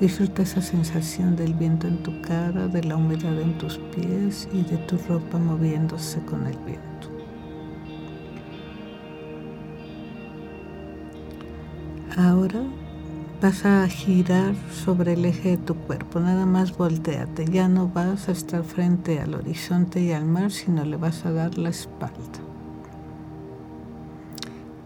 Disfruta 0.00 0.42
esa 0.42 0.62
sensación 0.62 1.34
del 1.34 1.54
viento 1.54 1.88
en 1.88 1.98
tu 2.04 2.22
cara, 2.22 2.68
de 2.68 2.84
la 2.84 2.94
humedad 2.94 3.40
en 3.40 3.58
tus 3.58 3.78
pies 3.78 4.48
y 4.52 4.62
de 4.62 4.76
tu 4.78 4.96
ropa 5.08 5.38
moviéndose 5.38 6.20
con 6.20 6.46
el 6.46 6.56
viento. 6.58 6.88
Ahora 12.16 12.62
vas 13.42 13.64
a 13.64 13.88
girar 13.88 14.54
sobre 14.72 15.14
el 15.14 15.24
eje 15.24 15.50
de 15.50 15.56
tu 15.56 15.74
cuerpo, 15.74 16.20
nada 16.20 16.46
más 16.46 16.76
volteate, 16.76 17.46
ya 17.46 17.68
no 17.68 17.88
vas 17.88 18.28
a 18.28 18.32
estar 18.32 18.62
frente 18.62 19.20
al 19.20 19.34
horizonte 19.34 20.00
y 20.00 20.12
al 20.12 20.26
mar, 20.26 20.52
sino 20.52 20.84
le 20.84 20.96
vas 20.96 21.26
a 21.26 21.32
dar 21.32 21.58
la 21.58 21.70
espalda. 21.70 22.38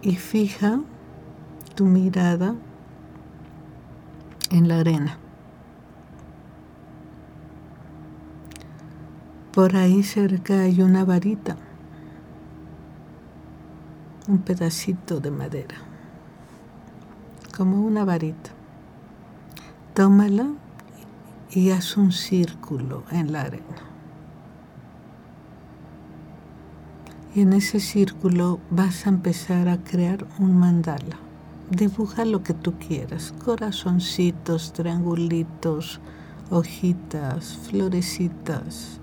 Y 0.00 0.16
fija 0.16 0.80
tu 1.74 1.84
mirada 1.84 2.54
en 4.53 4.68
la 4.68 4.80
arena. 4.80 5.18
Por 9.53 9.76
ahí 9.76 10.03
cerca 10.03 10.61
hay 10.61 10.80
una 10.82 11.05
varita, 11.05 11.57
un 14.28 14.38
pedacito 14.38 15.20
de 15.20 15.30
madera, 15.30 15.76
como 17.57 17.80
una 17.80 18.05
varita. 18.05 18.50
Tómala 19.94 20.48
y 21.50 21.70
haz 21.70 21.96
un 21.96 22.12
círculo 22.12 23.05
en 23.11 23.32
la 23.32 23.42
arena. 23.42 23.82
Y 27.34 27.40
en 27.40 27.55
ese 27.55 27.80
círculo 27.80 28.61
vas 28.70 29.07
a 29.07 29.11
empezar 29.11 29.68
a 29.68 29.78
crear 29.78 30.26
un 30.38 30.59
mandala 30.59 31.32
dibuja 31.72 32.24
lo 32.26 32.42
que 32.42 32.52
tú 32.52 32.74
quieras, 32.78 33.32
corazoncitos, 33.44 34.72
triangulitos, 34.72 36.00
hojitas, 36.50 37.56
florecitas. 37.68 39.00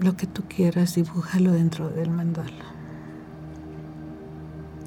Lo 0.00 0.16
que 0.16 0.26
tú 0.26 0.42
quieras, 0.48 0.94
dibújalo 0.94 1.52
dentro 1.52 1.88
del 1.88 2.10
mandala. 2.10 2.64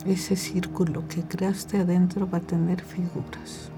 Ese 0.06 0.36
círculo 0.36 1.08
que 1.08 1.24
creaste 1.24 1.80
adentro 1.80 2.30
va 2.30 2.40
a 2.40 2.42
tener 2.42 2.82
figuras. 2.82 3.73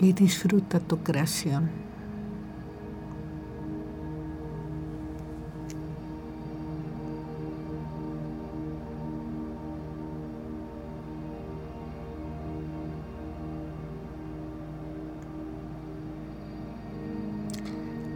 Y 0.00 0.12
disfruta 0.12 0.80
tu 0.80 0.98
creación. 0.98 1.70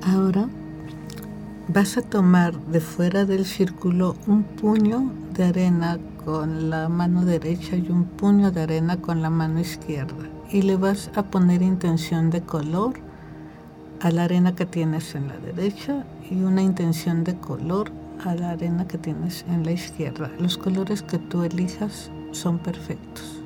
Ahora 0.02 0.48
vas 1.68 1.98
a 1.98 2.02
tomar 2.02 2.58
de 2.66 2.80
fuera 2.80 3.24
del 3.24 3.44
círculo 3.44 4.16
un 4.26 4.42
puño 4.42 5.12
de 5.34 5.44
arena 5.44 5.98
con 6.24 6.70
la 6.70 6.88
mano 6.88 7.24
derecha 7.24 7.76
y 7.76 7.90
un 7.90 8.04
puño 8.04 8.50
de 8.50 8.62
arena 8.62 8.96
con 8.96 9.22
la 9.22 9.30
mano 9.30 9.60
izquierda 9.60 10.37
y 10.50 10.62
le 10.62 10.76
vas 10.76 11.10
a 11.14 11.24
poner 11.24 11.62
intención 11.62 12.30
de 12.30 12.42
color 12.42 12.94
a 14.00 14.10
la 14.10 14.24
arena 14.24 14.54
que 14.54 14.66
tienes 14.66 15.14
en 15.14 15.28
la 15.28 15.36
derecha 15.38 16.06
y 16.30 16.42
una 16.42 16.62
intención 16.62 17.24
de 17.24 17.36
color 17.36 17.90
a 18.24 18.34
la 18.34 18.50
arena 18.50 18.86
que 18.86 18.98
tienes 18.98 19.44
en 19.48 19.64
la 19.64 19.72
izquierda. 19.72 20.30
Los 20.38 20.58
colores 20.58 21.02
que 21.02 21.18
tú 21.18 21.42
elijas 21.42 22.10
son 22.32 22.58
perfectos 22.58 23.38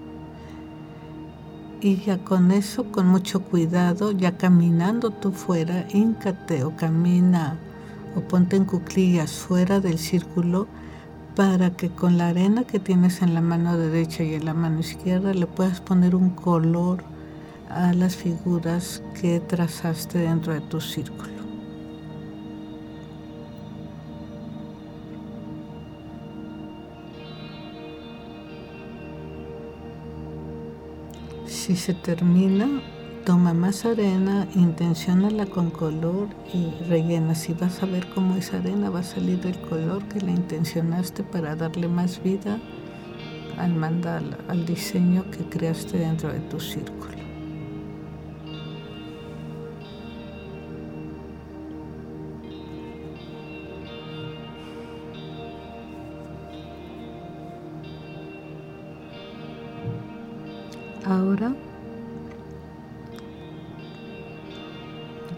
y 1.83 1.97
ya 1.97 2.19
con 2.19 2.53
eso, 2.53 2.85
con 2.93 3.09
mucho 3.09 3.43
cuidado, 3.43 4.13
ya 4.13 4.39
caminando 4.39 5.11
tú 5.11 5.33
fuera, 5.33 5.85
íncate 5.93 6.63
o 6.63 6.77
camina 6.77 7.59
o 8.15 8.21
ponte 8.21 8.55
en 8.55 8.65
cuclillas 8.65 9.33
fuera 9.33 9.81
del 9.81 9.99
círculo 9.99 10.69
para 11.35 11.71
que 11.71 11.89
con 11.89 12.19
la 12.19 12.29
arena 12.29 12.65
que 12.65 12.79
tienes 12.79 13.23
en 13.23 13.35
la 13.35 13.41
mano 13.41 13.79
derecha 13.79 14.23
y 14.23 14.35
en 14.35 14.45
la 14.45 14.55
mano 14.55 14.81
izquierda 14.81 15.33
le 15.33 15.47
puedas 15.47 15.81
poner 15.81 16.15
un 16.15 16.31
color 16.31 17.05
a 17.71 17.95
las 17.95 18.17
figuras 18.17 19.03
que 19.19 19.41
trazaste 19.41 20.19
dentro 20.19 20.53
de 20.53 20.61
tu 20.61 20.81
círculo. 20.81 21.31
Si 31.47 31.77
se 31.77 31.95
termina, 31.95 32.69
toma 33.25 33.55
más 33.55 33.85
arena, 33.85 34.47
intencionala 34.55 35.47
con 35.47 35.71
color 35.71 36.29
y 36.53 36.71
rellena. 36.89 37.35
Si 37.35 37.53
vas 37.55 37.83
a 37.83 37.87
ver 37.87 38.07
cómo 38.15 38.37
esa 38.37 38.59
arena 38.59 38.91
va 38.91 39.01
a 39.01 39.05
salir 39.05 39.41
del 39.41 39.59
color 39.61 40.03
que 40.09 40.21
la 40.21 40.33
intencionaste 40.33 41.23
para 41.23 41.55
darle 41.55 41.89
más 41.89 42.23
vida 42.23 42.59
al 43.59 43.75
mandala, 43.75 44.39
al 44.49 44.67
diseño 44.67 45.25
que 45.31 45.45
creaste 45.45 45.99
dentro 45.99 46.33
de 46.33 46.41
tu 46.41 46.59
círculo. 46.59 47.13
Ahora 61.05 61.55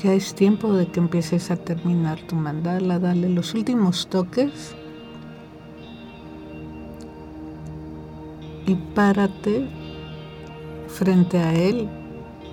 ya 0.04 0.12
es 0.12 0.34
tiempo 0.34 0.74
de 0.74 0.86
que 0.86 1.00
empieces 1.00 1.50
a 1.50 1.56
terminar 1.56 2.20
tu 2.26 2.36
mandala, 2.36 2.98
dale 2.98 3.30
los 3.30 3.54
últimos 3.54 4.06
toques 4.08 4.74
y 8.66 8.74
párate 8.94 9.66
frente 10.88 11.38
a 11.38 11.54
él 11.54 11.88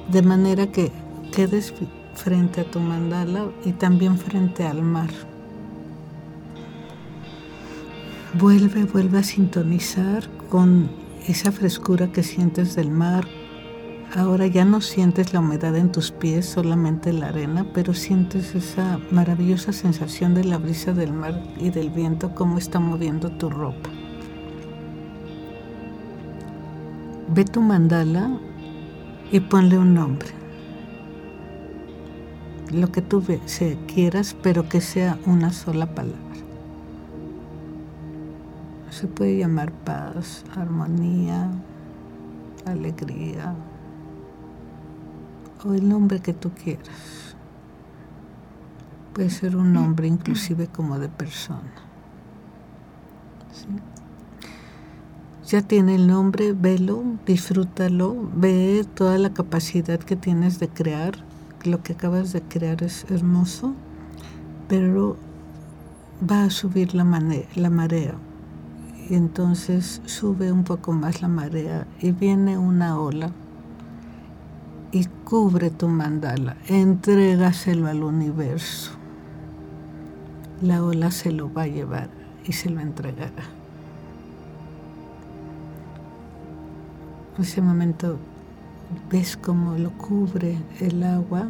de 0.08 0.22
manera 0.22 0.72
que 0.72 0.94
quedes 1.36 1.74
frente 2.14 2.62
a 2.62 2.72
tu 2.72 2.80
mandala 2.80 3.48
y 3.66 3.74
también 3.74 4.18
frente 4.18 4.66
al 4.66 4.82
mar. 4.82 5.10
Vuelve, 8.40 8.86
vuelve 8.86 9.20
a 9.20 9.24
sintonizar 9.24 10.30
con 10.50 10.90
esa 11.28 11.52
frescura 11.52 12.14
que 12.14 12.24
sientes 12.24 12.76
del 12.76 12.92
mar. 12.92 13.28
Ahora 14.14 14.46
ya 14.46 14.66
no 14.66 14.82
sientes 14.82 15.32
la 15.32 15.40
humedad 15.40 15.74
en 15.78 15.90
tus 15.90 16.12
pies, 16.12 16.46
solamente 16.46 17.14
la 17.14 17.28
arena, 17.28 17.66
pero 17.74 17.94
sientes 17.94 18.56
esa 18.56 19.00
maravillosa 19.10 19.72
sensación 19.72 20.34
de 20.34 20.44
la 20.44 20.58
brisa 20.58 20.92
del 20.92 21.14
mar 21.14 21.42
y 21.58 21.70
del 21.70 21.90
viento, 21.90 22.36
cómo 22.36 22.58
está 22.58 22.78
moviendo 22.82 23.30
tu 23.32 23.50
ropa. 23.50 23.90
Ve 27.30 27.46
tu 27.46 27.62
mandala 27.62 28.38
y 29.32 29.40
ponle 29.40 29.78
un 29.78 29.94
nombre. 29.94 30.28
Lo 32.70 32.92
que 32.92 33.02
tú 33.02 33.24
quieras, 33.88 34.36
pero 34.44 34.68
que 34.68 34.82
sea 34.82 35.20
una 35.26 35.54
sola 35.54 35.96
palabra. 35.96 36.20
Se 38.90 39.08
puede 39.08 39.38
llamar 39.38 39.72
paz, 39.72 40.44
armonía, 40.54 41.50
alegría 42.66 43.56
o 45.66 45.74
el 45.74 45.88
nombre 45.88 46.20
que 46.20 46.34
tú 46.34 46.52
quieras. 46.52 47.36
Puede 49.14 49.30
ser 49.30 49.56
un 49.56 49.74
nombre 49.74 50.08
inclusive 50.08 50.68
como 50.68 51.00
de 51.00 51.10
persona. 51.10 51.72
Ya 55.46 55.62
tiene 55.62 55.96
el 55.96 56.08
nombre, 56.08 56.54
velo, 56.54 57.04
disfrútalo, 57.26 58.16
ve 58.36 58.86
toda 58.94 59.18
la 59.18 59.34
capacidad 59.34 60.00
que 60.00 60.16
tienes 60.16 60.60
de 60.60 60.70
crear. 60.70 61.26
Lo 61.66 61.84
que 61.84 61.94
acabas 61.94 62.32
de 62.32 62.42
crear 62.42 62.82
es 62.84 63.06
hermoso, 63.10 63.74
pero 64.70 65.18
va 66.30 66.46
a 66.46 66.50
subir 66.50 66.96
la, 66.96 67.04
la 67.56 67.70
marea 67.70 68.16
y 69.12 69.16
entonces 69.16 70.02
sube 70.06 70.54
un 70.54 70.64
poco 70.64 70.94
más 70.94 71.22
la 71.22 71.28
marea 71.28 71.86
y 72.00 72.12
viene 72.12 72.58
una 72.58 72.98
ola 72.98 73.32
y 74.92 75.06
cubre 75.24 75.70
tu 75.70 75.88
mandala, 75.88 76.58
entrégaselo 76.68 77.88
al 77.88 78.04
universo. 78.04 78.92
La 80.62 80.84
ola 80.84 81.12
se 81.12 81.32
lo 81.32 81.52
va 81.52 81.64
a 81.64 81.68
llevar 81.68 82.10
y 82.44 82.54
se 82.54 82.70
lo 82.70 82.82
entregará. 82.82 83.44
En 87.38 87.44
ese 87.44 87.62
momento 87.62 88.18
ves 89.10 89.38
cómo 89.38 89.78
lo 89.78 89.92
cubre 89.92 90.58
el 90.80 91.04
agua, 91.04 91.48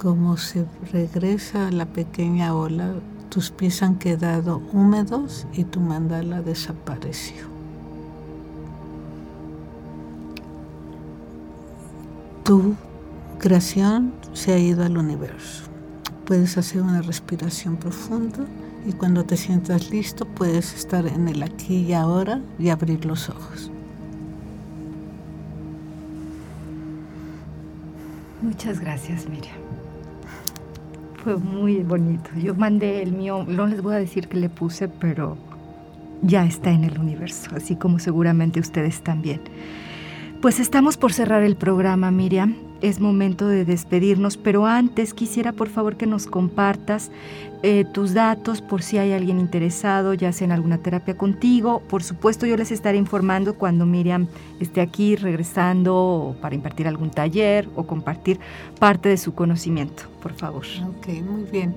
cómo 0.00 0.36
se 0.36 0.64
regresa 0.92 1.70
la 1.70 1.86
pequeña 1.86 2.54
ola 2.54 2.94
tus 3.28 3.50
pies 3.50 3.82
han 3.82 3.96
quedado 3.96 4.62
húmedos 4.72 5.46
y 5.52 5.64
tu 5.64 5.80
mandala 5.80 6.42
desapareció. 6.42 7.55
Tu 12.46 12.74
creación 13.40 14.12
se 14.32 14.52
ha 14.52 14.58
ido 14.58 14.84
al 14.84 14.96
universo. 14.96 15.64
Puedes 16.24 16.56
hacer 16.56 16.80
una 16.80 17.02
respiración 17.02 17.76
profunda 17.76 18.46
y 18.86 18.92
cuando 18.92 19.24
te 19.24 19.36
sientas 19.36 19.90
listo 19.90 20.24
puedes 20.24 20.72
estar 20.72 21.06
en 21.06 21.26
el 21.26 21.42
aquí 21.42 21.78
y 21.78 21.92
ahora 21.92 22.40
y 22.58 22.68
abrir 22.68 23.04
los 23.04 23.28
ojos. 23.28 23.70
Muchas 28.40 28.78
gracias, 28.78 29.28
Miriam 29.28 29.66
fue 31.26 31.36
muy 31.38 31.78
bonito. 31.78 32.30
Yo 32.40 32.54
mandé 32.54 33.02
el 33.02 33.10
mío, 33.10 33.44
no 33.48 33.66
les 33.66 33.82
voy 33.82 33.96
a 33.96 33.98
decir 33.98 34.28
que 34.28 34.36
le 34.36 34.48
puse, 34.48 34.86
pero 34.86 35.36
ya 36.22 36.44
está 36.44 36.70
en 36.70 36.84
el 36.84 37.00
universo, 37.00 37.50
así 37.56 37.74
como 37.74 37.98
seguramente 37.98 38.60
ustedes 38.60 39.02
también. 39.02 39.40
Pues 40.40 40.60
estamos 40.60 40.96
por 40.96 41.12
cerrar 41.12 41.42
el 41.42 41.56
programa, 41.56 42.10
Miriam 42.10 42.66
es 42.80 43.00
momento 43.00 43.48
de 43.48 43.64
despedirnos, 43.64 44.36
pero 44.36 44.66
antes 44.66 45.14
quisiera 45.14 45.52
por 45.52 45.68
favor 45.68 45.96
que 45.96 46.06
nos 46.06 46.26
compartas 46.26 47.10
eh, 47.62 47.84
tus 47.92 48.14
datos 48.14 48.60
por 48.60 48.82
si 48.82 48.98
hay 48.98 49.12
alguien 49.12 49.40
interesado, 49.40 50.14
ya 50.14 50.32
sea 50.32 50.46
en 50.46 50.52
alguna 50.52 50.78
terapia 50.78 51.16
contigo. 51.16 51.82
Por 51.88 52.02
supuesto 52.02 52.46
yo 52.46 52.56
les 52.56 52.70
estaré 52.70 52.98
informando 52.98 53.54
cuando 53.54 53.86
Miriam 53.86 54.28
esté 54.60 54.80
aquí 54.80 55.16
regresando 55.16 56.36
para 56.40 56.54
impartir 56.54 56.86
algún 56.86 57.10
taller 57.10 57.68
o 57.74 57.86
compartir 57.86 58.38
parte 58.78 59.08
de 59.08 59.16
su 59.16 59.34
conocimiento, 59.34 60.04
por 60.22 60.32
favor. 60.34 60.64
Ok, 60.86 61.08
muy 61.22 61.44
bien. 61.50 61.74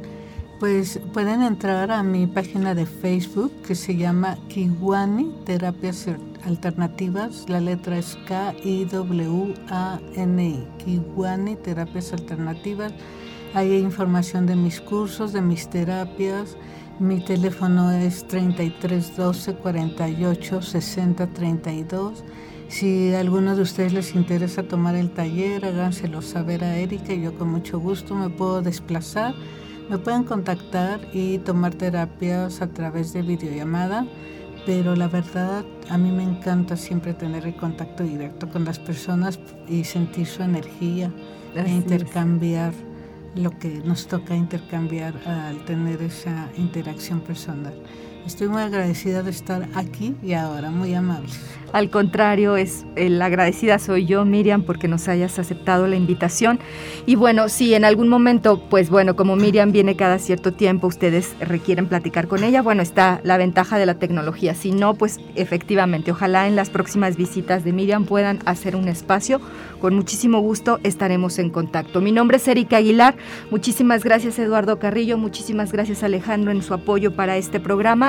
Pues 0.59 0.99
pueden 1.13 1.41
entrar 1.41 1.89
a 1.89 2.03
mi 2.03 2.27
página 2.27 2.75
de 2.75 2.85
Facebook 2.85 3.53
que 3.65 3.75
se 3.75 3.95
llama 3.95 4.37
Kiwani 4.49 5.31
Terapias 5.45 6.07
Alternativas. 6.43 7.45
La 7.47 7.61
letra 7.61 7.97
es 7.97 8.17
K-I-W-A-N-I. 8.27 8.97
Kiwani 10.83 11.55
Terapias 11.55 12.11
Alternativas. 12.11 12.91
Ahí 13.53 13.71
hay 13.71 13.79
información 13.79 14.45
de 14.47 14.57
mis 14.57 14.81
cursos, 14.81 15.31
de 15.31 15.39
mis 15.41 15.69
terapias. 15.69 16.57
Mi 16.99 17.23
teléfono 17.23 17.91
es 17.91 18.27
3312 18.27 19.53
48 19.53 20.61
60 20.61 21.27
32. 21.27 22.25
Si 22.67 23.13
a 23.13 23.21
alguno 23.21 23.55
de 23.55 23.61
ustedes 23.61 23.93
les 23.93 24.13
interesa 24.13 24.63
tomar 24.63 24.95
el 24.95 25.11
taller, 25.11 25.63
háganselo 25.63 26.21
saber 26.21 26.65
a 26.65 26.75
Erika 26.75 27.13
y 27.13 27.21
yo 27.21 27.33
con 27.35 27.49
mucho 27.49 27.79
gusto 27.79 28.13
me 28.13 28.29
puedo 28.29 28.61
desplazar. 28.61 29.33
Me 29.89 29.97
pueden 29.97 30.23
contactar 30.23 31.01
y 31.13 31.39
tomar 31.39 31.73
terapias 31.73 32.61
a 32.61 32.67
través 32.67 33.11
de 33.11 33.23
videollamada, 33.23 34.05
pero 34.63 34.95
la 34.95 35.07
verdad 35.07 35.65
a 35.89 35.97
mí 35.97 36.11
me 36.11 36.21
encanta 36.21 36.77
siempre 36.77 37.15
tener 37.15 37.47
el 37.47 37.55
contacto 37.55 38.03
directo 38.03 38.47
con 38.49 38.65
las 38.65 38.77
personas 38.77 39.39
y 39.67 39.83
sentir 39.83 40.27
su 40.27 40.43
energía 40.43 41.11
e 41.55 41.67
intercambiar 41.71 42.71
lo 43.33 43.49
que 43.57 43.81
nos 43.83 44.05
toca 44.05 44.35
intercambiar 44.35 45.15
al 45.25 45.65
tener 45.65 46.03
esa 46.03 46.49
interacción 46.55 47.21
personal. 47.21 47.73
Estoy 48.25 48.47
muy 48.47 48.61
agradecida 48.61 49.23
de 49.23 49.31
estar 49.31 49.67
aquí 49.75 50.15
y 50.23 50.33
ahora, 50.33 50.69
muy 50.69 50.93
amable. 50.93 51.29
Al 51.71 51.91
contrario, 51.91 52.57
es 52.57 52.85
la 52.95 53.25
agradecida 53.25 53.77
soy 53.77 54.05
yo, 54.05 54.25
Miriam, 54.25 54.63
porque 54.63 54.87
nos 54.87 55.07
hayas 55.07 55.37
aceptado 55.37 55.85
la 55.85 55.95
invitación. 55.95 56.59
Y 57.05 57.15
bueno, 57.15 57.47
si 57.47 57.75
en 57.75 57.85
algún 57.85 58.07
momento, 58.09 58.59
pues 58.69 58.89
bueno, 58.89 59.15
como 59.15 59.35
Miriam 59.35 59.71
viene 59.71 59.95
cada 59.95 60.17
cierto 60.17 60.51
tiempo, 60.51 60.87
ustedes 60.87 61.35
requieren 61.39 61.87
platicar 61.87 62.27
con 62.27 62.43
ella, 62.43 62.63
bueno, 62.63 62.81
está 62.81 63.21
la 63.23 63.37
ventaja 63.37 63.77
de 63.77 63.85
la 63.85 63.95
tecnología. 63.95 64.55
Si 64.55 64.71
no, 64.71 64.95
pues 64.95 65.19
efectivamente, 65.35 66.11
ojalá 66.11 66.47
en 66.47 66.55
las 66.55 66.71
próximas 66.71 67.17
visitas 67.17 67.63
de 67.63 67.71
Miriam 67.71 68.05
puedan 68.05 68.39
hacer 68.45 68.75
un 68.75 68.87
espacio. 68.87 69.39
Con 69.79 69.95
muchísimo 69.95 70.39
gusto 70.39 70.79
estaremos 70.83 71.37
en 71.37 71.51
contacto. 71.51 72.01
Mi 72.01 72.11
nombre 72.11 72.37
es 72.37 72.47
Erika 72.47 72.77
Aguilar. 72.77 73.15
Muchísimas 73.51 74.03
gracias, 74.03 74.39
Eduardo 74.39 74.79
Carrillo. 74.79 75.19
Muchísimas 75.19 75.71
gracias, 75.71 76.01
Alejandro, 76.01 76.51
en 76.51 76.63
su 76.63 76.73
apoyo 76.73 77.15
para 77.15 77.37
este 77.37 77.59
programa 77.59 78.08